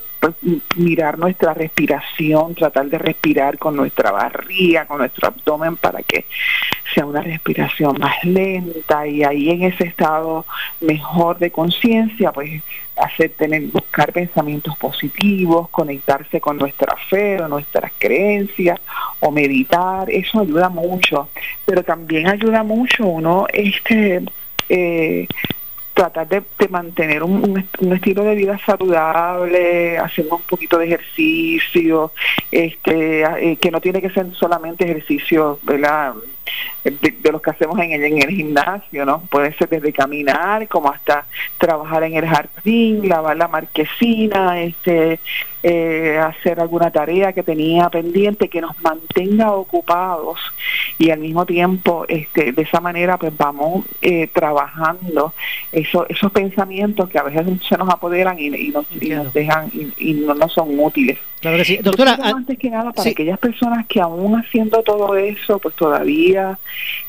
mirar 0.77 1.19
nuestra 1.19 1.55
respiración, 1.55 2.55
tratar 2.55 2.87
de 2.87 2.99
respirar 2.99 3.59
con 3.59 3.77
nuestra 3.77 4.11
barriga, 4.11 4.87
con 4.87 4.99
nuestro 4.99 5.29
abdomen 5.29 5.77
para 5.77 6.03
que 6.03 6.25
sea 6.95 7.05
una 7.05 7.21
respiración 7.21 7.99
más 7.99 8.25
lenta 8.25 9.07
y 9.07 9.23
ahí 9.23 9.51
en 9.51 9.65
ese 9.65 9.85
estado 9.85 10.47
mejor 10.81 11.39
de 11.39 11.51
conciencia, 11.51 12.33
pues 12.33 12.63
hacer 12.97 13.31
tener 13.31 13.63
buscar 13.65 14.13
pensamientos 14.13 14.77
positivos, 14.79 15.69
conectarse 15.69 16.41
con 16.41 16.57
nuestra 16.57 16.97
fe 17.09 17.41
o 17.41 17.49
nuestras 17.49 17.93
creencias 17.99 18.81
o 19.21 19.31
meditar, 19.31 20.11
eso 20.11 20.41
ayuda 20.41 20.69
mucho, 20.69 21.29
pero 21.65 21.83
también 21.83 22.29
ayuda 22.29 22.63
mucho 22.63 23.07
uno 23.07 23.47
este 23.53 24.23
eh, 24.69 25.29
tratar 25.99 26.29
de, 26.29 26.69
mantener 26.69 27.25
un, 27.25 27.59
estilo 27.93 28.23
de 28.23 28.37
vida 28.37 28.57
saludable, 28.65 29.99
haciendo 29.99 30.37
un 30.37 30.43
poquito 30.43 30.79
de 30.79 30.87
ejercicio, 30.87 32.13
este, 32.53 33.23
eh, 33.23 33.57
que 33.57 33.71
no 33.73 33.81
tiene 33.81 34.01
que 34.01 34.11
ser 34.11 34.33
solamente 34.35 34.85
ejercicio, 34.85 35.59
¿verdad? 35.65 36.15
de, 36.85 37.33
los 37.33 37.43
que 37.43 37.51
hacemos 37.51 37.79
en 37.81 37.93
el, 37.93 38.05
en 38.05 38.23
el 38.23 38.31
gimnasio, 38.31 39.05
¿no? 39.05 39.23
Puede 39.23 39.53
ser 39.55 39.69
desde 39.69 39.93
caminar 39.93 40.69
como 40.69 40.89
hasta 40.89 41.27
trabajar 41.59 42.05
en 42.05 42.15
el 42.15 42.27
jardín, 42.29 43.09
lavar 43.09 43.37
la 43.37 43.49
marquesina, 43.49 44.61
este, 44.61 45.19
eh, 45.63 46.19
hacer 46.19 46.61
alguna 46.61 46.91
tarea 46.91 47.33
que 47.33 47.43
tenía 47.43 47.89
pendiente 47.91 48.49
que 48.49 48.61
nos 48.61 48.81
mantenga 48.81 49.53
ocupados 49.53 50.39
y 50.99 51.11
al 51.11 51.19
mismo 51.19 51.47
tiempo 51.47 52.05
este, 52.09 52.53
de 52.53 52.63
esa 52.63 52.81
manera 52.81 53.17
pues 53.19 53.37
vamos 53.37 53.85
eh, 54.01 54.29
trabajando 54.29 55.35
eso, 55.73 56.07
esos 56.09 56.31
pensamientos 56.33 57.09
que 57.09 57.19
a 57.19 57.25
veces 57.25 57.45
se 57.69 57.77
nos 57.77 57.89
apoderan 57.89 58.39
y, 58.39 58.51
nos, 58.51 58.87
dejan 59.33 59.71
y, 59.99 60.13
no 60.15 60.35
nos 60.35 60.53
son 60.53 60.79
útiles. 60.79 61.19
Claro 61.41 61.57
que 61.57 61.65
sí. 61.65 61.79
Doctora, 61.79 62.19
ah, 62.21 62.33
antes 62.37 62.59
que 62.59 62.71
nada, 62.71 62.93
para 62.93 63.11
aquellas 63.11 63.39
personas 63.39 63.87
que 63.87 64.01
aún 64.01 64.37
haciendo 64.39 64.83
todo 64.83 65.17
eso, 65.17 65.59
pues 65.59 65.75
todavía 65.77 66.59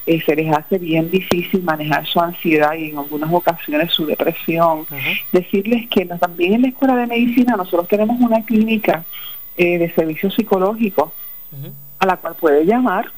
eh, 0.10 0.24
se 0.26 0.36
les 0.36 0.52
hace 0.52 0.80
bien 0.80 1.12
difícil 1.12 1.62
manejar 1.62 2.04
su 2.08 2.20
ansiedad 2.20 2.74
y 2.74 2.90
en 2.90 2.98
algunas 2.98 3.32
ocasiones 3.32 3.92
su 3.92 4.08
depresión, 4.08 4.88
decirles 5.32 5.88
que 5.88 6.04
también 6.04 6.56
en 6.56 6.64
la 6.64 6.70
Escuela 6.70 6.96
de 6.96 7.06
Medicina 7.06 7.56
nosotros 7.56 7.88
tenemos 7.88 8.20
una 8.20 8.44
clínica 8.44 9.04
eh, 9.56 9.78
de 9.78 9.94
servicio 9.94 10.32
psicológico 10.32 11.14
a 12.00 12.08
la 12.08 12.18
cual 12.18 12.34
puede 12.40 12.66
llamar 12.66 13.12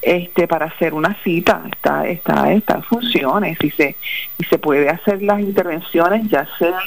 este 0.00 0.48
para 0.48 0.66
hacer 0.66 0.94
una 0.94 1.16
cita. 1.22 1.62
Está 1.70 2.08
está 2.08 2.52
estas 2.52 2.84
funciones 2.86 3.56
y 3.62 3.70
se 3.70 3.94
y 4.36 4.44
se 4.44 4.58
puede 4.58 4.88
hacer 4.88 5.22
las 5.22 5.38
intervenciones 5.38 6.28
ya 6.28 6.48
sea 6.58 6.80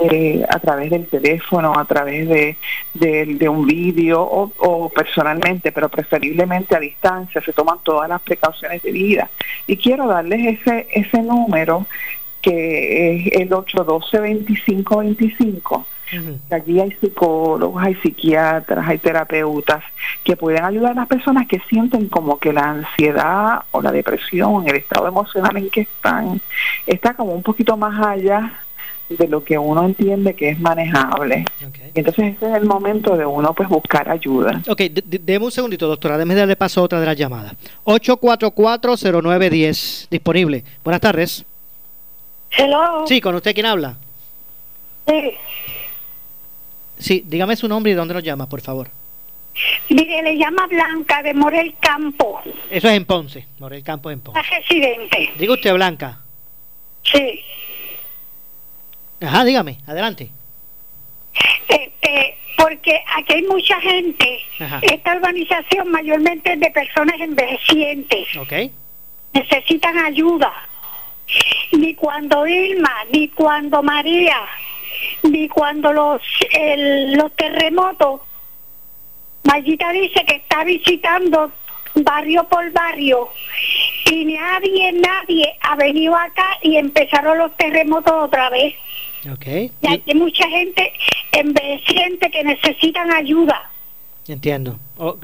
eh, 0.00 0.44
a 0.48 0.58
través 0.58 0.90
del 0.90 1.06
teléfono, 1.06 1.72
a 1.76 1.84
través 1.84 2.26
de, 2.28 2.56
de, 2.94 3.48
un 3.48 3.66
vídeo 3.66 4.20
o, 4.20 4.88
personalmente, 4.90 5.72
pero 5.72 5.88
preferiblemente 5.88 6.76
a 6.76 6.80
distancia, 6.80 7.40
se 7.40 7.52
toman 7.52 7.78
todas 7.82 8.08
las 8.08 8.20
precauciones 8.20 8.80
de 8.82 8.92
vida. 8.92 9.28
Y 9.66 9.76
quiero 9.76 10.06
darles 10.06 10.60
ese, 10.60 10.86
ese 10.90 11.22
número 11.22 11.86
que 12.42 13.16
es 13.16 13.26
el 13.32 13.50
812-2525. 13.50 15.84
Allí 16.50 16.78
hay 16.78 16.92
psicólogos, 17.00 17.82
hay 17.82 17.96
psiquiatras, 17.96 18.86
hay 18.86 18.98
terapeutas 18.98 19.82
que 20.22 20.36
pueden 20.36 20.64
ayudar 20.64 20.92
a 20.92 20.94
las 20.94 21.08
personas 21.08 21.48
que 21.48 21.58
sienten 21.68 22.08
como 22.08 22.38
que 22.38 22.52
la 22.52 22.70
ansiedad 22.70 23.62
o 23.72 23.82
la 23.82 23.90
depresión, 23.90 24.68
el 24.68 24.76
estado 24.76 25.08
emocional 25.08 25.56
en 25.56 25.68
que 25.70 25.80
están, 25.80 26.40
está 26.86 27.14
como 27.14 27.32
un 27.32 27.42
poquito 27.42 27.76
más 27.76 28.06
allá 28.06 28.60
de 29.08 29.28
lo 29.28 29.44
que 29.44 29.56
uno 29.58 29.84
entiende 29.84 30.34
que 30.34 30.48
es 30.50 30.58
manejable. 30.58 31.44
Entonces 31.94 32.34
ese 32.36 32.48
es 32.50 32.54
el 32.56 32.64
momento 32.64 33.16
de 33.16 33.24
uno 33.24 33.54
pues 33.54 33.68
buscar 33.68 34.08
ayuda. 34.10 34.60
Ok, 34.68 34.80
deme 35.04 35.44
un 35.44 35.50
segundito, 35.52 35.86
doctora, 35.86 36.18
déme 36.18 36.34
darle 36.34 36.56
paso 36.56 36.80
a 36.80 36.84
otra 36.84 36.98
de 37.00 37.06
las 37.06 37.16
llamadas. 37.16 37.54
8440910, 37.84 40.08
disponible. 40.10 40.64
Buenas 40.84 41.00
tardes. 41.00 41.44
Hello. 42.50 43.04
Sí, 43.06 43.20
¿con 43.20 43.34
usted 43.34 43.54
quién 43.54 43.66
habla? 43.66 43.96
Sí. 45.06 45.32
Sí, 46.98 47.22
dígame 47.26 47.56
su 47.56 47.68
nombre 47.68 47.92
y 47.92 47.94
dónde 47.94 48.14
nos 48.14 48.22
llama, 48.24 48.48
por 48.48 48.60
favor. 48.60 48.88
Mire, 49.88 50.22
le 50.22 50.36
llama 50.36 50.66
Blanca 50.66 51.22
de 51.22 51.32
Morel 51.32 51.74
Campo. 51.80 52.40
Eso 52.70 52.88
es 52.88 52.94
en 52.94 53.04
Ponce, 53.06 53.46
Morel 53.58 53.82
Campo 53.82 54.10
en 54.10 54.20
Ponce. 54.20 54.40
residente. 54.42 55.30
Diga 55.38 55.54
usted, 55.54 55.72
Blanca. 55.74 56.18
Sí. 57.02 57.40
Ajá, 59.20 59.44
dígame, 59.44 59.78
adelante. 59.86 60.30
Este, 61.68 62.38
porque 62.56 63.02
aquí 63.16 63.34
hay 63.34 63.42
mucha 63.42 63.80
gente. 63.80 64.40
Esta 64.82 65.16
urbanización 65.16 65.90
mayormente 65.90 66.52
es 66.52 66.60
de 66.60 66.70
personas 66.70 67.20
envejecientes. 67.20 68.28
Necesitan 69.32 69.98
ayuda. 69.98 70.52
Ni 71.72 71.94
cuando 71.94 72.46
Irma, 72.46 72.92
ni 73.12 73.28
cuando 73.28 73.82
María, 73.82 74.38
ni 75.24 75.48
cuando 75.48 75.92
los, 75.92 76.22
los 77.08 77.36
terremotos. 77.36 78.20
Mayita 79.44 79.92
dice 79.92 80.24
que 80.24 80.36
está 80.36 80.64
visitando 80.64 81.52
barrio 81.94 82.44
por 82.44 82.70
barrio 82.72 83.28
y 84.10 84.24
nadie, 84.24 84.92
nadie 84.92 85.56
ha 85.60 85.76
venido 85.76 86.14
acá 86.14 86.58
y 86.62 86.76
empezaron 86.76 87.38
los 87.38 87.56
terremotos 87.56 88.12
otra 88.12 88.50
vez. 88.50 88.74
Okay. 89.34 89.72
Y 89.82 89.86
hay 89.86 90.14
mucha 90.14 90.48
gente 90.48 90.92
envejeciente 91.32 92.30
que 92.30 92.44
necesitan 92.44 93.12
ayuda. 93.12 93.70
Entiendo. 94.28 94.76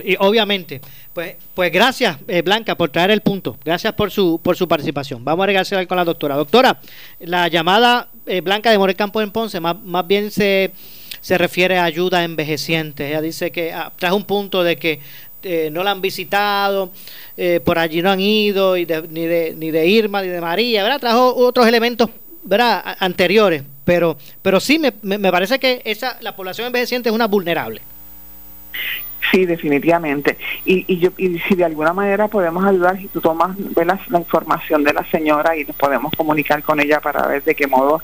y 0.05 0.15
obviamente, 0.21 0.81
pues, 1.13 1.35
pues 1.55 1.73
gracias 1.73 2.19
eh, 2.29 2.43
Blanca 2.43 2.77
por 2.77 2.91
traer 2.91 3.11
el 3.11 3.21
punto. 3.21 3.59
Gracias 3.65 3.93
por 3.95 4.13
su 4.13 4.41
por 4.43 4.57
su 4.57 4.69
participación. 4.69 5.25
Vamos 5.25 5.43
a 5.43 5.47
regarse 5.47 5.87
con 5.87 5.97
la 5.97 6.05
doctora. 6.05 6.37
Doctora, 6.37 6.81
la 7.19 7.49
llamada 7.49 8.09
eh, 8.27 8.41
Blanca 8.41 8.71
de 8.71 8.79
Morel 8.79 8.95
Campo 8.95 9.21
en 9.21 9.33
Ponce 9.33 9.59
más, 9.59 9.81
más 9.83 10.07
bien 10.07 10.31
se, 10.31 10.73
se 11.21 11.37
refiere 11.37 11.79
a 11.79 11.85
ayuda 11.85 12.19
a 12.21 12.25
envejecientes. 12.25 13.11
Ella 13.11 13.21
dice 13.21 13.51
que 13.51 13.73
ah, 13.73 13.93
trae 13.97 14.13
un 14.13 14.25
punto 14.25 14.63
de 14.63 14.77
que 14.77 15.01
eh, 15.43 15.71
no 15.73 15.83
la 15.83 15.91
han 15.91 16.01
visitado, 16.01 16.93
por 17.65 17.79
allí 17.81 18.03
no 18.03 18.13
han 18.13 18.21
ido, 18.21 18.77
y 18.77 18.87
ni, 19.11 19.27
de, 19.27 19.55
ni 19.57 19.73
de 19.73 19.87
Irma 19.89 20.23
ni 20.23 20.29
de 20.29 20.41
María, 20.41 20.85
¿verdad? 20.85 21.01
Trajo 21.01 21.35
otros 21.35 21.67
elementos 21.67 22.09
¿verdad? 22.45 22.97
anteriores 23.01 23.65
pero, 23.85 24.17
pero 24.43 24.61
sí, 24.61 24.79
me, 24.79 24.93
me 25.03 25.31
parece 25.33 25.59
que 25.59 25.83
esa, 25.85 26.19
la 26.21 26.37
población 26.37 26.67
envejeciente 26.67 27.09
es 27.09 27.15
una 27.15 27.27
vulnerable. 27.27 27.83
Sí, 29.31 29.47
definitivamente. 29.47 30.37
Y, 30.65 30.85
y, 30.93 30.99
yo, 30.99 31.11
y 31.17 31.39
si 31.41 31.55
de 31.55 31.65
alguna 31.65 31.93
manera 31.93 32.29
podemos 32.29 32.65
ayudar, 32.65 32.99
si 32.99 33.07
tú 33.09 33.21
tomas 33.21 33.57
la, 33.77 33.99
la, 34.09 34.19
información 34.19 34.85
de 34.85 34.93
la 34.93 35.05
señora 35.11 35.57
y 35.57 35.65
nos 35.65 35.77
podemos 35.77 36.13
comunicar 36.17 36.63
con 36.63 36.81
ella 36.81 37.01
para 37.01 37.27
ver 37.27 37.43
de 37.43 37.55
qué 37.55 37.67
modo 37.67 38.03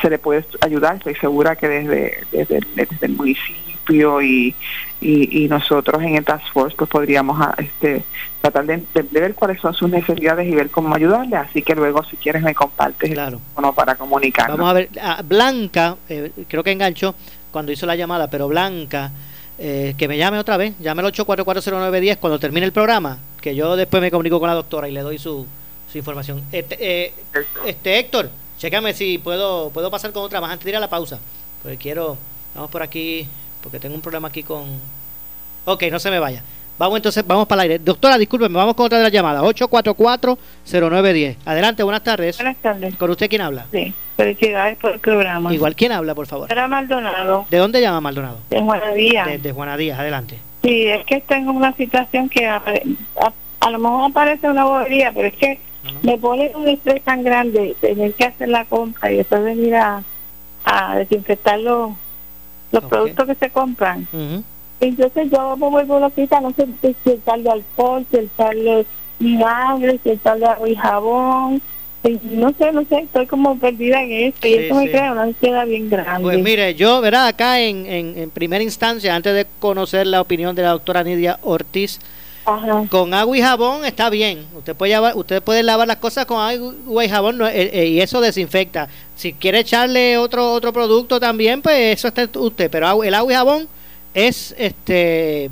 se 0.00 0.08
le 0.08 0.18
puede 0.18 0.44
ayudar, 0.60 0.96
estoy 0.96 1.16
segura 1.16 1.56
que 1.56 1.68
desde, 1.68 2.24
desde, 2.32 2.60
desde 2.74 3.06
el 3.06 3.12
municipio 3.12 3.69
y, 3.90 4.54
y, 5.00 5.48
nosotros 5.48 6.02
en 6.02 6.16
el 6.16 6.24
Task 6.24 6.52
Force 6.52 6.76
pues 6.76 6.88
podríamos 6.88 7.40
ah, 7.40 7.54
este, 7.58 8.04
tratar 8.40 8.66
de, 8.66 8.82
ver 9.10 9.34
cuáles 9.34 9.60
son 9.60 9.74
sus 9.74 9.90
necesidades 9.90 10.46
y 10.46 10.54
ver 10.54 10.70
cómo 10.70 10.94
ayudarle. 10.94 11.36
Así 11.36 11.62
que 11.62 11.74
luego, 11.74 12.04
si 12.04 12.16
quieres, 12.16 12.42
me 12.42 12.54
compartes 12.54 13.12
claro. 13.12 13.40
el 13.56 13.74
para 13.74 13.94
comunicar. 13.96 14.50
Vamos 14.50 14.70
a 14.70 14.72
ver, 14.72 14.88
ah, 15.00 15.22
Blanca, 15.24 15.96
eh, 16.08 16.32
creo 16.48 16.62
que 16.62 16.72
enganchó 16.72 17.14
cuando 17.50 17.72
hizo 17.72 17.86
la 17.86 17.96
llamada, 17.96 18.28
pero 18.28 18.48
Blanca, 18.48 19.10
eh, 19.58 19.94
que 19.98 20.08
me 20.08 20.16
llame 20.16 20.38
otra 20.38 20.56
vez, 20.56 20.74
llame 20.78 21.02
al 21.02 21.12
8440910 21.12 22.18
cuando 22.18 22.38
termine 22.38 22.66
el 22.66 22.72
programa, 22.72 23.18
que 23.40 23.54
yo 23.54 23.76
después 23.76 24.00
me 24.00 24.10
comunico 24.10 24.40
con 24.40 24.48
la 24.48 24.54
doctora 24.54 24.88
y 24.88 24.92
le 24.92 25.00
doy 25.00 25.18
su, 25.18 25.46
su 25.90 25.98
información. 25.98 26.42
Este, 26.52 26.76
eh, 26.80 27.12
este 27.66 27.98
Héctor, 27.98 28.30
chécame 28.58 28.94
si 28.94 29.18
puedo 29.18 29.70
puedo 29.70 29.90
pasar 29.90 30.12
con 30.12 30.22
otra 30.22 30.40
más 30.40 30.52
antes 30.52 30.64
de 30.64 30.70
ir 30.70 30.76
a 30.76 30.80
la 30.80 30.88
pausa, 30.88 31.18
porque 31.62 31.76
quiero, 31.76 32.16
vamos 32.54 32.70
por 32.70 32.82
aquí, 32.82 33.26
porque 33.62 33.78
tengo 33.78 33.94
un 33.94 34.00
problema 34.00 34.28
aquí 34.28 34.42
con... 34.42 34.64
Ok, 35.64 35.84
no 35.90 35.98
se 35.98 36.10
me 36.10 36.18
vaya. 36.18 36.42
Vamos 36.80 36.96
entonces, 36.96 37.26
vamos 37.26 37.46
para 37.46 37.64
el 37.64 37.72
aire. 37.72 37.84
Doctora, 37.84 38.16
discúlpeme, 38.16 38.54
vamos 38.54 38.74
con 38.74 38.86
otra 38.86 38.96
de 38.96 39.04
las 39.04 39.12
llamadas. 39.12 39.42
844-0910. 39.42 41.36
Adelante, 41.44 41.82
buenas 41.82 42.02
tardes. 42.02 42.38
Buenas 42.38 42.56
tardes. 42.56 42.96
¿Con 42.96 43.10
usted 43.10 43.28
quién 43.28 43.42
habla? 43.42 43.66
Sí, 43.70 43.92
felicidades 44.16 44.78
por 44.78 44.92
el 44.92 44.98
programa. 44.98 45.52
Igual, 45.52 45.76
¿quién 45.76 45.92
habla, 45.92 46.14
por 46.14 46.26
favor? 46.26 46.50
Era 46.50 46.66
Maldonado. 46.68 47.44
¿De 47.50 47.58
dónde 47.58 47.82
llama 47.82 48.00
Maldonado? 48.00 48.38
De 48.48 48.62
Juanadías. 48.62 49.26
De, 49.26 49.52
de 49.52 49.92
adelante. 49.92 50.38
Sí, 50.62 50.86
es 50.86 51.04
que 51.04 51.20
tengo 51.20 51.52
una 51.52 51.74
situación 51.74 52.30
que 52.30 52.46
a, 52.46 52.62
lo 53.70 53.78
mejor 53.78 54.10
parece 54.14 54.48
una 54.48 54.64
bobería, 54.64 55.12
pero 55.12 55.28
es 55.28 55.34
que 55.34 55.60
me 56.02 56.16
pone 56.16 56.50
un 56.54 56.66
estrés 56.66 57.02
tan 57.02 57.22
grande 57.22 57.76
tener 57.82 58.14
que 58.14 58.24
hacer 58.24 58.48
la 58.48 58.64
compra 58.64 59.12
y 59.12 59.18
después 59.18 59.44
venir 59.44 59.74
a, 59.74 60.02
a 60.64 60.96
desinfectar 60.96 61.58
los, 61.58 61.90
los 62.72 62.84
productos 62.84 63.26
que 63.26 63.34
se 63.34 63.50
compran. 63.50 64.06
Entonces 64.80 65.30
yo 65.30 65.56
me 65.56 65.68
vuelvo 65.68 66.00
loquita, 66.00 66.40
no 66.40 66.52
sé 66.52 66.66
si 66.82 67.10
echarle 67.10 67.50
alcohol, 67.50 68.06
si 68.10 68.18
echarle 68.18 68.86
vinagre, 69.18 70.00
si 70.02 70.10
echarle 70.10 70.46
agua 70.46 70.68
y 70.68 70.74
jabón. 70.74 71.62
no 72.22 72.52
sé, 72.56 72.72
no 72.72 72.84
sé, 72.86 73.00
estoy 73.00 73.26
como 73.26 73.58
perdida 73.58 74.02
en 74.02 74.12
esto 74.28 74.48
y 74.48 74.54
eso 74.54 74.74
me 74.74 74.90
crea 74.90 75.12
una 75.12 75.24
ansiedad 75.24 75.66
bien 75.66 75.90
grande. 75.90 76.22
Pues 76.22 76.42
mire, 76.42 76.74
yo, 76.74 77.00
verá, 77.02 77.26
acá 77.26 77.60
en, 77.60 77.84
en, 77.86 78.30
primera 78.30 78.64
instancia, 78.64 79.14
antes 79.14 79.34
de 79.34 79.46
conocer 79.58 80.06
la 80.06 80.22
opinión 80.22 80.56
de 80.56 80.62
la 80.62 80.70
doctora 80.70 81.04
Nidia 81.04 81.38
Ortiz, 81.42 82.00
con 82.88 83.14
agua 83.14 83.36
y 83.36 83.42
jabón 83.42 83.84
está 83.84 84.10
bien. 84.10 84.46
Usted 84.56 84.74
puede 84.74 84.92
lavar, 84.92 85.16
usted 85.16 85.42
puede 85.42 85.62
lavar 85.62 85.88
las 85.88 85.96
cosas 85.96 86.26
con 86.26 86.40
agua 86.40 87.04
y 87.04 87.08
jabón 87.08 87.40
eh, 87.42 87.70
eh, 87.72 87.86
y 87.86 88.00
eso 88.00 88.20
desinfecta. 88.20 88.88
Si 89.16 89.32
quiere 89.32 89.60
echarle 89.60 90.18
otro 90.18 90.52
otro 90.52 90.72
producto 90.72 91.20
también, 91.20 91.62
pues 91.62 91.98
eso 91.98 92.08
está 92.08 92.28
usted. 92.38 92.70
Pero 92.70 93.02
el 93.02 93.14
agua 93.14 93.32
y 93.32 93.36
jabón 93.36 93.68
es 94.14 94.54
este 94.58 95.50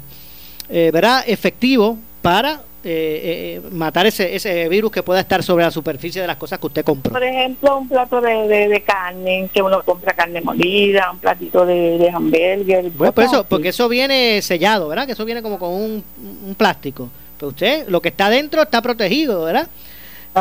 eh, 0.68 0.90
¿verdad? 0.92 1.24
efectivo 1.26 1.98
para 2.22 2.62
eh, 2.84 3.60
eh, 3.64 3.68
matar 3.72 4.06
ese, 4.06 4.36
ese 4.36 4.68
virus 4.68 4.92
que 4.92 5.02
pueda 5.02 5.18
estar 5.20 5.42
sobre 5.42 5.64
la 5.64 5.70
superficie 5.70 6.20
de 6.20 6.26
las 6.26 6.36
cosas 6.36 6.58
que 6.60 6.66
usted 6.68 6.84
compró. 6.84 7.12
Por 7.12 7.24
ejemplo, 7.24 7.78
un 7.78 7.88
plato 7.88 8.20
de, 8.20 8.68
de, 8.68 8.80
carne, 8.82 9.50
que 9.52 9.60
uno 9.60 9.82
compra 9.82 10.12
carne 10.12 10.40
molida, 10.40 11.10
un 11.10 11.18
platito 11.18 11.66
de, 11.66 11.98
de 11.98 12.92
Bueno, 12.94 13.12
por 13.12 13.24
eso, 13.24 13.44
porque 13.44 13.70
eso 13.70 13.88
viene 13.88 14.40
sellado, 14.42 14.88
¿verdad? 14.88 15.06
Que 15.06 15.12
eso 15.12 15.24
viene 15.24 15.42
como 15.42 15.58
con 15.58 15.70
un, 15.72 16.04
un 16.46 16.54
plástico. 16.54 17.08
Pues 17.36 17.50
usted, 17.50 17.88
lo 17.88 18.00
que 18.00 18.10
está 18.10 18.30
dentro 18.30 18.62
está 18.62 18.80
protegido, 18.80 19.44
¿verdad? 19.44 19.68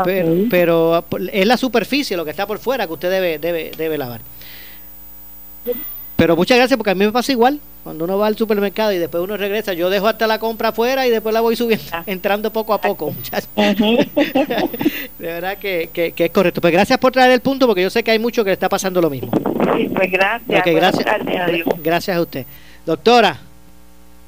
Pero, 0.04 0.36
pero, 0.50 1.06
es 1.32 1.48
la 1.48 1.58
superficie, 1.58 2.18
lo 2.18 2.24
que 2.24 2.32
está 2.32 2.46
por 2.46 2.60
fuera, 2.60 2.86
que 2.86 2.94
usted 2.94 3.10
debe, 3.10 3.40
debe, 3.40 3.72
debe 3.76 3.98
lavar. 3.98 4.22
Pero 6.18 6.36
muchas 6.36 6.58
gracias 6.58 6.78
porque 6.78 6.90
a 6.90 6.96
mí 6.96 7.06
me 7.06 7.12
pasa 7.12 7.32
igual. 7.32 7.60
Cuando 7.84 8.04
uno 8.04 8.18
va 8.18 8.28
al 8.28 8.36
supermercado 8.36 8.92
y 8.92 8.98
después 8.98 9.24
uno 9.24 9.38
regresa, 9.38 9.72
yo 9.74 9.90
dejo 9.90 10.08
hasta 10.08 10.28
la 10.28 10.40
compra 10.40 10.70
afuera 10.70 11.08
y 11.08 11.12
después 11.12 11.32
la 11.32 11.42
voy 11.42 11.56
subiendo, 11.56 11.86
entrando 12.06 12.52
poco 12.52 12.74
a 12.74 12.82
poco. 12.82 13.14
de 13.56 14.08
verdad 15.20 15.58
que, 15.58 15.90
que, 15.94 16.14
es 16.18 16.32
correcto. 16.32 16.60
Pues 16.60 16.74
gracias 16.74 16.98
por 16.98 17.14
traer 17.14 17.32
el 17.32 17.40
punto 17.42 17.68
porque 17.68 17.84
yo 17.84 17.90
sé 17.92 18.04
que 18.04 18.12
hay 18.12 18.20
mucho 18.20 18.44
que 18.44 18.50
le 18.50 18.56
está 18.56 18.68
pasando 18.68 19.00
lo 19.00 19.10
mismo. 19.10 19.30
Sí, 19.78 19.90
pues 19.96 20.12
gracias. 20.12 20.66
gracias, 20.66 21.06
gracias 21.84 22.18
a 22.18 22.22
usted. 22.22 22.46
Doctora, 22.86 23.38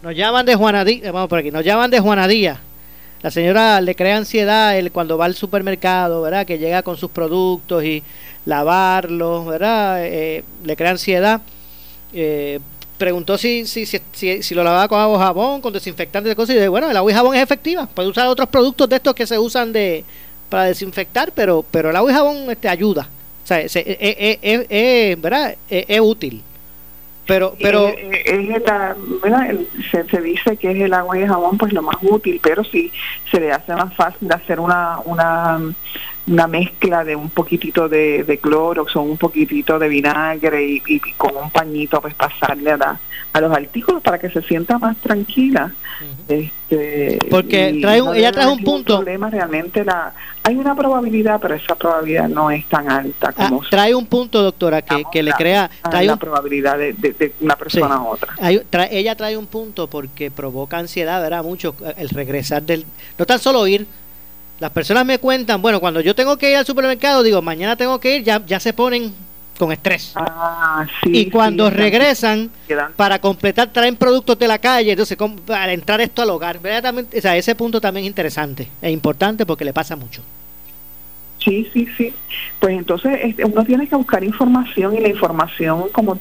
nos 0.04 0.16
llaman 0.16 0.46
de 0.46 0.56
Juanadía, 0.56 1.12
vamos 1.12 1.28
por 1.28 1.40
aquí, 1.40 1.50
nos 1.50 1.66
llaman 1.66 1.90
de 1.90 2.00
Juanadía. 2.00 2.60
La 3.22 3.32
señora 3.32 3.82
le 3.82 3.96
crea 3.96 4.16
ansiedad 4.16 4.78
el, 4.78 4.92
cuando 4.92 5.18
va 5.18 5.26
al 5.26 5.36
supermercado, 5.36 6.22
¿verdad? 6.22 6.46
Que 6.46 6.60
llega 6.60 6.84
con 6.84 6.96
sus 6.96 7.10
productos 7.12 7.84
y 7.84 8.04
lavarlos, 8.46 9.46
¿verdad? 9.48 10.06
Eh, 10.06 10.46
le 10.64 10.76
crea 10.78 10.92
ansiedad. 10.92 11.42
Eh, 12.14 12.60
preguntó 12.98 13.38
si, 13.38 13.66
si, 13.66 13.86
si, 13.86 14.44
si, 14.44 14.56
lo 14.56 14.64
lavaba 14.64 14.88
con 14.88 15.00
agua 15.00 15.20
jabón, 15.20 15.62
con 15.62 15.72
desinfectante 15.72 16.30
de 16.30 16.36
cosas, 16.36 16.56
y 16.56 16.60
de 16.60 16.68
bueno, 16.68 16.90
el 16.90 16.98
agua 16.98 17.12
y 17.12 17.16
jabón 17.16 17.36
es 17.36 17.42
efectiva. 17.42 17.88
Puede 17.88 18.10
usar 18.10 18.28
otros 18.28 18.50
productos 18.50 18.90
de 18.90 18.98
estos 18.98 19.14
que 19.16 19.26
se 19.26 19.40
usan 19.40 19.72
de 19.72 20.04
para 20.50 20.66
desinfectar, 20.66 21.32
pero 21.34 21.64
pero 21.70 21.92
el 21.92 21.96
agua 21.96 22.12
y 22.12 22.14
jabón 22.14 22.52
este, 22.52 22.68
ayuda. 22.68 23.08
O 23.44 23.48
sea, 23.48 23.62
es, 23.62 23.76
es, 23.76 25.22
¿verdad? 25.22 25.56
es 25.70 26.00
útil. 26.00 26.44
Pero, 27.30 27.56
pero 27.62 27.94
se, 29.92 30.04
se, 30.10 30.22
dice 30.22 30.58
que 30.58 30.72
es 30.72 30.82
el 30.82 30.94
agua 30.94 31.18
y 31.18 31.22
el 31.22 31.30
jabón 31.30 31.58
pues 31.58 31.72
lo 31.74 31.84
más 31.84 31.96
útil, 32.02 32.40
pero 32.42 32.64
si 32.64 32.92
se 33.32 33.40
le 33.40 33.52
hace 33.52 33.74
más 33.76 33.96
fácil 33.96 34.32
hacer 34.32 34.60
una, 34.60 35.00
una 35.06 35.60
una 36.30 36.48
mezcla 36.48 37.04
de 37.04 37.16
un 37.16 37.30
poquitito 37.30 37.90
de, 37.90 38.24
de 38.24 38.38
Clorox 38.38 38.96
o 38.96 39.02
un 39.02 39.18
poquitito 39.18 39.80
de 39.80 39.88
vinagre 39.88 40.64
y, 40.64 41.00
con 41.18 41.36
un 41.36 41.50
pañito 41.50 42.02
pues 42.02 42.14
pasarle 42.14 42.72
a, 42.72 43.00
a 43.34 43.42
los 43.42 43.52
artículos 43.52 44.02
para 44.02 44.18
que 44.18 44.30
se 44.30 44.42
sienta 44.42 44.78
más 44.78 44.98
tranquila. 44.98 45.72
este, 46.28 47.20
Porque 47.30 47.78
trae 47.82 48.02
ella 48.16 48.32
trae 48.32 48.48
un 48.48 48.64
punto. 48.64 48.98
Problema 48.98 49.30
realmente 49.30 49.84
la 49.84 50.14
hay 50.44 50.56
una 50.56 50.76
probabilidad, 50.76 51.40
pero 51.40 51.56
esa 51.56 51.76
probabilidad 51.76 52.28
no 52.28 52.50
es 52.50 52.66
tan 52.68 52.90
alta 52.90 53.34
ah, 53.36 53.50
como 53.50 53.62
trae 53.70 53.94
un 53.94 54.06
punto, 54.08 54.42
doctora, 54.42 54.82
que, 54.82 55.04
que 55.12 55.22
le 55.22 55.32
crea 55.34 55.70
trae 55.90 56.06
la 56.06 56.16
probabilidad 56.16 56.78
de, 56.78 56.94
de, 56.94 57.34
una 57.42 57.56
persona 57.56 57.96
a 57.96 58.04
otra. 58.04 58.36
ella 58.90 59.16
trae 59.16 59.38
un 59.38 59.48
punto 59.48 59.88
porque 59.88 60.32
provoca 60.32 60.78
ansiedad, 60.78 61.22
¿verdad? 61.22 61.44
Mucho 61.44 61.76
el 61.98 62.10
regresar 62.10 62.64
del 62.64 62.86
no 63.18 63.26
tan 63.26 63.40
solo 63.40 63.68
ir 63.68 63.86
las 64.60 64.72
personas 64.72 65.06
me 65.06 65.20
cuentan, 65.20 65.62
bueno, 65.62 65.80
cuando 65.80 66.02
yo 66.02 66.14
tengo 66.14 66.38
que 66.38 66.52
ir 66.52 66.58
al 66.58 66.66
supermercado, 66.66 67.24
digo, 67.24 67.42
mañana 67.42 67.78
tengo 67.78 67.98
que 68.00 68.18
ir, 68.18 68.24
ya, 68.24 68.46
ya 68.46 68.60
se 68.60 68.74
ponen 68.74 69.14
con 69.60 69.72
estrés. 69.74 70.14
Ah, 70.16 70.88
y 71.04 71.30
cuando 71.30 71.70
regresan, 71.70 72.50
para 72.96 73.20
completar, 73.20 73.72
traen 73.72 73.98
productos 73.98 74.40
de 74.40 74.48
la 74.48 74.58
calle, 74.58 74.92
entonces 74.92 75.18
para 75.46 75.74
entrar 75.74 76.00
esto 76.02 76.22
al 76.22 76.30
hogar. 76.30 76.58
O 76.58 77.22
sea, 77.22 77.36
ese 77.36 77.54
punto 77.54 77.80
también 77.82 78.06
es 78.06 78.08
interesante 78.08 78.70
e 78.82 78.90
importante 78.90 79.46
porque 79.46 79.66
le 79.66 79.74
pasa 79.74 79.96
mucho. 79.96 80.24
Sí, 81.40 81.70
sí, 81.74 81.88
sí. 81.98 82.14
Pues 82.60 82.78
entonces 82.78 83.18
este, 83.24 83.46
uno 83.46 83.64
tiene 83.64 83.88
que 83.88 83.96
buscar 83.96 84.24
información 84.24 84.96
y 84.96 85.00
la 85.00 85.08
información 85.08 85.90
como 85.90 86.20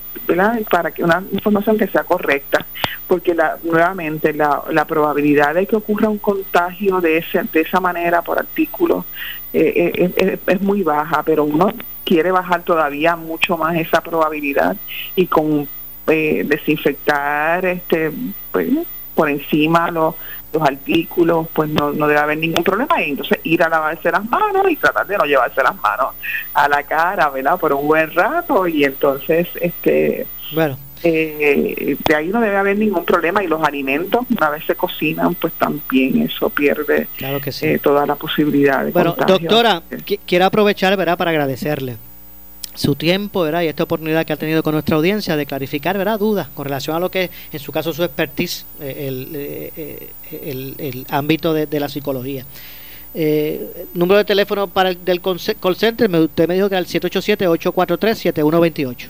para 0.70 0.90
que 0.92 1.02
una 1.02 1.22
información 1.32 1.76
que 1.76 1.88
sea 1.88 2.04
correcta, 2.04 2.64
porque 3.06 3.34
la, 3.34 3.58
nuevamente 3.64 4.32
la, 4.32 4.62
la 4.70 4.84
probabilidad 4.84 5.54
de 5.54 5.66
que 5.66 5.76
ocurra 5.76 6.08
un 6.08 6.18
contagio 6.18 7.00
de 7.00 7.18
ese, 7.18 7.42
de 7.52 7.60
esa 7.62 7.80
manera 7.80 8.22
por 8.22 8.38
artículo 8.38 9.04
eh, 9.52 10.12
eh, 10.16 10.38
es, 10.46 10.60
muy 10.60 10.82
baja, 10.82 11.22
pero 11.24 11.44
uno 11.44 11.72
quiere 12.04 12.30
bajar 12.30 12.62
todavía 12.62 13.16
mucho 13.16 13.56
más 13.56 13.76
esa 13.76 14.02
probabilidad 14.02 14.76
y 15.16 15.26
con 15.26 15.66
eh, 16.06 16.44
desinfectar 16.46 17.64
este 17.64 18.12
pues, 18.52 18.68
por 19.14 19.30
encima 19.30 19.90
los 19.90 20.14
los 20.52 20.62
artículos, 20.62 21.46
pues 21.52 21.68
no, 21.70 21.92
no 21.92 22.06
debe 22.06 22.20
haber 22.20 22.38
ningún 22.38 22.64
problema. 22.64 23.02
Y 23.02 23.10
entonces 23.10 23.38
ir 23.44 23.62
a 23.62 23.68
lavarse 23.68 24.10
las 24.10 24.24
manos 24.28 24.70
y 24.70 24.76
tratar 24.76 25.06
de 25.06 25.16
no 25.16 25.24
llevarse 25.24 25.62
las 25.62 25.76
manos 25.80 26.14
a 26.54 26.68
la 26.68 26.82
cara, 26.82 27.30
¿verdad? 27.30 27.58
Por 27.58 27.72
un 27.72 27.86
buen 27.86 28.12
rato. 28.12 28.66
Y 28.66 28.84
entonces, 28.84 29.48
este. 29.60 30.26
Bueno. 30.52 30.78
Eh, 31.04 31.96
de 32.04 32.14
ahí 32.16 32.26
no 32.26 32.40
debe 32.40 32.56
haber 32.56 32.76
ningún 32.76 33.04
problema 33.04 33.44
y 33.44 33.46
los 33.46 33.62
alimentos 33.62 34.26
una 34.36 34.50
vez 34.50 34.64
se 34.64 34.74
cocinan 34.74 35.32
pues 35.36 35.52
también 35.52 36.22
eso 36.22 36.50
pierde 36.50 37.06
claro 37.16 37.40
que 37.40 37.52
sí. 37.52 37.66
eh, 37.66 37.78
toda 37.78 38.04
la 38.04 38.16
posibilidad 38.16 38.84
de 38.84 38.90
bueno 38.90 39.14
doctora 39.24 39.80
quiero 40.26 40.46
aprovechar 40.46 40.96
verdad 40.96 41.16
para 41.16 41.30
agradecerle 41.30 41.98
su 42.78 42.94
tiempo 42.94 43.42
¿verdad? 43.42 43.62
y 43.62 43.66
esta 43.66 43.82
oportunidad 43.82 44.24
que 44.24 44.32
ha 44.32 44.36
tenido 44.36 44.62
con 44.62 44.72
nuestra 44.72 44.94
audiencia 44.96 45.36
de 45.36 45.46
clarificar 45.46 45.98
¿verdad? 45.98 46.18
dudas 46.18 46.46
con 46.48 46.64
relación 46.64 46.94
a 46.94 47.00
lo 47.00 47.10
que 47.10 47.28
en 47.52 47.58
su 47.58 47.72
caso 47.72 47.92
su 47.92 48.04
expertise, 48.04 48.64
eh, 48.80 49.06
el, 49.08 49.32
eh, 49.34 50.12
el, 50.30 50.76
el, 50.78 51.04
ámbito 51.08 51.52
de, 51.52 51.80
la 51.80 51.88
psicología. 51.88 52.44
Eh, 53.14 53.86
número 53.94 54.18
de 54.18 54.24
teléfono 54.24 54.68
para 54.68 54.90
el 54.90 55.04
del 55.04 55.20
call 55.20 55.40
center, 55.40 56.08
usted 56.10 56.46
me 56.46 56.54
dijo 56.54 56.68
que 56.68 56.76
era 56.76 56.80
el 56.80 56.86
787-843-7128. 56.86 59.08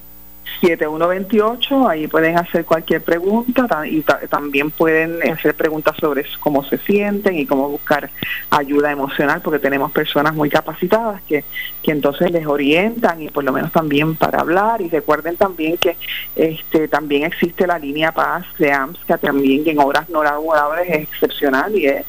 7128, 0.61 1.89
ahí 1.89 2.07
pueden 2.07 2.37
hacer 2.39 2.65
cualquier 2.65 3.03
pregunta 3.03 3.67
y 3.87 4.03
también 4.29 4.71
pueden 4.71 5.21
hacer 5.31 5.55
preguntas 5.55 5.97
sobre 5.99 6.25
cómo 6.41 6.65
se 6.65 6.79
sienten 6.79 7.39
y 7.39 7.47
cómo 7.47 7.69
buscar 7.69 8.11
ayuda 8.51 8.91
emocional, 8.91 9.41
porque 9.43 9.59
tenemos 9.59 9.93
personas 9.93 10.35
muy 10.35 10.51
capacitadas 10.51 11.23
que, 11.23 11.45
que 11.83 11.93
entonces 11.93 12.31
les 12.31 12.47
orientan 12.47 13.23
y 13.23 13.29
por 13.29 13.45
lo 13.45 13.53
menos 13.53 13.73
también 13.73 14.17
para 14.17 14.41
hablar. 14.41 14.81
Y 14.81 14.89
recuerden 14.89 15.37
también 15.37 15.77
que 15.77 15.97
este 16.37 16.89
también 16.89 17.25
existe 17.25 17.67
la 17.67 17.79
línea 17.79 18.13
Paz 18.13 18.47
de 18.59 18.73
AMS, 18.73 18.99
que 19.07 19.17
también 19.19 19.67
en 19.67 19.79
horas 19.79 20.09
no 20.09 20.23
laborables 20.23 20.89
es 20.89 21.03
excepcional 21.09 21.75
y 21.77 21.87
es, 21.87 22.05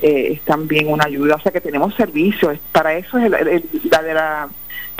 eh, 0.00 0.32
es 0.32 0.40
también 0.42 0.88
una 0.88 1.04
ayuda. 1.04 1.36
O 1.36 1.40
sea 1.40 1.52
que 1.52 1.60
tenemos 1.60 1.94
servicios. 1.94 2.58
Para 2.72 2.94
eso 2.94 3.18
es 3.18 3.30
la 3.30 4.02
de 4.02 4.14
la 4.14 4.48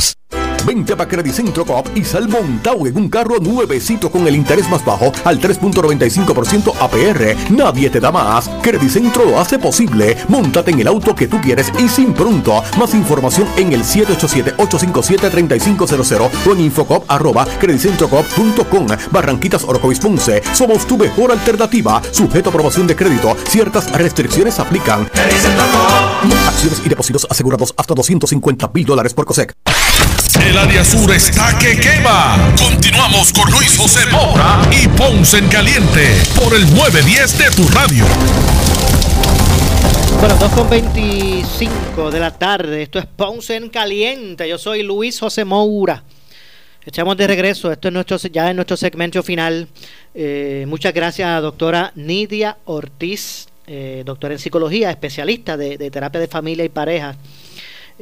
Vente 0.65 0.95
para 0.95 1.09
Credit 1.09 1.33
Centro 1.33 1.65
Coop 1.65 1.89
y 1.95 2.03
sal 2.03 2.27
montado 2.27 2.85
en 2.85 2.95
un 2.95 3.09
carro 3.09 3.39
nuevecito 3.39 4.11
con 4.11 4.27
el 4.27 4.35
interés 4.35 4.69
más 4.69 4.85
bajo 4.85 5.11
al 5.23 5.39
3.95% 5.39 6.73
APR. 6.79 7.35
Nadie 7.51 7.89
te 7.89 7.99
da 7.99 8.11
más. 8.11 8.47
Credit 8.61 8.89
Centro 8.89 9.25
lo 9.25 9.39
hace 9.39 9.57
posible. 9.57 10.15
Móntate 10.27 10.69
en 10.71 10.81
el 10.81 10.87
auto 10.87 11.15
que 11.15 11.27
tú 11.27 11.41
quieres 11.41 11.71
y 11.79 11.89
sin 11.89 12.13
pronto. 12.13 12.61
Más 12.77 12.93
información 12.93 13.47
en 13.57 13.73
el 13.73 13.83
787-857-3500 13.83 16.29
o 16.47 16.53
en 16.53 16.61
infocop 16.61 17.09
arroba 17.09 17.45
creditcentrocop.com. 17.59 18.87
Barranquitas 19.11 19.63
Orocovis 19.63 19.99
Ponce. 19.99 20.43
Somos 20.53 20.85
tu 20.85 20.95
mejor 20.97 21.31
alternativa. 21.31 22.01
Sujeto 22.11 22.49
a 22.49 22.51
aprobación 22.51 22.85
de 22.85 22.95
crédito. 22.95 23.35
Ciertas 23.47 23.91
restricciones 23.91 24.59
aplican. 24.59 25.09
Acciones 26.47 26.81
y 26.85 26.89
depósitos 26.89 27.25
asegurados 27.29 27.73
hasta 27.75 27.95
250 27.95 28.71
mil 28.73 28.85
dólares 28.85 29.13
por 29.13 29.25
COSEC. 29.25 29.53
El 30.45 30.57
área 30.57 30.83
sur 30.83 31.11
está 31.11 31.57
que 31.59 31.79
quema. 31.79 32.53
Continuamos 32.57 33.31
con 33.31 33.49
Luis 33.51 33.77
José 33.77 34.05
Moura 34.11 34.61
y 34.71 34.87
Ponce 34.87 35.37
en 35.37 35.47
Caliente 35.47 36.15
por 36.35 36.53
el 36.55 36.63
910 36.75 37.37
de 37.37 37.51
tu 37.51 37.67
radio. 37.69 38.05
Bueno, 40.19 40.37
2.25 40.39 42.09
de 42.09 42.19
la 42.19 42.31
tarde. 42.37 42.81
Esto 42.83 42.99
es 42.99 43.05
Ponce 43.05 43.55
en 43.55 43.69
Caliente. 43.69 44.47
Yo 44.47 44.57
soy 44.57 44.83
Luis 44.83 45.19
José 45.19 45.45
Moura. 45.45 46.03
Echamos 46.85 47.15
de 47.17 47.27
regreso. 47.27 47.71
Esto 47.71 47.87
es 47.87 47.93
nuestro, 47.93 48.17
ya 48.17 48.49
en 48.49 48.55
nuestro 48.55 48.77
segmento 48.77 49.21
final. 49.23 49.67
Eh, 50.13 50.65
muchas 50.67 50.93
gracias 50.93 51.29
a 51.29 51.39
doctora 51.39 51.91
Nidia 51.95 52.57
Ortiz, 52.65 53.47
eh, 53.67 54.03
doctora 54.05 54.33
en 54.33 54.39
psicología, 54.39 54.89
especialista 54.89 55.55
de, 55.57 55.77
de 55.77 55.91
terapia 55.91 56.19
de 56.19 56.27
familia 56.27 56.65
y 56.65 56.69
pareja. 56.69 57.15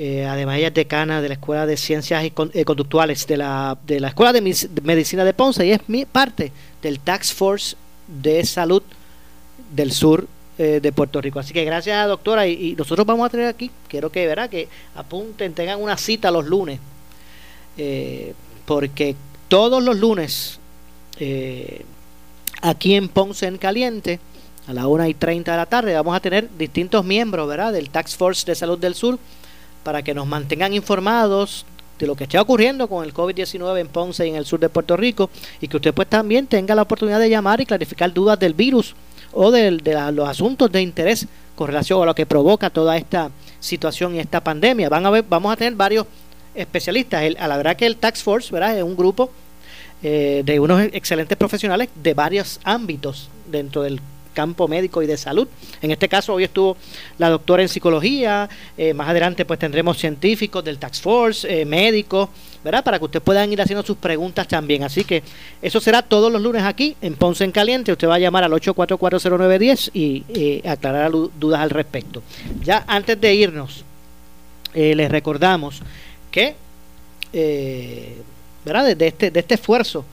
Eh, 0.02 0.26
además, 0.26 0.58
ella 0.58 0.70
es 0.70 0.74
decana 0.74 1.22
de 1.22 1.28
la 1.28 1.34
Escuela 1.34 1.66
de 1.66 1.76
Ciencias 1.76 2.24
y 2.24 2.32
eh, 2.54 2.64
Conductuales 2.64 3.28
de 3.28 3.36
la, 3.36 3.78
de 3.86 4.00
la 4.00 4.08
Escuela 4.08 4.32
de 4.32 4.40
Medicina 4.40 5.26
de 5.26 5.34
Ponce 5.34 5.66
y 5.66 5.72
es 5.72 5.82
mi 5.90 6.06
parte 6.06 6.54
del 6.82 7.02
Tax 7.02 7.34
Force 7.34 7.76
de 8.08 8.46
Salud 8.46 8.82
del 9.76 9.92
Sur 9.92 10.26
eh, 10.58 10.80
de 10.82 10.92
Puerto 10.94 11.20
Rico. 11.20 11.42
Así 11.42 11.52
que 11.52 11.66
gracias, 11.66 12.08
doctora. 12.08 12.48
Y, 12.48 12.78
nosotros 12.78 13.06
vamos 13.06 13.26
a 13.26 13.30
tener 13.30 13.48
aquí, 13.48 13.70
quiero 13.90 14.10
que 14.10 14.34
que 14.50 14.70
apunten, 14.96 15.54
tengan 15.54 15.82
una 15.82 15.98
cita 15.98 16.32
los 16.32 16.46
lunes, 16.46 16.80
porque 18.66 19.18
todos 19.50 19.84
los 19.84 19.98
lunes 19.98 20.60
aquí 22.62 22.96
en 22.96 23.10
Ponce 23.10 23.48
en 23.48 23.58
Caliente, 23.58 24.22
a 24.66 24.72
la 24.72 24.88
1 24.88 25.08
y 25.08 25.14
30 25.14 25.52
de 25.52 25.58
la 25.58 25.66
tarde, 25.66 25.94
vamos 25.94 26.16
a 26.16 26.22
tener 26.22 26.48
distintos 26.58 27.04
miembros 27.04 27.50
¿verdad? 27.50 27.74
del 27.74 27.90
Tax 27.90 28.16
Force 28.16 28.46
de 28.46 28.56
Salud 28.56 28.80
del 28.80 28.96
Sur 28.96 29.20
para 29.90 30.04
que 30.04 30.14
nos 30.14 30.28
mantengan 30.28 30.72
informados 30.76 31.66
de 31.98 32.06
lo 32.06 32.14
que 32.14 32.26
está 32.26 32.40
ocurriendo 32.40 32.88
con 32.88 33.04
el 33.04 33.12
COVID-19 33.12 33.80
en 33.80 33.88
Ponce 33.88 34.24
y 34.28 34.30
en 34.30 34.36
el 34.36 34.46
sur 34.46 34.60
de 34.60 34.70
Puerto 34.70 34.96
Rico 34.96 35.32
y 35.60 35.68
que 35.68 35.78
usted 35.78 35.96
pues 35.96 36.08
también 36.08 36.46
tenga 36.46 36.76
la 36.76 36.84
oportunidad 36.84 37.20
de 37.20 37.28
llamar 37.28 37.60
y 37.60 37.66
clarificar 37.66 38.14
dudas 38.14 38.38
del 38.40 38.54
virus 38.54 38.94
o 39.34 39.50
de, 39.50 39.72
los 40.14 40.30
asuntos 40.30 40.72
de 40.72 40.84
interés 40.84 41.26
con 41.56 41.66
relación 41.66 42.04
a 42.04 42.06
lo 42.06 42.14
que 42.14 42.28
provoca 42.28 42.70
toda 42.70 42.98
esta 42.98 43.32
situación 43.60 44.14
y 44.14 44.20
esta 44.20 44.44
pandemia. 44.44 44.90
Van 44.90 45.08
a 45.08 45.10
ver, 45.10 45.26
vamos 45.28 45.52
a 45.52 45.56
tener 45.56 45.74
varios 45.74 46.06
especialistas. 46.54 47.24
El- 47.24 47.38
a 47.38 47.48
la 47.48 47.58
verdad 47.58 47.76
que 47.76 47.88
el 47.88 47.96
Tax 47.96 48.22
Force 48.22 48.54
¿verdad? 48.54 48.78
es 48.78 48.84
un 48.84 48.96
grupo 48.96 49.32
eh, 50.04 50.44
de 50.46 50.60
unos 50.60 50.84
excelentes 50.94 51.36
profesionales 51.36 51.90
de 51.96 52.14
varios 52.14 52.60
ámbitos 52.64 53.28
dentro 53.50 53.82
del 53.82 54.00
campo 54.40 54.70
médico 54.70 55.04
y 55.04 55.06
de 55.06 55.18
salud. 55.18 55.50
En 55.82 55.92
este 55.92 56.08
caso 56.08 56.34
hoy 56.34 56.46
estuvo 56.46 56.78
la 57.18 57.28
doctora 57.30 57.62
en 57.62 57.68
psicología, 57.68 58.48
eh, 58.78 58.94
más 58.94 59.10
adelante 59.10 59.44
pues 59.44 59.60
tendremos 59.60 59.98
científicos 59.98 60.64
del 60.64 60.78
Tax 60.78 61.02
Force, 61.02 61.46
eh, 61.46 61.66
médicos, 61.66 62.30
¿verdad? 62.64 62.82
Para 62.82 63.00
que 63.00 63.04
ustedes 63.04 63.22
puedan 63.22 63.52
ir 63.52 63.62
haciendo 63.62 63.84
sus 63.84 63.98
preguntas 63.98 64.48
también. 64.48 64.84
Así 64.84 65.04
que 65.04 65.24
eso 65.62 65.82
será 65.82 66.02
todos 66.02 66.32
los 66.32 66.42
lunes 66.42 66.64
aquí 66.64 66.96
en 67.02 67.16
Ponce 67.16 67.44
en 67.44 67.52
Caliente. 67.52 67.92
Usted 67.92 68.08
va 68.08 68.16
a 68.16 68.20
llamar 68.20 68.46
al 68.46 68.54
8440910 68.54 69.92
y 69.94 70.24
eh, 70.30 70.62
aclarar 70.66 71.12
dudas 71.12 71.60
al 71.60 71.70
respecto. 71.70 72.24
Ya 72.64 72.86
antes 72.88 73.20
de 73.20 73.36
irnos, 73.36 73.84
eh, 74.74 74.96
les 74.96 75.12
recordamos 75.12 75.82
que 76.32 76.56
¿verdad? 78.66 78.96
De 78.96 79.08
este, 79.08 79.32
de 79.32 79.40
este 79.40 79.56
esfuerzo, 79.56 80.06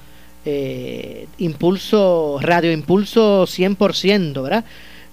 eh, 0.47 1.26
impulso, 1.38 2.38
radio 2.40 2.72
impulso 2.72 3.44
100%, 3.47 4.42
¿verdad? 4.42 4.64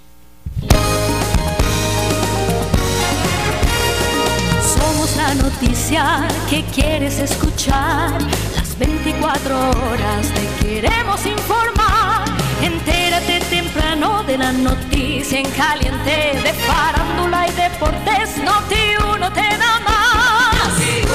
Somos 4.61 5.17
la 5.17 5.33
noticia 5.33 6.27
que 6.47 6.63
quieres 6.65 7.17
escuchar. 7.17 8.21
Las 8.55 8.77
24 8.77 9.57
horas 9.57 10.27
te 10.35 10.63
queremos 10.63 11.25
informar. 11.25 12.25
Entérate 12.61 13.39
temprano 13.49 14.23
de 14.25 14.37
la 14.37 14.51
noticia 14.51 15.39
en 15.39 15.49
caliente 15.49 16.37
de 16.43 16.53
farándula 16.53 17.47
y 17.47 17.51
deportes. 17.53 18.37
Noti 18.43 18.93
uno 19.15 19.33
te 19.33 19.57
da 19.57 19.79
más. 19.79 21.08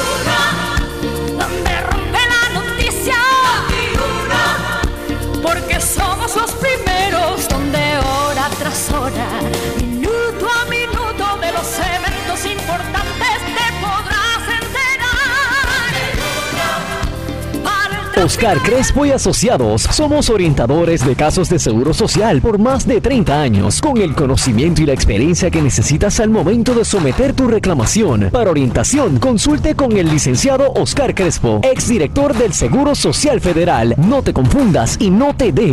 Porque 5.45 5.79
somos 5.79 6.35
los 6.35 6.53
primeros 6.53 7.47
donde 7.49 7.79
hora 7.99 8.49
tras 8.59 8.91
hora, 8.91 9.29
Oscar 18.23 18.59
Crespo 18.59 19.05
y 19.05 19.11
Asociados 19.11 19.83
somos 19.83 20.31
orientadores 20.31 21.05
de 21.05 21.17
casos 21.17 21.49
de 21.51 21.59
seguro 21.59 21.93
social 21.93 22.41
por 22.41 22.59
más 22.59 22.87
de 22.87 23.01
30 23.01 23.43
años, 23.43 23.81
con 23.81 23.99
el 23.99 24.15
conocimiento 24.15 24.83
y 24.83 24.87
la 24.87 24.93
experiencia 24.93 25.51
que 25.51 25.61
necesitas 25.61 26.21
al 26.21 26.31
momento 26.31 26.75
de 26.75 26.85
someter 26.85 27.33
tu 27.33 27.49
reclamación. 27.49 28.31
Para 28.31 28.51
orientación, 28.51 29.19
consulte 29.19 29.75
con 29.75 29.97
el 29.97 30.09
licenciado 30.09 30.73
Oscar 30.75 31.15
Crespo, 31.15 31.61
exdirector 31.65 32.35
del 32.35 32.55
Seguro 32.55 32.95
Social 32.95 33.41
Federal. 33.41 33.95
No 33.99 34.23
te 34.23 34.33
confundas 34.33 34.97
y 35.01 35.11
no 35.11 35.35
te 35.35 35.51
dejes 35.53 35.73